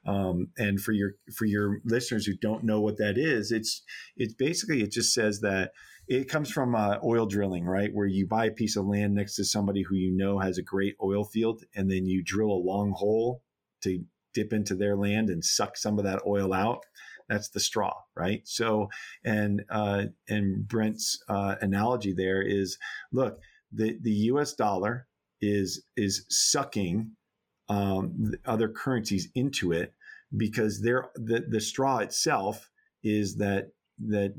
Um, 0.06 0.50
and 0.58 0.80
for 0.80 0.92
your 0.92 1.16
for 1.34 1.46
your 1.46 1.80
listeners 1.84 2.26
who 2.26 2.36
don't 2.36 2.64
know 2.64 2.80
what 2.80 2.98
that 2.98 3.18
is, 3.18 3.52
it's 3.52 3.82
it's 4.16 4.34
basically 4.34 4.84
it 4.84 4.92
just 4.92 5.14
says 5.14 5.42
that 5.42 5.72
it 6.08 6.30
comes 6.30 6.52
from 6.52 6.76
uh, 6.76 6.98
oil 7.04 7.26
drilling, 7.26 7.66
right? 7.66 7.90
Where 7.92 8.06
you 8.06 8.28
buy 8.28 8.46
a 8.46 8.52
piece 8.52 8.78
of 8.78 8.86
land 8.86 9.16
next 9.16 9.36
to 9.38 9.44
somebody 9.44 9.82
who 9.82 9.96
you 9.96 10.16
know 10.16 10.40
has 10.40 10.58
a 10.58 10.64
great 10.64 10.96
oil 11.04 11.26
field, 11.26 11.64
and 11.76 11.90
then 11.90 12.06
you 12.06 12.24
drill 12.24 12.52
a 12.52 12.66
long 12.66 12.92
hole 12.92 13.42
to 13.82 14.04
dip 14.36 14.54
into 14.54 14.76
their 14.76 14.96
land 14.96 15.30
and 15.32 15.44
suck 15.44 15.78
some 15.78 15.98
of 15.98 16.06
that 16.06 16.22
oil 16.28 16.54
out. 16.54 16.86
That's 17.28 17.50
the 17.50 17.60
straw, 17.60 17.94
right? 18.16 18.42
So, 18.46 18.90
and 19.24 19.64
uh, 19.72 20.04
and 20.30 20.68
Brent's 20.68 21.18
uh, 21.28 21.56
analogy 21.60 22.14
there 22.14 22.44
is, 22.44 22.78
look, 23.12 23.40
the 23.72 23.98
the 24.00 24.12
U.S. 24.12 24.54
dollar 24.54 25.08
is 25.42 25.84
is 25.98 26.26
sucking 26.30 27.14
um, 27.68 28.34
other 28.46 28.70
currencies 28.70 29.30
into 29.34 29.72
it 29.72 29.94
because 30.36 30.82
they're 30.82 31.10
the, 31.16 31.44
the 31.50 31.62
straw 31.62 31.98
itself 31.98 32.70
is 33.04 33.38
that 33.38 33.72
that 34.08 34.36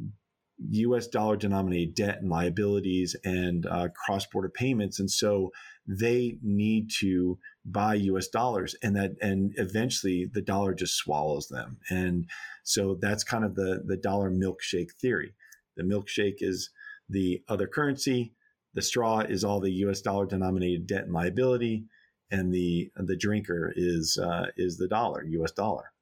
U.S. 0.70 1.06
dollar 1.06 1.36
denominated 1.36 1.94
debt 1.94 2.18
and 2.20 2.30
liabilities 2.30 3.16
and 3.24 3.66
uh, 3.66 3.88
cross 3.94 4.26
border 4.26 4.48
payments, 4.48 5.00
and 5.00 5.10
so 5.10 5.50
they 5.86 6.38
need 6.42 6.90
to 7.00 7.38
buy 7.66 7.94
U.S. 7.94 8.28
dollars, 8.28 8.74
and 8.82 8.96
that 8.96 9.16
and 9.20 9.52
eventually 9.56 10.26
the 10.32 10.42
dollar 10.42 10.74
just 10.74 10.94
swallows 10.94 11.48
them, 11.48 11.78
and 11.90 12.26
so 12.62 12.96
that's 13.00 13.24
kind 13.24 13.44
of 13.44 13.54
the 13.54 13.82
the 13.84 13.96
dollar 13.96 14.30
milkshake 14.30 14.92
theory. 14.92 15.34
The 15.76 15.82
milkshake 15.82 16.36
is 16.40 16.70
the 17.08 17.42
other 17.48 17.66
currency. 17.66 18.32
The 18.74 18.82
straw 18.82 19.20
is 19.20 19.44
all 19.44 19.60
the 19.60 19.72
U.S. 19.72 20.00
dollar 20.00 20.26
denominated 20.26 20.86
debt 20.86 21.04
and 21.04 21.12
liability, 21.12 21.84
and 22.30 22.52
the 22.52 22.90
the 22.96 23.16
drinker 23.16 23.72
is 23.76 24.18
uh, 24.22 24.46
is 24.56 24.78
the 24.78 24.88
dollar, 24.88 25.24
U.S. 25.24 25.52
dollar. 25.52 25.92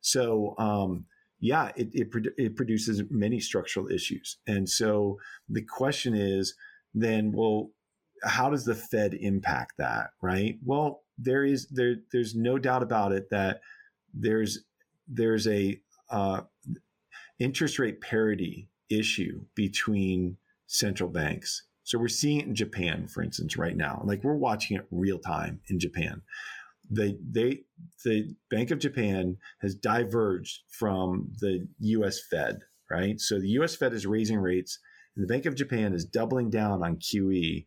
So 0.00 0.54
um, 0.58 1.06
yeah, 1.42 1.72
it, 1.74 1.88
it, 1.92 2.08
it 2.38 2.56
produces 2.56 3.02
many 3.10 3.40
structural 3.40 3.88
issues. 3.88 4.38
And 4.46 4.68
so 4.68 5.18
the 5.48 5.62
question 5.62 6.14
is 6.14 6.54
then, 6.94 7.32
well, 7.32 7.70
how 8.22 8.48
does 8.48 8.64
the 8.64 8.76
Fed 8.76 9.12
impact 9.14 9.72
that, 9.78 10.10
right? 10.22 10.56
Well, 10.64 11.01
there 11.18 11.44
is 11.44 11.68
there 11.68 11.96
there's 12.12 12.34
no 12.34 12.58
doubt 12.58 12.82
about 12.82 13.12
it 13.12 13.30
that 13.30 13.60
there's 14.14 14.64
there's 15.08 15.46
a 15.46 15.80
uh, 16.10 16.42
interest 17.38 17.78
rate 17.78 18.00
parity 18.00 18.68
issue 18.90 19.44
between 19.54 20.36
central 20.66 21.08
banks. 21.08 21.64
So 21.84 21.98
we're 21.98 22.08
seeing 22.08 22.40
it 22.40 22.46
in 22.46 22.54
Japan, 22.54 23.08
for 23.08 23.22
instance, 23.22 23.56
right 23.56 23.76
now. 23.76 24.02
Like 24.04 24.22
we're 24.22 24.34
watching 24.34 24.76
it 24.76 24.86
real 24.90 25.18
time 25.18 25.60
in 25.68 25.80
Japan 25.80 26.22
the 26.92 27.18
they 27.28 27.60
the 28.04 28.34
Bank 28.50 28.70
of 28.70 28.78
Japan 28.78 29.38
has 29.60 29.74
diverged 29.74 30.60
from 30.68 31.32
the 31.40 31.66
U.S. 31.78 32.20
Fed, 32.30 32.60
right? 32.90 33.18
So 33.18 33.40
the 33.40 33.48
U.S. 33.48 33.74
Fed 33.74 33.92
is 33.92 34.06
raising 34.06 34.38
rates, 34.38 34.78
and 35.16 35.24
the 35.24 35.32
Bank 35.32 35.46
of 35.46 35.54
Japan 35.54 35.94
is 35.94 36.04
doubling 36.04 36.50
down 36.50 36.82
on 36.82 36.96
QE, 36.96 37.64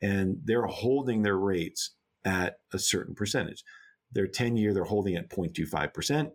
and 0.00 0.38
they're 0.44 0.66
holding 0.66 1.22
their 1.22 1.36
rates 1.36 1.96
at 2.28 2.58
a 2.74 2.78
certain 2.78 3.14
percentage. 3.14 3.64
Their 4.12 4.26
10 4.26 4.56
year, 4.56 4.74
they're 4.74 4.84
holding 4.84 5.16
at 5.16 5.30
0.25%, 5.30 6.30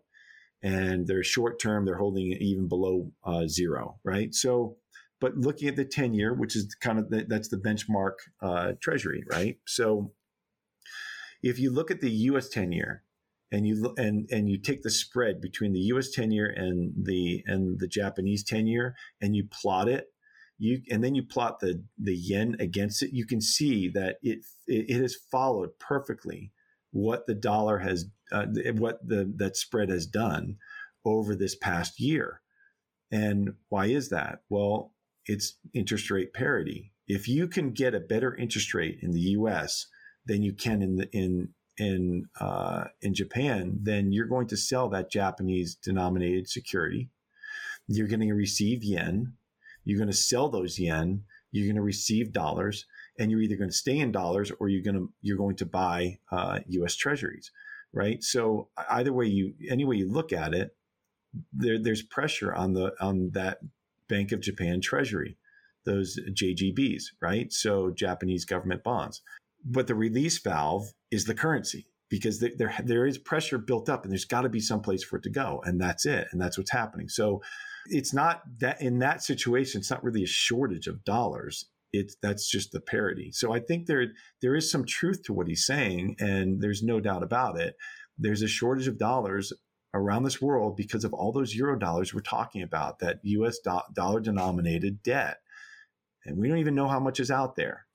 and 0.63 1.07
their 1.07 1.23
short 1.23 1.59
term, 1.59 1.85
they're 1.85 1.97
holding 1.97 2.31
it 2.31 2.41
even 2.41 2.67
below 2.67 3.11
uh, 3.23 3.47
zero, 3.47 3.99
right? 4.03 4.33
So, 4.33 4.77
but 5.21 5.37
looking 5.37 5.67
at 5.67 5.75
the 5.75 5.85
10 5.85 6.15
year, 6.15 6.33
which 6.33 6.55
is 6.55 6.75
kind 6.81 6.97
of 6.97 7.09
the, 7.09 7.25
that's 7.27 7.49
the 7.49 7.57
benchmark 7.57 8.13
uh, 8.41 8.73
treasury, 8.81 9.23
right? 9.29 9.57
So 9.67 10.13
if 11.43 11.59
you 11.59 11.71
look 11.71 11.91
at 11.91 12.01
the 12.01 12.11
U.S. 12.31 12.49
10 12.49 12.71
year 12.71 13.03
and 13.51 13.67
you 13.67 13.93
and 13.97 14.27
and 14.31 14.49
you 14.49 14.57
take 14.57 14.81
the 14.81 14.89
spread 14.89 15.39
between 15.39 15.73
the 15.73 15.79
U.S. 15.91 16.09
10 16.09 16.31
year 16.31 16.47
and 16.47 16.93
the 17.05 17.43
and 17.45 17.79
the 17.79 17.87
Japanese 17.87 18.43
10 18.43 18.65
year 18.65 18.95
and 19.21 19.35
you 19.35 19.47
plot 19.51 19.87
it, 19.87 20.07
you 20.63 20.81
and 20.89 21.03
then 21.03 21.15
you 21.15 21.23
plot 21.23 21.59
the 21.59 21.83
the 21.97 22.15
yen 22.15 22.55
against 22.59 23.03
it, 23.03 23.11
you 23.13 23.25
can 23.25 23.41
see 23.41 23.87
that 23.89 24.17
it 24.21 24.39
it, 24.67 25.01
has 25.01 25.15
followed 25.31 25.77
perfectly 25.79 26.51
what 26.91 27.27
the 27.27 27.35
dollar 27.35 27.79
has 27.79 28.05
uh, 28.31 28.45
what 28.73 29.07
the 29.07 29.31
that 29.37 29.57
spread 29.57 29.89
has 29.89 30.05
done 30.05 30.57
over 31.05 31.35
this 31.35 31.55
past 31.55 31.99
year. 31.99 32.41
And 33.11 33.53
why 33.69 33.87
is 33.87 34.09
that? 34.09 34.39
Well, 34.49 34.93
it's 35.25 35.57
interest 35.73 36.09
rate 36.09 36.33
parity. 36.33 36.91
If 37.07 37.27
you 37.27 37.47
can 37.47 37.71
get 37.71 37.93
a 37.93 37.99
better 37.99 38.35
interest 38.35 38.73
rate 38.73 38.99
in 39.01 39.11
the 39.11 39.19
U.S 39.19 39.87
than 40.25 40.41
you 40.41 40.53
can 40.53 40.81
in 40.81 40.95
the, 40.97 41.09
in 41.11 41.49
in 41.77 42.27
uh, 42.39 42.85
in 43.01 43.13
Japan, 43.13 43.79
then 43.81 44.11
you're 44.11 44.27
going 44.27 44.47
to 44.47 44.57
sell 44.57 44.89
that 44.89 45.11
Japanese 45.11 45.75
denominated 45.75 46.47
security. 46.47 47.09
You're 47.87 48.07
going 48.07 48.19
to 48.21 48.33
receive 48.33 48.83
yen. 48.83 49.33
You're 49.85 49.97
going 49.97 50.09
to 50.09 50.15
sell 50.15 50.49
those 50.49 50.79
yen. 50.79 51.23
You're 51.51 51.67
going 51.67 51.75
to 51.75 51.81
receive 51.81 52.33
dollars, 52.33 52.85
and 53.19 53.29
you're 53.29 53.41
either 53.41 53.55
going 53.55 53.69
to 53.69 53.75
stay 53.75 53.99
in 53.99 54.11
dollars 54.11 54.51
or 54.59 54.69
you're 54.69 54.81
going 54.81 54.95
to 54.95 55.13
you're 55.21 55.37
going 55.37 55.55
to 55.57 55.65
buy 55.65 56.17
uh, 56.31 56.59
U.S. 56.67 56.95
Treasuries, 56.95 57.51
right? 57.93 58.23
So 58.23 58.69
either 58.89 59.13
way 59.13 59.27
you 59.27 59.53
any 59.69 59.85
way 59.85 59.97
you 59.97 60.11
look 60.11 60.33
at 60.33 60.53
it, 60.53 60.75
there, 61.51 61.77
there's 61.81 62.01
pressure 62.01 62.53
on 62.53 62.73
the 62.73 62.93
on 62.99 63.31
that 63.33 63.59
Bank 64.07 64.31
of 64.31 64.41
Japan 64.41 64.81
Treasury, 64.81 65.37
those 65.85 66.19
JGBs, 66.29 67.03
right? 67.21 67.51
So 67.51 67.91
Japanese 67.91 68.45
government 68.45 68.83
bonds. 68.83 69.21
But 69.65 69.87
the 69.87 69.95
release 69.95 70.39
valve 70.39 70.93
is 71.09 71.25
the 71.25 71.35
currency 71.35 71.87
because 72.09 72.39
there, 72.39 72.73
there 72.83 73.05
is 73.05 73.17
pressure 73.17 73.57
built 73.57 73.89
up 73.89 74.03
and 74.03 74.11
there's 74.11 74.25
got 74.25 74.41
to 74.41 74.49
be 74.49 74.59
some 74.59 74.81
place 74.81 75.03
for 75.03 75.17
it 75.17 75.23
to 75.23 75.29
go. 75.29 75.61
And 75.65 75.79
that's 75.79 76.05
it. 76.05 76.27
And 76.31 76.39
that's 76.39 76.57
what's 76.57 76.71
happening. 76.71 77.09
So 77.09 77.41
it's 77.87 78.13
not 78.13 78.41
that 78.59 78.81
in 78.81 78.99
that 78.99 79.23
situation, 79.23 79.79
it's 79.79 79.91
not 79.91 80.03
really 80.03 80.23
a 80.23 80.27
shortage 80.27 80.87
of 80.87 81.03
dollars. 81.03 81.65
It's 81.91 82.15
that's 82.21 82.49
just 82.49 82.71
the 82.71 82.81
parity. 82.81 83.31
So 83.31 83.53
I 83.53 83.59
think 83.59 83.85
there 83.85 84.07
there 84.41 84.55
is 84.55 84.71
some 84.71 84.85
truth 84.85 85.23
to 85.25 85.33
what 85.33 85.47
he's 85.47 85.65
saying, 85.65 86.15
and 86.19 86.61
there's 86.61 86.83
no 86.83 86.99
doubt 86.99 87.23
about 87.23 87.59
it. 87.59 87.75
There's 88.17 88.41
a 88.41 88.47
shortage 88.47 88.87
of 88.87 88.97
dollars 88.97 89.53
around 89.93 90.23
this 90.23 90.41
world 90.41 90.75
because 90.75 91.03
of 91.03 91.13
all 91.13 91.31
those 91.31 91.55
euro 91.55 91.77
dollars 91.77 92.13
we're 92.13 92.21
talking 92.21 92.63
about, 92.63 92.99
that 92.99 93.19
US 93.23 93.59
do- 93.59 93.93
dollar 93.93 94.19
denominated 94.19 95.03
debt. 95.03 95.37
And 96.25 96.37
we 96.37 96.47
don't 96.47 96.59
even 96.59 96.75
know 96.75 96.87
how 96.87 96.99
much 96.99 97.19
is 97.19 97.29
out 97.29 97.55
there 97.55 97.85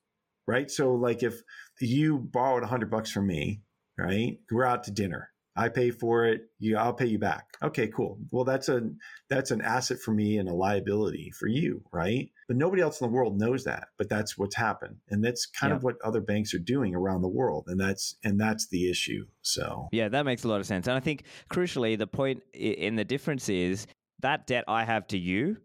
right? 0.48 0.70
So 0.70 0.94
like 0.94 1.22
if 1.22 1.42
you 1.78 2.18
borrowed 2.18 2.64
a 2.64 2.66
hundred 2.66 2.90
bucks 2.90 3.12
from 3.12 3.28
me, 3.28 3.60
right? 3.96 4.38
We're 4.50 4.64
out 4.64 4.84
to 4.84 4.90
dinner. 4.90 5.30
I 5.58 5.68
pay 5.68 5.90
for 5.90 6.24
it. 6.24 6.42
You, 6.60 6.76
I'll 6.76 6.94
pay 6.94 7.06
you 7.06 7.18
back. 7.18 7.48
Okay, 7.62 7.88
cool. 7.88 8.18
Well, 8.30 8.44
that's 8.44 8.68
a 8.68 8.90
that's 9.28 9.50
an 9.50 9.60
asset 9.60 9.98
for 9.98 10.12
me 10.12 10.38
and 10.38 10.48
a 10.48 10.54
liability 10.54 11.32
for 11.32 11.48
you, 11.48 11.82
right? 11.92 12.30
But 12.46 12.56
nobody 12.56 12.80
else 12.80 13.00
in 13.00 13.08
the 13.08 13.12
world 13.12 13.36
knows 13.36 13.64
that. 13.64 13.88
But 13.98 14.08
that's 14.08 14.38
what's 14.38 14.54
happened, 14.54 14.96
and 15.10 15.22
that's 15.22 15.46
kind 15.46 15.72
yeah. 15.72 15.76
of 15.76 15.82
what 15.82 15.96
other 16.04 16.20
banks 16.20 16.54
are 16.54 16.60
doing 16.60 16.94
around 16.94 17.22
the 17.22 17.28
world, 17.28 17.64
and 17.66 17.78
that's 17.78 18.14
and 18.22 18.40
that's 18.40 18.68
the 18.68 18.88
issue. 18.88 19.26
So 19.42 19.88
yeah, 19.90 20.08
that 20.08 20.24
makes 20.24 20.44
a 20.44 20.48
lot 20.48 20.60
of 20.60 20.66
sense. 20.66 20.86
And 20.86 20.96
I 20.96 21.00
think 21.00 21.24
crucially, 21.50 21.98
the 21.98 22.06
point 22.06 22.42
in 22.54 22.94
the 22.94 23.04
difference 23.04 23.48
is 23.48 23.88
that 24.20 24.46
debt 24.46 24.64
I 24.68 24.84
have 24.84 25.08
to 25.08 25.18
you 25.18 25.56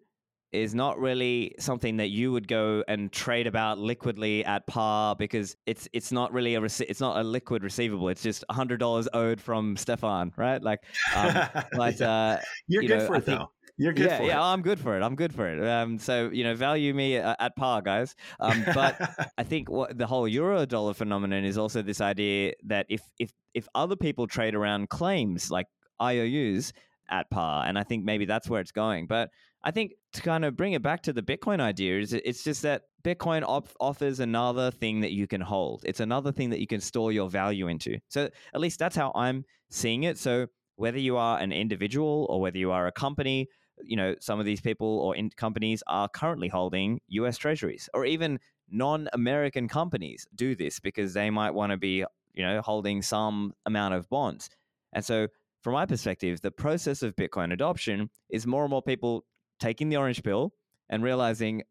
is 0.53 0.75
not 0.75 0.99
really 0.99 1.55
something 1.59 1.97
that 1.97 2.09
you 2.09 2.31
would 2.31 2.47
go 2.47 2.83
and 2.87 3.11
trade 3.11 3.47
about 3.47 3.79
liquidly 3.79 4.45
at 4.45 4.65
par 4.67 5.15
because 5.15 5.55
it's 5.65 5.87
it's 5.93 6.11
not 6.11 6.31
really 6.31 6.55
a 6.55 6.61
rece- 6.61 6.85
it's 6.87 7.01
not 7.01 7.17
a 7.17 7.23
liquid 7.23 7.63
receivable. 7.63 8.09
It's 8.09 8.21
just 8.21 8.45
hundred 8.49 8.79
dollars 8.79 9.07
owed 9.13 9.41
from 9.41 9.75
Stefan, 9.75 10.31
right? 10.37 10.61
Like, 10.61 10.79
um, 11.15 11.33
but 11.73 11.99
uh, 12.01 12.37
you're 12.67 12.83
you 12.83 12.87
good 12.87 12.99
know, 12.99 13.07
for 13.07 13.15
I 13.15 13.17
it 13.17 13.25
think, 13.25 13.39
though. 13.39 13.51
You're 13.77 13.93
good 13.93 14.05
yeah, 14.05 14.17
for 14.17 14.23
yeah, 14.23 14.39
it. 14.39 14.43
I'm 14.43 14.61
good 14.61 14.79
for 14.79 14.95
it. 14.95 15.01
I'm 15.01 15.15
good 15.15 15.33
for 15.33 15.47
it. 15.47 15.67
Um, 15.67 15.97
so 15.97 16.29
you 16.31 16.43
know, 16.43 16.53
value 16.53 16.93
me 16.93 17.17
at, 17.17 17.35
at 17.39 17.55
par, 17.55 17.81
guys. 17.81 18.15
Um, 18.39 18.63
but 18.73 19.31
I 19.37 19.43
think 19.43 19.69
what 19.69 19.97
the 19.97 20.05
whole 20.05 20.27
euro 20.27 20.65
dollar 20.67 20.93
phenomenon 20.93 21.43
is 21.43 21.57
also 21.57 21.81
this 21.81 21.99
idea 21.99 22.53
that 22.65 22.85
if 22.89 23.01
if 23.17 23.31
if 23.55 23.67
other 23.73 23.95
people 23.95 24.27
trade 24.27 24.53
around 24.53 24.89
claims 24.89 25.49
like 25.49 25.65
IOUs 25.99 26.73
at 27.09 27.29
par, 27.31 27.65
and 27.65 27.79
I 27.79 27.83
think 27.83 28.05
maybe 28.05 28.25
that's 28.25 28.47
where 28.47 28.61
it's 28.61 28.71
going. 28.71 29.07
But 29.07 29.29
I 29.63 29.71
think 29.71 29.93
to 30.13 30.21
kind 30.21 30.43
of 30.43 30.57
bring 30.57 30.73
it 30.73 30.81
back 30.81 31.03
to 31.03 31.13
the 31.13 31.21
Bitcoin 31.21 31.61
idea 31.61 31.99
is 31.99 32.13
it's 32.13 32.43
just 32.43 32.61
that 32.63 32.83
Bitcoin 33.03 33.43
op- 33.43 33.69
offers 33.79 34.19
another 34.19 34.71
thing 34.71 35.01
that 35.01 35.11
you 35.11 35.25
can 35.25 35.41
hold. 35.41 35.83
It's 35.85 35.99
another 35.99 36.31
thing 36.31 36.49
that 36.49 36.59
you 36.59 36.67
can 36.67 36.81
store 36.81 37.11
your 37.11 37.29
value 37.29 37.67
into. 37.67 37.97
So 38.09 38.29
at 38.53 38.59
least 38.59 38.79
that's 38.79 38.95
how 38.95 39.11
I'm 39.15 39.45
seeing 39.69 40.03
it. 40.03 40.17
So 40.17 40.47
whether 40.75 40.99
you 40.99 41.17
are 41.17 41.39
an 41.39 41.51
individual 41.51 42.27
or 42.29 42.41
whether 42.41 42.57
you 42.57 42.71
are 42.71 42.87
a 42.87 42.91
company, 42.91 43.47
you 43.81 43.95
know, 43.95 44.15
some 44.19 44.39
of 44.39 44.45
these 44.45 44.61
people 44.61 44.99
or 44.99 45.15
in- 45.15 45.31
companies 45.31 45.81
are 45.87 46.09
currently 46.09 46.49
holding 46.49 46.99
US 47.07 47.37
treasuries 47.37 47.89
or 47.93 48.05
even 48.05 48.39
non-American 48.69 49.67
companies 49.67 50.25
do 50.35 50.55
this 50.55 50.79
because 50.79 51.13
they 51.13 51.29
might 51.29 51.51
want 51.51 51.71
to 51.71 51.77
be, 51.77 52.03
you 52.33 52.43
know, 52.43 52.61
holding 52.61 53.01
some 53.01 53.53
amount 53.65 53.93
of 53.93 54.09
bonds. 54.09 54.49
And 54.93 55.03
so 55.03 55.27
from 55.61 55.73
my 55.73 55.85
perspective, 55.85 56.41
the 56.41 56.51
process 56.51 57.01
of 57.03 57.15
Bitcoin 57.15 57.53
adoption 57.53 58.09
is 58.29 58.45
more 58.45 58.63
and 58.63 58.69
more 58.69 58.81
people 58.81 59.25
taking 59.63 59.87
the 59.87 59.95
orange 59.95 60.21
pill 60.23 60.53
and 60.89 61.03
realizing, 61.03 61.63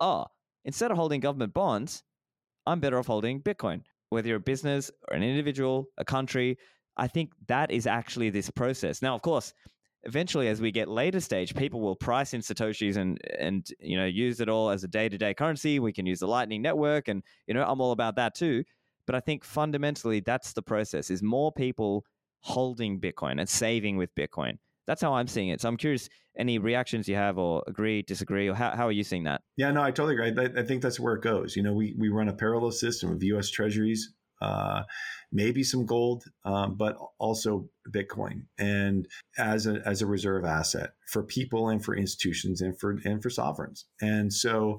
oh, 0.00 0.26
instead 0.64 0.90
of 0.90 0.96
holding 0.96 1.20
government 1.20 1.54
bonds, 1.54 2.02
I'm 2.66 2.80
better 2.80 2.98
off 2.98 3.06
holding 3.06 3.40
Bitcoin. 3.40 3.82
whether 4.10 4.28
you're 4.28 4.38
a 4.38 4.52
business 4.54 4.90
or 5.08 5.16
an 5.16 5.22
individual, 5.22 5.86
a 5.98 6.04
country, 6.04 6.58
I 6.96 7.06
think 7.08 7.32
that 7.48 7.70
is 7.70 7.86
actually 7.86 8.30
this 8.30 8.50
process. 8.50 9.02
Now, 9.02 9.14
of 9.14 9.22
course, 9.22 9.52
eventually 10.02 10.48
as 10.48 10.60
we 10.60 10.70
get 10.70 10.88
later 10.88 11.20
stage 11.20 11.52
people 11.54 11.80
will 11.80 11.96
price 11.96 12.32
in 12.32 12.40
satoshis 12.40 12.96
and 12.96 13.18
and 13.40 13.70
you 13.80 13.96
know 13.96 14.04
use 14.06 14.40
it 14.40 14.48
all 14.48 14.70
as 14.70 14.84
a 14.84 14.88
day-to-day 14.88 15.34
currency 15.34 15.80
we 15.80 15.92
can 15.92 16.06
use 16.06 16.20
the 16.20 16.28
lightning 16.28 16.62
network 16.62 17.08
and 17.08 17.24
you 17.48 17.54
know 17.54 17.64
i'm 17.64 17.80
all 17.80 17.90
about 17.90 18.14
that 18.14 18.32
too 18.32 18.62
but 19.06 19.16
i 19.16 19.20
think 19.20 19.42
fundamentally 19.42 20.20
that's 20.20 20.52
the 20.52 20.62
process 20.62 21.10
is 21.10 21.24
more 21.24 21.50
people 21.50 22.04
holding 22.38 23.00
bitcoin 23.00 23.40
and 23.40 23.48
saving 23.48 23.96
with 23.96 24.14
bitcoin 24.14 24.56
that's 24.86 25.02
how 25.02 25.14
i'm 25.14 25.26
seeing 25.26 25.48
it 25.48 25.60
so 25.60 25.68
i'm 25.68 25.76
curious 25.76 26.08
any 26.38 26.58
reactions 26.58 27.08
you 27.08 27.14
have 27.14 27.38
or 27.38 27.62
agree 27.66 28.02
disagree 28.02 28.48
or 28.48 28.54
how, 28.54 28.70
how 28.76 28.86
are 28.86 28.92
you 28.92 29.04
seeing 29.04 29.24
that 29.24 29.40
yeah 29.56 29.70
no 29.70 29.82
i 29.82 29.90
totally 29.90 30.14
agree 30.14 30.44
I, 30.44 30.60
I 30.60 30.64
think 30.64 30.82
that's 30.82 31.00
where 31.00 31.14
it 31.14 31.22
goes 31.22 31.56
you 31.56 31.62
know 31.62 31.72
we, 31.72 31.94
we 31.98 32.08
run 32.08 32.28
a 32.28 32.34
parallel 32.34 32.70
system 32.70 33.10
of 33.10 33.22
us 33.22 33.50
treasuries 33.50 34.12
uh, 34.40 34.82
maybe 35.32 35.62
some 35.62 35.86
gold, 35.86 36.24
um, 36.44 36.76
but 36.76 36.96
also 37.18 37.68
Bitcoin, 37.90 38.42
and 38.58 39.08
as 39.38 39.66
a 39.66 39.80
as 39.86 40.02
a 40.02 40.06
reserve 40.06 40.44
asset 40.44 40.90
for 41.10 41.22
people 41.22 41.68
and 41.68 41.84
for 41.84 41.96
institutions 41.96 42.60
and 42.60 42.78
for 42.78 42.98
and 43.04 43.22
for 43.22 43.30
sovereigns. 43.30 43.86
And 44.00 44.32
so, 44.32 44.78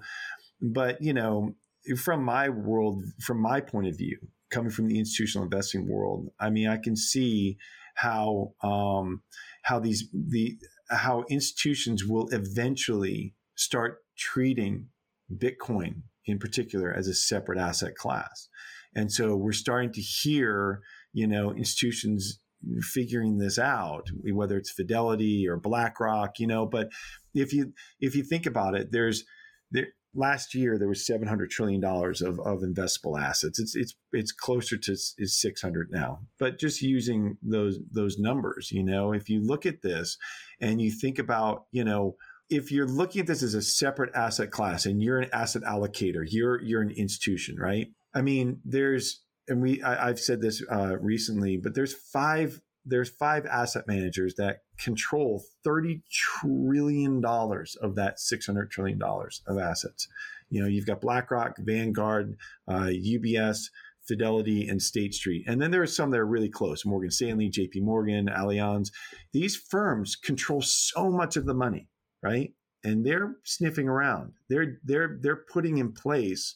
but 0.62 1.02
you 1.02 1.14
know, 1.14 1.56
from 1.98 2.24
my 2.24 2.50
world, 2.50 3.04
from 3.20 3.42
my 3.42 3.62
point 3.62 3.88
of 3.88 3.98
view, 3.98 4.18
coming 4.52 4.72
from 4.72 4.88
the 4.88 5.00
institutional 5.00 5.46
investing 5.46 5.88
world, 5.88 6.30
I 6.40 6.50
mean, 6.50 6.68
I 6.68 6.78
can 6.78 6.96
see 6.96 7.58
how 7.98 8.54
um, 8.64 9.22
how 9.64 9.80
these 9.80 10.10
the 10.14 10.58
how 10.90 11.26
institutions 11.30 12.06
will 12.06 12.28
eventually 12.32 13.34
start 13.56 14.00
treating 14.18 14.88
Bitcoin 15.36 16.04
in 16.26 16.40
particular 16.40 16.94
as 16.94 17.08
a 17.08 17.14
separate 17.14 17.60
asset 17.60 17.96
class. 17.96 18.50
And 18.96 19.12
so 19.12 19.36
we're 19.36 19.52
starting 19.52 19.92
to 19.94 20.02
hear, 20.02 20.82
you 21.14 21.28
know, 21.28 21.54
institutions 21.54 22.40
figuring 22.82 23.38
this 23.38 23.60
out, 23.60 24.08
whether 24.34 24.58
it's 24.58 24.72
Fidelity 24.72 25.48
or 25.48 25.58
BlackRock, 25.58 26.40
you 26.40 26.48
know, 26.48 26.66
but 26.66 26.90
if 27.34 27.54
you 27.54 27.74
if 28.00 28.16
you 28.16 28.24
think 28.24 28.46
about 28.46 28.76
it, 28.76 28.92
there's 28.92 29.24
there 29.72 29.88
last 30.18 30.56
year 30.56 30.78
there 30.78 30.88
was 30.88 31.06
700 31.06 31.50
trillion 31.50 31.80
dollars 31.80 32.22
of, 32.22 32.40
of 32.40 32.60
investable 32.60 33.22
assets. 33.22 33.60
It's 33.60 33.76
it's 33.76 33.96
it's 34.12 34.32
closer 34.32 34.78
to 34.78 34.92
is 34.92 35.40
600 35.40 35.90
now. 35.92 36.22
But 36.40 36.60
just 36.60 36.82
using 36.82 37.38
those 37.42 37.80
those 37.92 38.18
numbers, 38.18 38.72
you 38.72 38.84
know, 38.84 39.14
if 39.14 39.30
you 39.30 39.42
look 39.42 39.66
at 39.66 39.82
this 39.84 40.18
and 40.60 40.82
you 40.82 40.92
think 40.92 41.20
about, 41.20 41.66
you 41.72 41.84
know, 41.84 42.16
if 42.50 42.72
you're 42.72 42.88
looking 42.88 43.22
at 43.22 43.28
this 43.28 43.44
as 43.44 43.54
a 43.54 43.62
separate 43.62 44.14
asset 44.16 44.52
class 44.52 44.86
and 44.86 45.02
you're 45.02 45.20
an 45.20 45.30
asset 45.32 45.62
allocator, 45.62 46.26
you're 46.28 46.62
you're 46.62 46.82
an 46.82 46.92
institution, 46.92 47.56
right? 47.58 47.88
I 48.14 48.22
mean, 48.22 48.60
there's 48.66 49.22
and 49.48 49.62
we 49.62 49.82
I, 49.84 50.08
have 50.08 50.20
said 50.20 50.42
this 50.42 50.64
uh, 50.70 50.98
recently, 51.00 51.58
but 51.58 51.76
there's 51.76 51.94
five 51.94 52.60
there's 52.88 53.10
five 53.10 53.46
asset 53.46 53.88
managers 53.88 54.36
that 54.36 54.60
control 54.78 55.44
thirty 55.64 56.02
trillion 56.12 57.22
dollars 57.22 57.76
of 57.82 57.96
that 57.96 58.20
six 58.20 58.46
hundred 58.46 58.72
trillion 58.72 59.00
dollars 59.00 59.42
of 59.48 59.58
assets. 59.58 60.08
You 60.50 60.62
know, 60.62 60.68
you've 60.68 60.86
got 60.86 61.02
BlackRock, 61.02 61.58
Vanguard, 61.60 62.38
uh, 62.68 62.92
UBS. 62.92 63.70
Fidelity 64.08 64.70
and 64.70 64.82
State 64.82 65.14
Street. 65.14 65.44
And 65.50 65.62
then 65.62 65.70
there 65.70 65.82
are 65.82 65.86
some 65.86 66.12
that 66.12 66.20
are 66.22 66.26
really 66.26 66.48
close 66.48 66.86
Morgan 66.86 67.12
Stanley, 67.12 67.52
JP 67.52 67.82
Morgan, 67.82 68.28
Allianz. 68.28 68.90
These 69.34 69.58
firms 69.58 70.16
control 70.16 70.62
so 70.62 71.12
much 71.12 71.36
of 71.36 71.46
the 71.46 71.54
money 71.54 71.90
right? 72.22 72.52
And 72.84 73.06
they're 73.06 73.36
sniffing 73.44 73.88
around. 73.88 74.34
They're 74.50 74.80
they're 74.84 75.18
they're 75.22 75.44
putting 75.52 75.78
in 75.78 75.92
place 75.92 76.56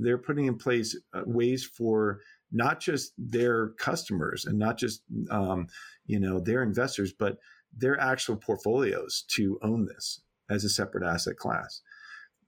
they're 0.00 0.18
putting 0.18 0.46
in 0.46 0.56
place 0.56 0.96
uh, 1.12 1.22
ways 1.26 1.64
for 1.64 2.20
not 2.50 2.80
just 2.80 3.12
their 3.18 3.68
customers 3.78 4.44
and 4.44 4.58
not 4.58 4.78
just 4.78 5.02
um, 5.30 5.68
you 6.06 6.18
know 6.18 6.40
their 6.40 6.62
investors, 6.62 7.12
but 7.12 7.38
their 7.76 8.00
actual 8.00 8.36
portfolios 8.36 9.24
to 9.28 9.58
own 9.62 9.86
this 9.86 10.20
as 10.50 10.64
a 10.64 10.68
separate 10.68 11.04
asset 11.04 11.36
class. 11.36 11.82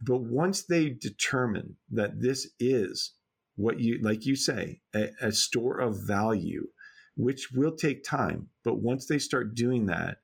But 0.01 0.23
once 0.23 0.63
they 0.63 0.89
determine 0.89 1.77
that 1.91 2.21
this 2.21 2.49
is 2.59 3.13
what 3.57 3.81
you 3.81 3.99
like 4.03 4.25
you 4.25 4.37
say 4.37 4.81
a, 4.95 5.11
a 5.21 5.33
store 5.33 5.79
of 5.79 6.07
value, 6.07 6.69
which 7.17 7.51
will 7.53 7.77
take 7.77 8.03
time, 8.03 8.49
but 8.65 8.81
once 8.81 9.07
they 9.07 9.19
start 9.19 9.55
doing 9.55 9.87
that, 9.87 10.19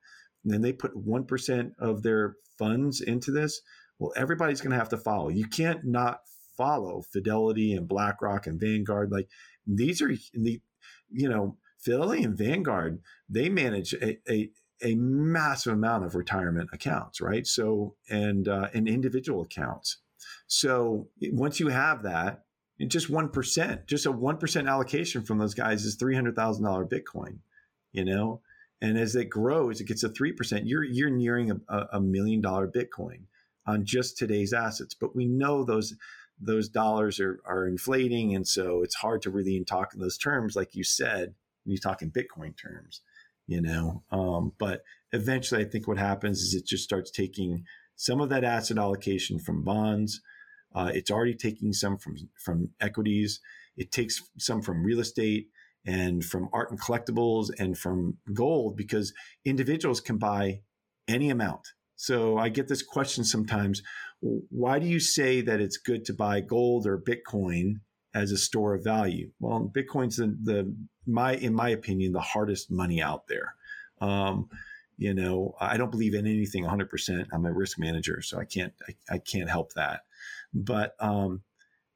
and 0.45 0.55
then 0.55 0.63
they 0.63 0.73
put 0.73 0.97
1% 0.97 1.73
of 1.79 2.03
their 2.03 2.37
funds 2.59 3.01
into 3.01 3.31
this, 3.31 3.61
well, 3.99 4.13
everybody's 4.17 4.61
going 4.61 4.71
to 4.71 4.79
have 4.79 4.89
to 4.91 4.97
follow. 4.97 5.29
You 5.29 5.47
can't 5.47 5.85
not 5.85 6.21
follow 6.57 7.03
Fidelity 7.03 7.73
and 7.73 7.89
BlackRock 7.89 8.47
and 8.47 8.61
Vanguard. 8.61 9.11
Like 9.11 9.29
these 9.67 10.01
are 10.03 10.13
the, 10.35 10.61
you 11.11 11.29
know, 11.29 11.57
Fidelity 11.79 12.25
and 12.25 12.37
Vanguard, 12.37 13.01
they 13.29 13.49
manage 13.49 13.93
a, 13.95 14.19
a, 14.31 14.51
a 14.83 14.95
massive 14.97 15.73
amount 15.73 16.05
of 16.05 16.15
retirement 16.15 16.71
accounts, 16.73 17.21
right? 17.21 17.47
So, 17.47 17.95
and, 18.11 18.49
uh, 18.49 18.69
and 18.75 18.89
individual 18.89 19.43
accounts. 19.43 19.99
So 20.47 21.09
once 21.23 21.61
you 21.61 21.69
have 21.69 22.03
that, 22.03 22.45
just 22.89 23.11
1%, 23.11 23.87
just 23.87 24.07
a 24.07 24.13
1% 24.13 24.69
allocation 24.69 25.23
from 25.23 25.39
those 25.39 25.55
guys 25.55 25.85
is 25.85 25.97
$300,000 25.97 26.91
Bitcoin, 26.91 27.39
you 27.93 28.05
know? 28.05 28.43
And 28.83 28.99
as 28.99 29.17
it 29.17 29.31
grows, 29.31 29.81
it 29.81 29.87
gets 29.87 30.03
to 30.03 30.11
3%. 30.11 30.63
You're, 30.65 30.85
you're 30.85 31.11
nearing 31.11 31.51
a, 31.69 31.87
a 31.93 32.01
million 32.01 32.43
dollar 32.43 32.69
Bitcoin 32.69 33.23
on 33.67 33.87
just 33.87 34.19
today's 34.19 34.53
assets. 34.53 34.95
But 34.95 35.17
we 35.17 35.25
know 35.25 35.65
those, 35.65 35.95
those 36.41 36.69
dollars 36.69 37.19
are, 37.21 37.41
are 37.47 37.67
inflating. 37.67 38.35
And 38.35 38.47
so 38.47 38.83
it's 38.83 38.97
hard 38.97 39.23
to 39.23 39.31
really 39.31 39.63
talk 39.65 39.95
in 39.95 40.01
those 40.01 40.19
terms, 40.19 40.57
like 40.57 40.75
you 40.75 40.85
said, 40.85 41.35
when 41.65 41.73
you 41.73 41.79
talk 41.79 42.03
in 42.03 42.11
Bitcoin 42.11 42.55
terms, 42.57 43.01
you 43.47 43.61
know. 43.61 44.03
Um, 44.11 44.53
but 44.59 44.83
eventually, 45.13 45.65
I 45.65 45.69
think 45.69 45.89
what 45.89 45.99
happens 45.99 46.41
is 46.41 46.55
it 46.55 46.67
just 46.67 46.85
starts 46.85 47.11
taking 47.11 47.65
some 47.97 48.21
of 48.21 48.29
that 48.29 48.45
asset 48.45 48.79
allocation 48.79 49.39
from 49.39 49.65
bonds. 49.65 50.21
Uh, 50.75 50.91
it's 50.93 51.11
already 51.11 51.35
taking 51.35 51.73
some 51.73 51.97
from, 51.97 52.17
from 52.45 52.71
equities. 52.81 53.41
It 53.77 53.91
takes 53.91 54.21
some 54.39 54.61
from 54.61 54.85
real 54.85 55.01
estate 55.01 55.49
and 55.87 56.25
from 56.25 56.49
art 56.53 56.71
and 56.71 56.81
collectibles 56.81 57.49
and 57.59 57.79
from 57.79 58.19
gold 58.35 58.77
because 58.77 59.15
individuals 59.45 60.01
can 60.01 60.19
buy 60.19 60.61
any 61.09 61.31
amount. 61.31 61.69
So 61.95 62.37
I 62.37 62.51
get 62.51 62.69
this 62.69 62.83
question 62.83 63.25
sometimes 63.25 63.83
why 64.21 64.79
do 64.79 64.87
you 64.87 65.01
say 65.01 65.41
that 65.43 65.61
it's 65.61 65.77
good 65.77 66.05
to 66.07 66.15
buy 66.15 66.41
gold 66.41 66.87
or 66.87 66.99
Bitcoin 66.99 67.81
as 68.15 68.33
a 68.33 68.39
store 68.39 68.75
of 68.75 68.85
value? 68.85 69.31
Well, 69.41 69.71
Bitcoin's 69.75 70.17
the, 70.17 70.37
the 70.43 70.75
my 71.07 71.35
in 71.35 71.55
my 71.55 71.69
opinion 71.71 72.13
the 72.13 72.21
hardest 72.21 72.71
money 72.71 73.03
out 73.03 73.29
there. 73.29 73.55
Um, 74.01 74.49
you 74.99 75.13
know, 75.13 75.55
I 75.61 75.77
don't 75.77 75.91
believe 75.91 76.15
in 76.15 76.27
anything 76.27 76.65
100%. 76.65 77.27
I'm 77.33 77.45
a 77.45 77.53
risk 77.53 77.79
manager, 77.79 78.23
so 78.23 78.39
I 78.39 78.45
can't 78.45 78.73
I, 78.89 79.15
I 79.17 79.19
can't 79.19 79.51
help 79.51 79.75
that. 79.75 80.03
But 80.55 80.95
um, 81.01 81.43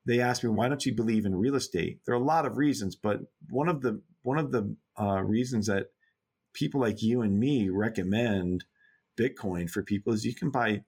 they 0.05 0.21
asked 0.21 0.45
me, 0.45 0.51
why 0.51 0.69
don't 0.69 0.85
you 0.85 0.95
believe 0.95 1.25
in 1.25 1.35
real 1.35 1.55
estate? 1.55 2.01
There 2.05 2.15
are 2.15 2.21
a 2.21 2.25
lot 2.25 2.47
of 2.47 2.59
reasons, 2.59 2.97
but 2.97 3.21
one 3.49 3.69
of 3.69 3.81
the 3.81 4.03
one 4.23 4.39
of 4.39 4.53
the 4.53 4.77
uh, 5.01 5.23
reasons 5.23 5.67
that 5.67 5.87
people 6.53 6.81
like 6.81 7.03
you 7.03 7.23
and 7.23 7.39
me 7.39 7.71
recommend 7.71 8.65
Bitcoin 9.19 9.71
for 9.71 9.83
people 9.83 10.13
is 10.13 10.25
you 10.25 10.35
can 10.35 10.51
buy 10.51 10.83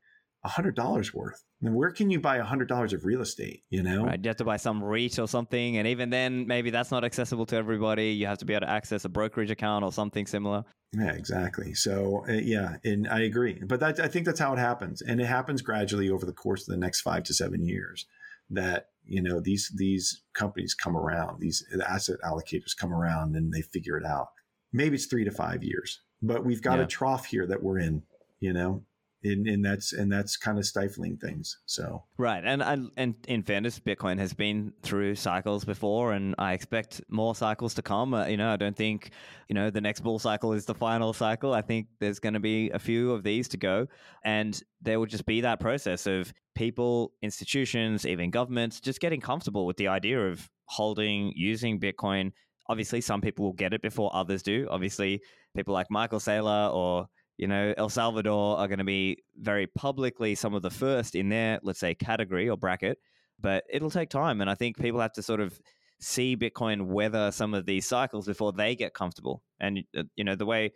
hundred 0.44 0.74
dollars 0.74 1.14
worth. 1.14 1.44
I 1.60 1.66
mean, 1.66 1.74
where 1.74 1.90
can 1.90 2.10
you 2.10 2.20
buy 2.20 2.38
hundred 2.38 2.68
dollars 2.68 2.92
of 2.92 3.04
real 3.04 3.20
estate? 3.20 3.62
You 3.70 3.82
know, 3.82 4.04
right? 4.04 4.20
You 4.22 4.28
have 4.28 4.36
to 4.38 4.44
buy 4.44 4.56
some 4.56 4.82
REIT 4.82 5.18
or 5.18 5.28
something, 5.28 5.76
and 5.76 5.86
even 5.86 6.10
then, 6.10 6.46
maybe 6.46 6.70
that's 6.70 6.90
not 6.90 7.04
accessible 7.04 7.46
to 7.46 7.56
everybody. 7.56 8.10
You 8.10 8.26
have 8.26 8.38
to 8.38 8.44
be 8.44 8.54
able 8.54 8.66
to 8.66 8.70
access 8.70 9.04
a 9.04 9.08
brokerage 9.08 9.50
account 9.50 9.84
or 9.84 9.92
something 9.92 10.26
similar. 10.26 10.64
Yeah, 10.92 11.12
exactly. 11.12 11.74
So 11.74 12.24
uh, 12.28 12.32
yeah, 12.32 12.76
and 12.84 13.08
I 13.08 13.22
agree. 13.22 13.60
But 13.64 13.80
that, 13.80 14.00
I 14.00 14.08
think 14.08 14.26
that's 14.26 14.40
how 14.40 14.52
it 14.52 14.58
happens, 14.58 15.02
and 15.02 15.20
it 15.20 15.26
happens 15.26 15.62
gradually 15.62 16.10
over 16.10 16.26
the 16.26 16.32
course 16.32 16.62
of 16.62 16.72
the 16.72 16.80
next 16.80 17.02
five 17.02 17.22
to 17.24 17.34
seven 17.34 17.64
years. 17.64 18.06
That 18.50 18.88
you 19.06 19.22
know 19.22 19.40
these 19.40 19.72
these 19.76 20.22
companies 20.32 20.74
come 20.74 20.96
around 20.96 21.40
these 21.40 21.64
asset 21.86 22.16
allocators 22.24 22.76
come 22.76 22.92
around 22.92 23.34
and 23.34 23.52
they 23.52 23.62
figure 23.62 23.96
it 23.96 24.04
out 24.04 24.28
maybe 24.72 24.94
it's 24.94 25.06
three 25.06 25.24
to 25.24 25.30
five 25.30 25.62
years 25.62 26.00
but 26.20 26.44
we've 26.44 26.62
got 26.62 26.78
yeah. 26.78 26.84
a 26.84 26.86
trough 26.86 27.26
here 27.26 27.46
that 27.46 27.62
we're 27.62 27.78
in 27.78 28.02
you 28.40 28.52
know 28.52 28.84
and, 29.24 29.46
and 29.46 29.64
that's 29.64 29.92
and 29.92 30.10
that's 30.10 30.36
kind 30.36 30.58
of 30.58 30.66
stifling 30.66 31.16
things 31.16 31.58
so. 31.66 32.02
Right 32.18 32.42
and 32.44 32.90
and 32.96 33.14
in 33.28 33.42
fairness 33.42 33.78
bitcoin 33.78 34.18
has 34.18 34.32
been 34.32 34.72
through 34.82 35.14
cycles 35.14 35.64
before 35.64 36.12
and 36.12 36.34
i 36.38 36.52
expect 36.52 37.00
more 37.08 37.34
cycles 37.34 37.74
to 37.74 37.82
come. 37.82 38.14
Uh, 38.14 38.26
you 38.26 38.36
know 38.36 38.52
i 38.52 38.56
don't 38.56 38.76
think 38.76 39.10
you 39.48 39.54
know 39.54 39.70
the 39.70 39.80
next 39.80 40.00
bull 40.00 40.18
cycle 40.18 40.52
is 40.52 40.64
the 40.64 40.74
final 40.74 41.12
cycle. 41.12 41.52
I 41.52 41.62
think 41.62 41.86
there's 42.00 42.18
going 42.18 42.34
to 42.34 42.40
be 42.40 42.70
a 42.70 42.78
few 42.78 43.12
of 43.12 43.22
these 43.22 43.48
to 43.48 43.56
go 43.56 43.86
and 44.24 44.60
there 44.80 44.98
will 44.98 45.06
just 45.06 45.26
be 45.26 45.40
that 45.42 45.60
process 45.60 46.06
of 46.06 46.32
people 46.54 47.12
institutions 47.22 48.06
even 48.06 48.30
governments 48.30 48.80
just 48.80 49.00
getting 49.00 49.20
comfortable 49.20 49.66
with 49.66 49.76
the 49.76 49.88
idea 49.88 50.20
of 50.20 50.48
holding 50.66 51.32
using 51.36 51.78
bitcoin. 51.78 52.32
Obviously 52.68 53.00
some 53.00 53.20
people 53.20 53.44
will 53.44 53.52
get 53.52 53.74
it 53.74 53.82
before 53.82 54.14
others 54.14 54.42
do. 54.42 54.66
Obviously 54.70 55.20
people 55.54 55.74
like 55.74 55.90
michael 55.90 56.18
saylor 56.18 56.72
or 56.72 57.06
you 57.42 57.48
know, 57.48 57.74
El 57.76 57.88
Salvador 57.88 58.56
are 58.56 58.68
going 58.68 58.78
to 58.78 58.84
be 58.84 59.24
very 59.36 59.66
publicly 59.66 60.36
some 60.36 60.54
of 60.54 60.62
the 60.62 60.70
first 60.70 61.16
in 61.16 61.28
their, 61.28 61.58
let's 61.64 61.80
say, 61.80 61.92
category 61.92 62.48
or 62.48 62.56
bracket, 62.56 62.98
but 63.40 63.64
it'll 63.68 63.90
take 63.90 64.10
time. 64.10 64.40
And 64.40 64.48
I 64.48 64.54
think 64.54 64.78
people 64.78 65.00
have 65.00 65.12
to 65.14 65.24
sort 65.24 65.40
of 65.40 65.60
see 65.98 66.36
Bitcoin 66.36 66.86
weather 66.86 67.32
some 67.32 67.52
of 67.52 67.66
these 67.66 67.84
cycles 67.84 68.26
before 68.26 68.52
they 68.52 68.76
get 68.76 68.94
comfortable. 68.94 69.42
And 69.58 69.80
uh, 69.98 70.04
you 70.14 70.22
know, 70.22 70.36
the 70.36 70.46
way 70.46 70.72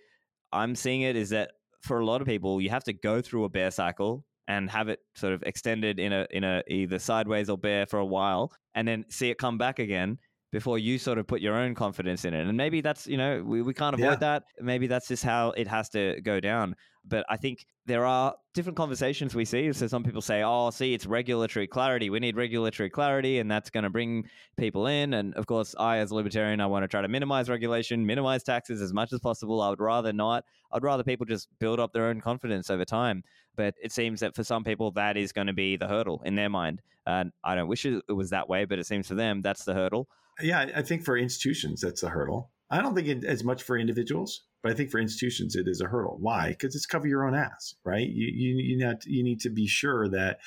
I'm 0.52 0.74
seeing 0.74 1.02
it 1.02 1.14
is 1.14 1.30
that 1.30 1.52
for 1.82 2.00
a 2.00 2.04
lot 2.04 2.20
of 2.20 2.26
people, 2.26 2.60
you 2.60 2.70
have 2.70 2.82
to 2.84 2.92
go 2.92 3.20
through 3.20 3.44
a 3.44 3.48
bear 3.48 3.70
cycle 3.70 4.24
and 4.48 4.68
have 4.68 4.88
it 4.88 4.98
sort 5.14 5.34
of 5.34 5.44
extended 5.44 6.00
in 6.00 6.12
a 6.12 6.26
in 6.32 6.42
a 6.42 6.64
either 6.66 6.98
sideways 6.98 7.48
or 7.48 7.56
bear 7.56 7.86
for 7.86 8.00
a 8.00 8.04
while, 8.04 8.50
and 8.74 8.88
then 8.88 9.04
see 9.08 9.30
it 9.30 9.38
come 9.38 9.56
back 9.56 9.78
again 9.78 10.18
before 10.56 10.78
you 10.78 10.98
sort 10.98 11.18
of 11.18 11.26
put 11.26 11.42
your 11.42 11.54
own 11.54 11.74
confidence 11.74 12.24
in 12.24 12.32
it. 12.32 12.46
And 12.46 12.56
maybe 12.56 12.80
that's, 12.80 13.06
you 13.06 13.18
know, 13.18 13.42
we, 13.44 13.60
we 13.60 13.74
can't 13.74 13.92
avoid 13.92 14.06
yeah. 14.06 14.16
that. 14.16 14.44
Maybe 14.58 14.86
that's 14.86 15.06
just 15.06 15.22
how 15.22 15.50
it 15.50 15.68
has 15.68 15.90
to 15.90 16.18
go 16.22 16.40
down. 16.40 16.76
But 17.04 17.26
I 17.28 17.36
think 17.36 17.66
there 17.84 18.06
are 18.06 18.34
different 18.54 18.78
conversations 18.78 19.34
we 19.34 19.44
see. 19.44 19.70
So 19.74 19.86
some 19.86 20.02
people 20.02 20.22
say, 20.22 20.42
oh, 20.42 20.70
see, 20.70 20.94
it's 20.94 21.04
regulatory 21.04 21.66
clarity. 21.66 22.08
We 22.08 22.20
need 22.20 22.36
regulatory 22.36 22.88
clarity, 22.88 23.38
and 23.38 23.50
that's 23.50 23.68
going 23.68 23.84
to 23.84 23.90
bring 23.90 24.30
people 24.56 24.86
in. 24.86 25.12
And 25.12 25.34
of 25.34 25.46
course, 25.46 25.74
I, 25.78 25.98
as 25.98 26.10
a 26.10 26.14
libertarian, 26.14 26.62
I 26.62 26.66
want 26.66 26.84
to 26.84 26.88
try 26.88 27.02
to 27.02 27.08
minimize 27.08 27.50
regulation, 27.50 28.06
minimize 28.06 28.42
taxes 28.42 28.80
as 28.80 28.94
much 28.94 29.12
as 29.12 29.20
possible. 29.20 29.60
I 29.60 29.68
would 29.68 29.80
rather 29.80 30.14
not. 30.14 30.44
I'd 30.72 30.82
rather 30.82 31.04
people 31.04 31.26
just 31.26 31.48
build 31.60 31.80
up 31.80 31.92
their 31.92 32.06
own 32.06 32.22
confidence 32.22 32.70
over 32.70 32.86
time. 32.86 33.24
But 33.56 33.74
it 33.82 33.92
seems 33.92 34.20
that 34.20 34.34
for 34.34 34.42
some 34.42 34.64
people, 34.64 34.90
that 34.92 35.18
is 35.18 35.32
going 35.32 35.48
to 35.48 35.52
be 35.52 35.76
the 35.76 35.86
hurdle 35.86 36.22
in 36.24 36.34
their 36.34 36.48
mind. 36.48 36.80
And 37.06 37.30
I 37.44 37.54
don't 37.54 37.68
wish 37.68 37.84
it 37.84 38.02
was 38.08 38.30
that 38.30 38.48
way, 38.48 38.64
but 38.64 38.78
it 38.78 38.86
seems 38.86 39.06
for 39.06 39.14
them, 39.16 39.42
that's 39.42 39.64
the 39.64 39.74
hurdle. 39.74 40.08
Yeah, 40.40 40.70
I 40.74 40.82
think 40.82 41.04
for 41.04 41.16
institutions, 41.16 41.80
that's 41.80 42.02
a 42.02 42.08
hurdle. 42.08 42.50
I 42.70 42.82
don't 42.82 42.94
think 42.94 43.08
it, 43.08 43.24
as 43.24 43.44
much 43.44 43.62
for 43.62 43.78
individuals, 43.78 44.42
but 44.62 44.72
I 44.72 44.74
think 44.74 44.90
for 44.90 44.98
institutions, 44.98 45.54
it 45.54 45.68
is 45.68 45.80
a 45.80 45.86
hurdle. 45.86 46.16
Why? 46.20 46.48
Because 46.48 46.74
it's 46.74 46.86
cover 46.86 47.06
your 47.06 47.26
own 47.26 47.34
ass, 47.34 47.74
right? 47.84 48.08
You 48.08 48.26
you 48.26 48.56
you, 48.56 48.78
not, 48.78 49.04
you 49.06 49.22
need 49.22 49.40
to 49.40 49.50
be 49.50 49.66
sure 49.66 50.08
that 50.08 50.40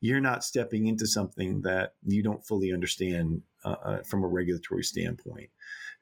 you're 0.00 0.20
not 0.20 0.44
stepping 0.44 0.86
into 0.86 1.06
something 1.06 1.62
that 1.62 1.94
you 2.04 2.22
don't 2.22 2.46
fully 2.46 2.72
understand 2.72 3.42
uh, 3.64 3.76
uh, 3.84 4.02
from 4.02 4.24
a 4.24 4.28
regulatory 4.28 4.82
standpoint. 4.82 5.50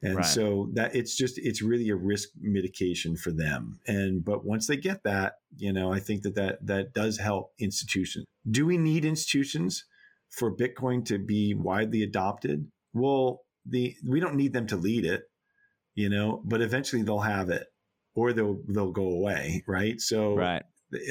And 0.02 0.16
right. 0.16 0.26
so 0.26 0.68
that 0.74 0.94
it's 0.94 1.16
just 1.16 1.38
it's 1.38 1.62
really 1.62 1.88
a 1.88 1.96
risk 1.96 2.28
mitigation 2.40 3.16
for 3.16 3.32
them. 3.32 3.80
And 3.86 4.24
but 4.24 4.44
once 4.44 4.66
they 4.66 4.76
get 4.76 5.02
that, 5.04 5.34
you 5.56 5.72
know, 5.72 5.92
I 5.92 6.00
think 6.00 6.22
that 6.22 6.34
that 6.34 6.66
that 6.66 6.92
does 6.92 7.18
help 7.18 7.52
institutions. 7.58 8.26
Do 8.48 8.66
we 8.66 8.76
need 8.76 9.04
institutions 9.04 9.86
for 10.28 10.54
Bitcoin 10.54 11.04
to 11.06 11.18
be 11.18 11.54
widely 11.54 12.02
adopted? 12.02 12.70
Well, 12.94 13.40
the 13.66 13.94
we 14.06 14.20
don't 14.20 14.36
need 14.36 14.52
them 14.52 14.66
to 14.68 14.76
lead 14.76 15.04
it, 15.04 15.24
you 15.94 16.08
know, 16.08 16.42
but 16.44 16.62
eventually 16.62 17.02
they'll 17.02 17.20
have 17.20 17.50
it 17.50 17.66
or 18.14 18.32
they'll 18.32 18.60
they'll 18.68 18.92
go 18.92 19.08
away, 19.08 19.62
right? 19.66 20.00
So 20.00 20.34
right. 20.34 20.62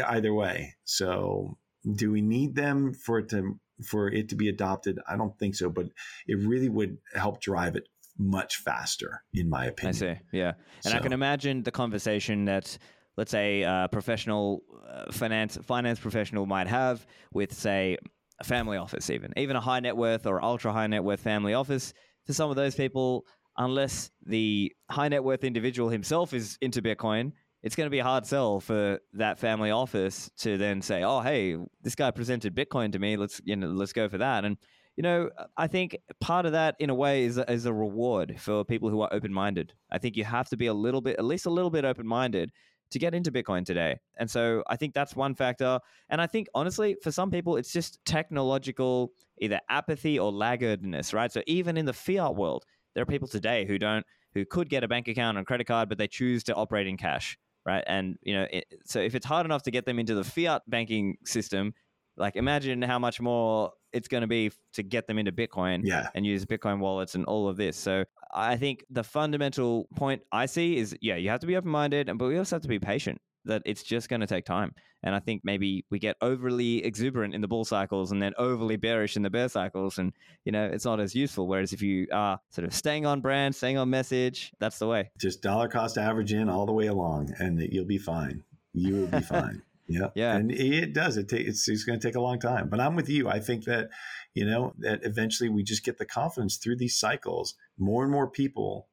either 0.08 0.34
way. 0.34 0.76
So 0.86 1.58
do 1.96 2.12
we 2.12 2.22
need 2.22 2.56
them 2.56 2.94
for 2.94 3.20
it 3.20 3.30
to 3.30 3.60
for 3.86 4.10
it 4.10 4.30
to 4.30 4.36
be 4.36 4.50
adopted? 4.50 5.00
I 5.08 5.18
don't 5.18 5.38
think 5.38 5.56
so, 5.56 5.70
but 5.70 5.88
it 6.28 6.38
really 6.40 6.70
would 6.70 6.98
help 7.14 7.42
drive 7.42 7.76
it 7.76 7.88
much 8.18 8.58
faster, 8.58 9.24
in 9.34 9.50
my 9.50 9.66
opinion. 9.66 9.96
I 9.96 10.16
see. 10.16 10.22
Yeah, 10.32 10.54
and 10.86 10.92
so. 10.92 10.98
I 10.98 11.00
can 11.00 11.14
imagine 11.14 11.64
the 11.64 11.72
conversation 11.72 12.46
that 12.46 12.78
let's 13.18 13.32
say 13.32 13.64
a 13.64 13.90
professional 13.92 14.64
uh, 14.88 15.12
finance 15.12 15.58
finance 15.64 16.00
professional 16.00 16.46
might 16.46 16.68
have 16.68 17.06
with 17.34 17.54
say 17.54 17.98
a 18.44 18.48
family 18.48 18.78
office, 18.78 19.10
even 19.10 19.34
even 19.38 19.56
a 19.56 19.62
high 19.62 19.80
net 19.80 19.98
worth 19.98 20.26
or 20.26 20.44
ultra 20.44 20.72
high 20.72 20.88
net 20.88 21.04
worth 21.04 21.22
family 21.22 21.54
office. 21.54 21.94
For 22.26 22.34
some 22.34 22.50
of 22.50 22.56
those 22.56 22.76
people, 22.76 23.26
unless 23.58 24.12
the 24.26 24.72
high 24.90 25.10
net 25.10 25.24
worth 25.24 25.44
individual 25.44 25.90
himself 25.90 26.34
is 26.34 26.58
into 26.62 26.82
Bitcoin, 26.82 27.32
it's 27.64 27.76
going 27.76 27.88
to 27.88 27.92
be 27.92 28.00
a 28.00 28.04
hard 28.04 28.26
sell 28.26 28.60
for 28.60 29.00
that 29.14 29.40
family 29.40 29.72
office 29.72 30.30
to 30.40 30.58
then 30.58 30.82
say, 30.82 31.04
"Oh, 31.04 31.22
hey, 31.22 31.58
this 31.82 31.96
guy 31.96 32.12
presented 32.12 32.56
Bitcoin 32.56 32.92
to 32.92 33.00
me. 33.00 33.18
Let's 33.18 33.42
you 33.44 33.56
know, 33.56 33.68
let's 33.68 33.94
go 33.94 34.10
for 34.10 34.20
that." 34.20 34.46
And 34.46 34.58
you 34.96 35.02
know, 35.02 35.30
I 35.58 35.68
think 35.68 35.98
part 36.22 36.46
of 36.46 36.52
that, 36.52 36.76
in 36.80 36.90
a 36.90 36.96
way, 36.96 37.24
is 37.24 37.38
is 37.38 37.66
a 37.66 37.74
reward 37.74 38.36
for 38.40 38.64
people 38.64 38.90
who 38.90 39.02
are 39.02 39.14
open 39.14 39.34
minded. 39.34 39.74
I 39.92 39.98
think 39.98 40.16
you 40.16 40.24
have 40.24 40.50
to 40.50 40.58
be 40.58 40.68
a 40.68 40.74
little 40.74 41.02
bit, 41.02 41.18
at 41.18 41.26
least 41.26 41.46
a 41.46 41.50
little 41.50 41.72
bit, 41.72 41.86
open 41.86 42.08
minded 42.08 42.52
to 42.94 43.00
get 43.00 43.14
into 43.14 43.32
Bitcoin 43.32 43.66
today. 43.66 44.00
And 44.18 44.30
so 44.30 44.64
I 44.68 44.76
think 44.76 44.94
that's 44.94 45.16
one 45.16 45.36
factor. 45.36 45.80
And 46.10 46.22
I 46.22 46.28
think 46.28 46.48
honestly, 46.56 46.96
for 47.04 47.12
some 47.12 47.30
people, 47.32 47.58
it's 47.58 47.74
just 47.74 48.00
technological 48.06 49.12
either 49.42 49.60
apathy 49.70 50.20
or 50.20 50.32
laggardness, 50.32 51.14
right? 51.14 51.32
So 51.32 51.42
even 51.48 51.76
in 51.76 51.86
the 51.86 51.94
fiat 51.94 52.36
world, 52.36 52.66
there 52.94 53.02
are 53.02 53.08
people 53.08 53.28
today 53.28 53.66
who 53.66 53.78
don't, 53.78 54.06
who 54.34 54.46
could 54.46 54.70
get 54.70 54.84
a 54.84 54.88
bank 54.88 55.08
account 55.08 55.38
and 55.38 55.46
credit 55.46 55.66
card, 55.66 55.90
but 55.90 55.98
they 55.98 56.08
choose 56.08 56.44
to 56.46 56.54
operate 56.54 56.88
in 56.88 56.98
cash, 56.98 57.38
right? 57.66 57.84
And 57.88 58.18
you 58.22 58.36
know, 58.36 58.48
it, 58.52 58.66
so 58.86 59.00
if 59.00 59.16
it's 59.16 59.26
hard 59.26 59.46
enough 59.46 59.64
to 59.64 59.72
get 59.72 59.86
them 59.86 60.00
into 60.00 60.16
the 60.16 60.24
fiat 60.24 60.62
banking 60.68 61.18
system, 61.26 61.74
like 62.16 62.36
imagine 62.36 62.82
how 62.84 63.00
much 63.00 63.20
more 63.20 63.72
it's 63.92 64.08
going 64.08 64.22
to 64.22 64.28
be 64.28 64.52
to 64.74 64.84
get 64.84 65.08
them 65.08 65.18
into 65.18 65.32
Bitcoin 65.32 65.82
yeah. 65.84 66.10
and 66.14 66.26
use 66.26 66.46
Bitcoin 66.46 66.80
wallets 66.80 67.16
and 67.16 67.26
all 67.26 67.48
of 67.48 67.58
this. 67.58 67.76
So 67.76 68.04
I 68.34 68.58
think 68.58 68.84
the 68.90 69.04
fundamental 69.04 69.88
point 69.96 70.22
I 70.32 70.46
see 70.46 70.78
is 70.78 70.96
yeah, 71.02 71.16
you 71.16 71.30
have 71.30 71.40
to 71.42 71.48
be 71.48 71.56
open 71.56 71.72
minded, 71.72 72.10
but 72.18 72.28
we 72.28 72.38
also 72.38 72.56
have 72.56 72.64
to 72.64 72.68
be 72.68 72.80
patient. 72.80 73.22
That 73.46 73.62
it's 73.66 73.84
just 73.84 74.08
going 74.08 74.22
to 74.22 74.28
take 74.28 74.46
time. 74.46 74.74
And 75.04 75.14
I 75.14 75.20
think 75.20 75.42
maybe 75.44 75.86
we 75.92 76.00
get 76.00 76.16
overly 76.22 76.84
exuberant 76.84 77.36
in 77.36 77.42
the 77.42 77.48
bull 77.48 77.66
cycles 77.66 78.12
and 78.14 78.22
then 78.22 78.34
overly 78.38 78.78
bearish 78.78 79.18
in 79.18 79.22
the 79.22 79.30
bear 79.30 79.50
cycles. 79.50 79.98
And, 79.98 80.14
you 80.46 80.54
know, 80.54 80.66
it's 80.66 80.86
not 80.86 81.02
as 81.02 81.14
useful. 81.14 81.46
Whereas 81.48 81.74
if 81.74 81.82
you 81.82 82.08
are 82.14 82.40
sort 82.50 82.66
of 82.66 82.74
staying 82.74 83.06
on 83.06 83.20
brand, 83.20 83.54
staying 83.54 83.78
on 83.78 83.90
message, 83.90 84.54
that's 84.60 84.80
the 84.80 84.88
way. 84.88 85.12
Just 85.20 85.42
dollar 85.42 85.68
cost 85.68 85.98
average 85.98 86.32
in 86.32 86.48
all 86.48 86.66
the 86.66 86.72
way 86.72 86.88
along 86.88 87.34
and 87.38 87.60
you'll 87.60 87.86
be 87.86 87.98
fine. 87.98 88.44
You 88.74 88.96
will 88.96 89.08
be 89.08 89.22
fine. 89.22 89.62
Yeah. 89.88 90.08
Yeah. 90.16 90.38
And 90.38 90.50
it 90.50 90.94
does. 90.94 91.18
It 91.18 91.28
take, 91.28 91.46
it's, 91.46 91.68
it's 91.68 91.84
going 91.84 92.00
to 92.00 92.08
take 92.08 92.16
a 92.16 92.22
long 92.22 92.40
time. 92.40 92.70
But 92.70 92.80
I'm 92.80 92.96
with 92.96 93.10
you. 93.10 93.28
I 93.28 93.40
think 93.40 93.66
that, 93.66 93.90
you 94.34 94.46
know, 94.46 94.74
that 94.80 95.02
eventually 95.04 95.50
we 95.50 95.64
just 95.64 95.84
get 95.84 95.98
the 95.98 96.06
confidence 96.06 96.56
through 96.56 96.78
these 96.78 96.98
cycles. 96.98 97.56
More 97.78 98.04
and 98.04 98.12
more 98.12 98.30
people 98.30 98.88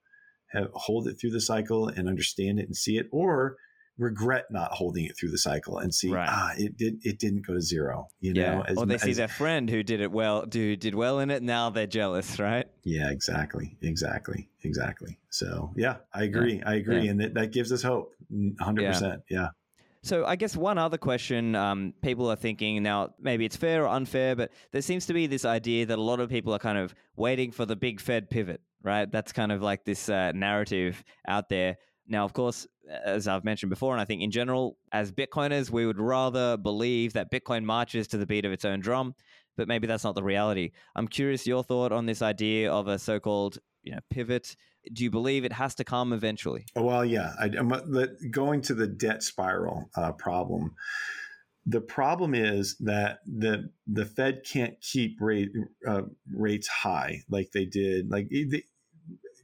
have 0.53 0.71
hold 0.75 1.07
it 1.07 1.15
through 1.21 1.31
the 1.31 1.41
cycle 1.41 1.89
and 1.89 2.09
understand 2.09 2.59
it 2.59 2.67
and 2.67 2.77
see 2.77 2.97
it, 2.97 3.07
or 3.13 3.57
regret 4.01 4.47
not 4.51 4.73
holding 4.73 5.05
it 5.05 5.13
through 5.17 5.31
the 5.31 5.39
cycle 5.39 5.79
and 5.79 5.95
see 5.95 6.11
right. 6.11 6.29
ah 6.29 6.53
it 6.57 6.77
did 6.77 6.95
it 7.03 7.19
didn't 7.19 7.47
go 7.47 7.53
to 7.53 7.61
zero 7.61 8.09
you 8.21 8.33
yeah. 8.35 8.55
know 8.55 8.63
as, 8.63 8.79
or 8.79 8.87
they 8.87 8.95
as, 8.95 9.03
see 9.03 9.13
their 9.13 9.29
friend 9.29 9.69
who 9.69 9.83
did 9.83 10.01
it 10.01 10.11
well 10.11 10.47
do 10.47 10.75
did 10.75 10.95
well 10.95 11.19
in 11.19 11.31
it 11.31 11.43
now 11.43 11.69
they're 11.69 11.87
jealous 11.87 12.39
right 12.39 12.67
yeah 12.83 13.11
exactly 13.11 13.77
exactly 13.83 14.49
exactly 14.63 15.19
so 15.29 15.71
yeah 15.77 15.97
i 16.15 16.23
agree 16.23 16.55
yeah. 16.55 16.71
i 16.71 16.75
agree 16.77 17.03
yeah. 17.03 17.11
and 17.11 17.21
that, 17.21 17.35
that 17.35 17.53
gives 17.53 17.71
us 17.73 17.83
hope 17.83 18.15
100% 18.33 19.23
yeah. 19.29 19.49
So 20.03 20.25
I 20.25 20.37
guess 20.37 20.57
one 20.57 20.79
other 20.79 20.97
question 20.97 21.55
um, 21.55 21.93
people 22.03 22.31
are 22.31 22.37
thinking 22.37 22.83
now, 22.83 23.11
maybe 23.21 23.45
it's 23.45 23.57
fair 23.57 23.85
or 23.85 23.89
unfair, 23.89 24.35
but 24.35 24.51
there 24.73 24.81
seems 24.81 25.05
to 25.07 25.13
be 25.13 25.27
this 25.27 25.45
idea 25.45 25.85
that 25.87 25.99
a 25.99 26.03
lot 26.03 26.21
of 26.21 26.31
people 26.31 26.55
are 26.55 26.59
kind 26.59 26.79
of 26.79 26.95
waiting 27.17 27.51
for 27.51 27.67
the 27.67 27.77
big 27.77 28.01
Fed 28.01 28.31
pivot, 28.31 28.63
right? 28.83 29.11
That's 29.11 29.33
kind 29.33 29.53
of 29.53 29.61
like 29.61 29.85
this 29.85 30.09
uh, 30.09 30.33
narrative 30.33 31.05
out 31.29 31.51
there. 31.51 31.77
Now, 32.09 32.25
of 32.25 32.33
course, 32.33 32.67
as 33.05 33.29
I've 33.29 33.45
mentioned 33.45 33.71
before, 33.71 33.93
and 33.93 34.01
I 34.01 34.07
think 34.07 34.23
in 34.23 34.31
general, 34.31 34.79
as 34.91 35.13
Bitcoiners, 35.13 35.71
we 35.71 35.85
would 35.85 36.01
rather 36.01 36.57
believe 36.57 37.13
that 37.13 37.31
Bitcoin 37.31 37.65
marches 37.65 38.09
to 38.09 38.17
the 38.17 38.27
beat 38.27 38.47
of 38.47 38.53
its 38.53 38.65
own 38.65 38.81
drum, 38.81 39.15
but 39.57 39.69
maybe 39.69 39.87
that's 39.87 40.03
not 40.03 40.15
the 40.15 40.23
reality. 40.23 40.71
I'm 40.97 41.09
curious 41.09 41.47
your 41.47 41.63
thought 41.63 41.93
on 41.93 42.07
this 42.07 42.23
idea 42.23 42.73
of 42.73 42.89
a 42.89 42.99
so-called 42.99 43.59
you 43.83 43.93
know 43.93 44.01
pivot 44.11 44.57
do 44.93 45.05
you 45.05 45.11
believe 45.11 45.45
it 45.45 45.53
has 45.53 45.75
to 45.77 45.85
come 45.85 46.13
eventually? 46.13 46.65
Well, 46.75 47.05
yeah. 47.05 47.33
I, 47.39 47.47
am 47.47 47.73
going 48.31 48.63
to 48.63 48.75
the 48.75 48.87
debt 48.87 49.23
spiral 49.23 49.91
uh, 49.95 50.13
problem. 50.13 50.75
The 51.67 51.81
problem 51.81 52.35
is 52.35 52.77
that 52.79 53.21
the 53.27 53.71
the 53.87 54.07
Fed 54.07 54.43
can't 54.51 54.81
keep 54.81 55.21
rate, 55.21 55.51
uh, 55.87 56.03
rates 56.33 56.67
high 56.67 57.23
like 57.29 57.51
they 57.53 57.67
did. 57.67 58.11
Like 58.11 58.31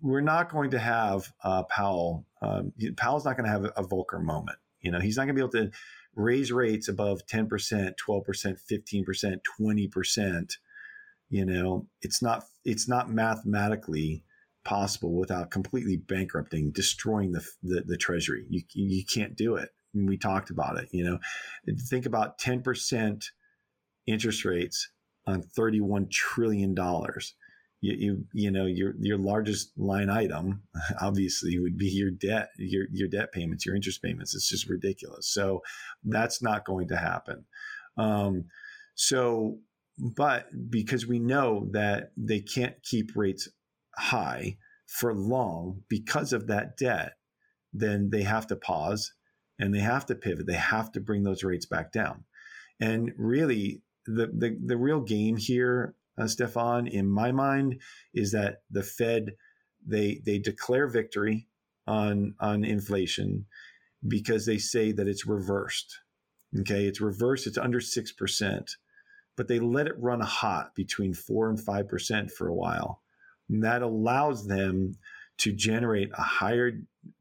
we're 0.01 0.22
not 0.22 0.51
going 0.51 0.70
to 0.70 0.78
have 0.78 1.30
uh, 1.45 1.64
Powell. 1.64 2.26
Um, 2.41 2.72
Powell's 2.97 3.24
not 3.24 3.37
going 3.37 3.45
to 3.45 3.51
have 3.51 3.64
a 3.64 3.84
Volcker 3.84 4.22
moment. 4.22 4.59
You 4.80 4.91
know, 4.91 5.01
he's 5.01 5.16
not 5.16 5.24
going 5.24 5.37
to 5.37 5.43
be 5.43 5.59
able 5.59 5.70
to 5.70 5.76
raise 6.14 6.51
rates 6.51 6.89
above 6.89 7.26
ten 7.26 7.47
percent, 7.47 7.97
twelve 7.99 8.24
percent, 8.24 8.59
fifteen 8.59 9.05
percent, 9.05 9.43
twenty 9.45 9.87
percent. 9.87 10.57
You 11.28 11.45
know, 11.45 11.87
it's 12.01 12.22
not 12.22 12.45
it's 12.64 12.89
not 12.89 13.11
mathematically 13.11 14.24
possible 14.67 15.14
without 15.14 15.53
completely 15.53 15.97
bankrupting, 15.97 16.73
destroying 16.73 17.31
the, 17.31 17.47
the, 17.62 17.83
the 17.87 17.97
treasury. 17.97 18.45
You, 18.51 18.62
you 18.75 19.05
can't 19.05 19.37
do 19.37 19.55
it. 19.55 19.71
And 19.95 20.09
we 20.09 20.19
talked 20.19 20.51
about 20.51 20.77
it, 20.77 20.89
you 20.91 21.05
know, 21.05 21.19
think 21.89 22.05
about 22.05 22.39
10% 22.39 23.25
interest 24.07 24.45
rates 24.45 24.91
on 25.27 25.45
$31 25.57 26.11
trillion. 26.11 26.75
You, 27.81 27.95
you, 27.95 28.25
you 28.33 28.51
know, 28.51 28.67
your, 28.67 28.95
your 29.01 29.19
largest 29.19 29.71
line 29.79 30.11
item 30.11 30.62
obviously 31.01 31.59
would 31.59 31.79
be 31.79 31.89
your 31.89 32.11
debt, 32.11 32.49
your, 32.59 32.87
your 32.93 33.09
debt 33.09 33.33
payments, 33.33 33.64
your 33.64 33.77
interest 33.77 34.03
payments. 34.03 34.35
It's 34.35 34.49
just 34.49 34.69
ridiculous. 34.69 35.29
So 35.29 35.62
that's 36.05 36.43
not 36.43 36.64
going 36.64 36.89
to 36.89 36.97
happen. 36.97 37.45
Um, 37.97 38.47
so, 38.97 39.59
but 39.99 40.49
because 40.69 41.07
we 41.07 41.21
know 41.21 41.69
that 41.71 42.11
they 42.17 42.41
can't 42.41 42.75
keep 42.83 43.12
rates 43.14 43.49
high 43.99 44.57
for 44.86 45.14
long 45.14 45.82
because 45.88 46.32
of 46.32 46.47
that 46.47 46.76
debt, 46.76 47.14
then 47.72 48.11
they 48.11 48.22
have 48.22 48.47
to 48.47 48.57
pause 48.57 49.12
and 49.59 49.74
they 49.74 49.80
have 49.80 50.07
to 50.07 50.14
pivot. 50.14 50.47
They 50.47 50.55
have 50.55 50.92
to 50.92 51.01
bring 51.01 51.22
those 51.22 51.44
rates 51.44 51.66
back 51.66 51.92
down. 51.92 52.24
And 52.80 53.12
really, 53.16 53.82
the 54.07 54.26
the, 54.26 54.57
the 54.64 54.76
real 54.76 55.01
game 55.01 55.36
here, 55.36 55.94
uh, 56.18 56.26
Stefan, 56.26 56.86
in 56.86 57.09
my 57.09 57.32
mind, 57.32 57.80
is 58.14 58.32
that 58.32 58.62
the 58.70 58.82
Fed 58.82 59.32
they 59.86 60.20
they 60.24 60.38
declare 60.38 60.88
victory 60.88 61.49
on 61.86 62.34
on 62.40 62.64
inflation 62.64 63.47
because 64.07 64.47
they 64.47 64.59
say 64.59 64.92
that 64.92 65.09
it's 65.09 65.26
reversed. 65.26 66.01
Okay, 66.61 66.86
it's 66.86 67.01
reversed. 67.01 67.47
It's 67.47 67.59
under 67.59 67.80
six 67.80 68.12
percent, 68.12 68.76
but 69.36 69.49
they 69.49 69.59
let 69.59 69.86
it 69.86 69.99
run 69.99 70.20
hot 70.20 70.74
between 70.74 71.14
four 71.14 71.49
and 71.49 71.59
five 71.61 71.88
percent 71.88 72.30
for 72.30 72.49
a 72.49 72.55
while. 72.55 73.03
And 73.49 73.62
that 73.62 73.82
allows 73.82 74.47
them 74.47 74.94
to 75.38 75.53
generate 75.53 76.11
a 76.16 76.22
higher 76.22 76.72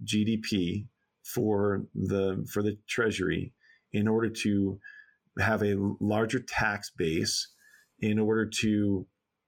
GDP 0.04 0.88
for 1.24 1.86
the 1.94 2.48
for 2.52 2.62
the 2.62 2.78
Treasury 2.88 3.54
in 3.92 4.08
order 4.08 4.30
to 4.30 4.80
have 5.40 5.64
a 5.64 5.76
larger 6.00 6.40
tax 6.40 6.92
base 6.96 7.52
in 8.00 8.20
order 8.20 8.46
to 8.62 9.08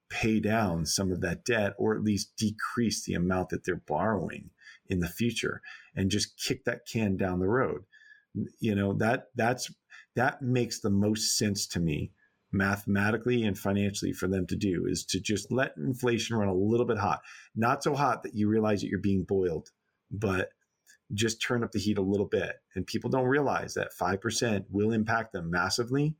pay 0.09 0.39
down 0.39 0.85
some 0.85 1.11
of 1.11 1.21
that 1.21 1.43
debt 1.43 1.73
or 1.77 1.95
at 1.95 2.03
least 2.03 2.35
decrease 2.37 3.03
the 3.03 3.13
amount 3.13 3.49
that 3.49 3.65
they're 3.65 3.81
borrowing 3.87 4.49
in 4.87 4.99
the 4.99 5.07
future 5.07 5.61
and 5.95 6.09
just 6.09 6.39
kick 6.39 6.63
that 6.63 6.81
can 6.91 7.17
down 7.17 7.39
the 7.39 7.47
road. 7.47 7.83
You 8.59 8.75
know 8.75 8.93
that 8.93 9.25
that's 9.35 9.71
that 10.15 10.41
makes 10.41 10.79
the 10.79 10.89
most 10.89 11.37
sense 11.37 11.67
to 11.67 11.79
me 11.79 12.11
mathematically 12.57 13.43
and 13.43 13.57
financially 13.57 14.11
for 14.11 14.27
them 14.27 14.45
to 14.47 14.55
do 14.55 14.85
is 14.87 15.05
to 15.05 15.19
just 15.19 15.51
let 15.51 15.77
inflation 15.77 16.35
run 16.35 16.47
a 16.47 16.53
little 16.53 16.85
bit 16.85 16.97
hot 16.97 17.21
not 17.55 17.83
so 17.83 17.95
hot 17.95 18.23
that 18.23 18.35
you 18.35 18.49
realize 18.49 18.81
that 18.81 18.89
you're 18.89 18.99
being 18.99 19.23
boiled 19.23 19.69
but 20.11 20.49
just 21.13 21.41
turn 21.41 21.63
up 21.63 21.71
the 21.71 21.79
heat 21.79 21.97
a 21.97 22.01
little 22.01 22.25
bit. 22.25 22.61
And 22.75 22.85
people 22.85 23.09
don't 23.09 23.27
realize 23.27 23.73
that 23.73 23.91
5% 23.99 24.65
will 24.69 24.91
impact 24.91 25.33
them 25.33 25.49
massively, 25.49 26.15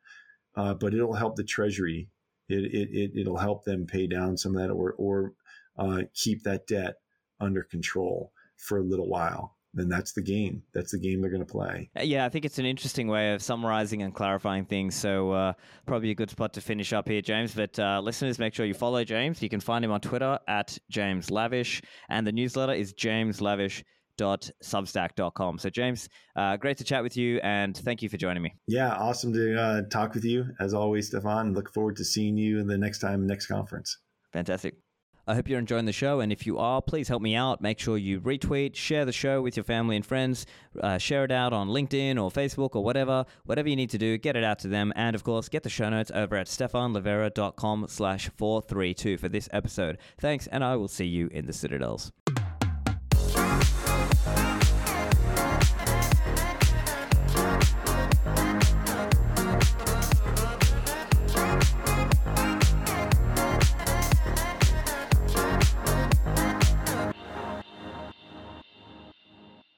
uh, 0.56 0.74
but 0.74 0.94
it'll 0.94 1.14
help 1.14 1.36
the 1.36 1.44
Treasury. 1.44 2.10
It, 2.50 2.74
it, 2.74 2.90
it, 2.92 3.12
it'll 3.22 3.38
help 3.38 3.66
them 3.66 3.86
pay 3.86 4.08
down 4.08 4.38
some 4.38 4.56
of 4.56 4.62
that 4.62 4.72
or, 4.72 4.94
or 4.98 5.34
uh, 5.78 6.04
keep 6.14 6.44
that 6.44 6.68
debt 6.68 6.96
under 7.40 7.64
control 7.64 8.32
for 8.56 8.78
a 8.78 8.84
little 8.84 9.10
while. 9.10 9.57
Then 9.74 9.90
that's 9.90 10.14
the 10.14 10.22
game. 10.22 10.64
That's 10.74 10.92
the 10.92 11.00
game 11.00 11.22
they're 11.22 11.30
going 11.30 11.46
to 11.46 11.52
play. 11.52 11.90
Uh, 11.98 12.04
yeah, 12.04 12.26
I 12.26 12.30
think 12.30 12.46
it's 12.46 12.58
an 12.58 12.66
interesting 12.66 13.08
way 13.08 13.34
of 13.34 13.44
summarizing 13.44 14.02
and 14.02 14.14
clarifying 14.14 14.66
things. 14.66 14.96
So, 14.96 15.32
uh, 15.32 15.54
probably 15.86 16.12
a 16.12 16.16
good 16.16 16.30
spot 16.30 16.54
to 16.54 16.62
finish 16.62 16.94
up 16.94 17.08
here, 17.08 17.22
James. 17.22 17.54
But 17.54 17.78
uh, 17.78 18.02
listeners, 18.04 18.40
make 18.40 18.54
sure 18.54 18.66
you 18.66 18.74
follow 18.74 19.04
James. 19.04 19.42
You 19.42 19.50
can 19.50 19.60
find 19.60 19.84
him 19.86 19.92
on 19.92 20.02
Twitter 20.02 20.40
at 20.48 20.78
James 20.90 21.30
Lavish, 21.30 21.82
and 22.10 22.26
the 22.26 22.32
newsletter 22.32 22.74
is 22.74 22.94
James 22.94 23.42
Lavish 23.42 23.84
So, 24.18 25.70
James, 25.70 26.10
uh, 26.36 26.58
great 26.58 26.78
to 26.78 26.84
chat 26.84 27.04
with 27.04 27.16
you 27.16 27.40
and 27.44 27.78
thank 27.78 28.02
you 28.02 28.10
for 28.10 28.18
joining 28.18 28.44
me. 28.44 28.54
Yeah, 28.68 28.94
awesome 28.94 29.34
to 29.34 29.60
uh, 29.60 29.82
talk 29.92 30.14
with 30.14 30.26
you 30.26 30.46
as 30.60 30.74
always, 30.74 31.08
Stephan. 31.08 31.54
Look 31.54 31.74
forward 31.74 31.96
to 31.98 32.06
seeing 32.06 32.38
you 32.38 32.60
in 32.60 32.68
the 32.68 32.78
next 32.78 33.00
time, 33.00 33.28
next 33.28 33.48
conference. 33.48 33.98
Fantastic. 34.34 34.76
I 35.28 35.36
hope 35.36 35.50
you're 35.50 35.60
enjoying 35.60 35.86
the 35.86 35.92
show. 35.92 36.20
And 36.20 36.32
if 36.32 36.46
you 36.46 36.58
are, 36.58 36.82
please 36.82 37.08
help 37.08 37.22
me 37.22 37.36
out. 37.36 37.62
Make 37.62 37.80
sure 37.80 37.98
you 37.98 38.22
retweet, 38.22 38.76
share 38.76 39.06
the 39.06 39.12
show 39.12 39.42
with 39.42 39.58
your 39.58 39.64
family 39.64 39.96
and 39.96 40.06
friends, 40.06 40.46
uh, 40.82 40.98
share 40.98 41.24
it 41.24 41.32
out 41.32 41.54
on 41.54 41.70
LinkedIn 41.70 42.22
or 42.22 42.32
Facebook 42.32 42.76
or 42.76 42.84
whatever. 42.84 43.26
Whatever 43.46 43.70
you 43.70 43.76
need 43.76 43.90
to 43.90 43.98
do, 43.98 44.18
get 44.18 44.36
it 44.36 44.44
out 44.44 44.60
to 44.60 44.68
them. 44.68 44.94
And 44.96 45.16
of 45.16 45.24
course, 45.24 45.50
get 45.50 45.64
the 45.64 45.70
show 45.70 45.90
notes 45.90 46.12
over 46.14 46.36
at 46.36 46.48
stephanlivera.com 46.48 47.86
slash 47.90 48.30
432 48.38 49.18
for 49.18 49.30
this 49.30 49.50
episode. 49.52 49.98
Thanks, 50.20 50.48
and 50.48 50.64
I 50.64 50.76
will 50.76 50.88
see 50.88 51.06
you 51.06 51.28
in 51.28 51.46
the 51.46 51.54
Citadels. 51.54 52.12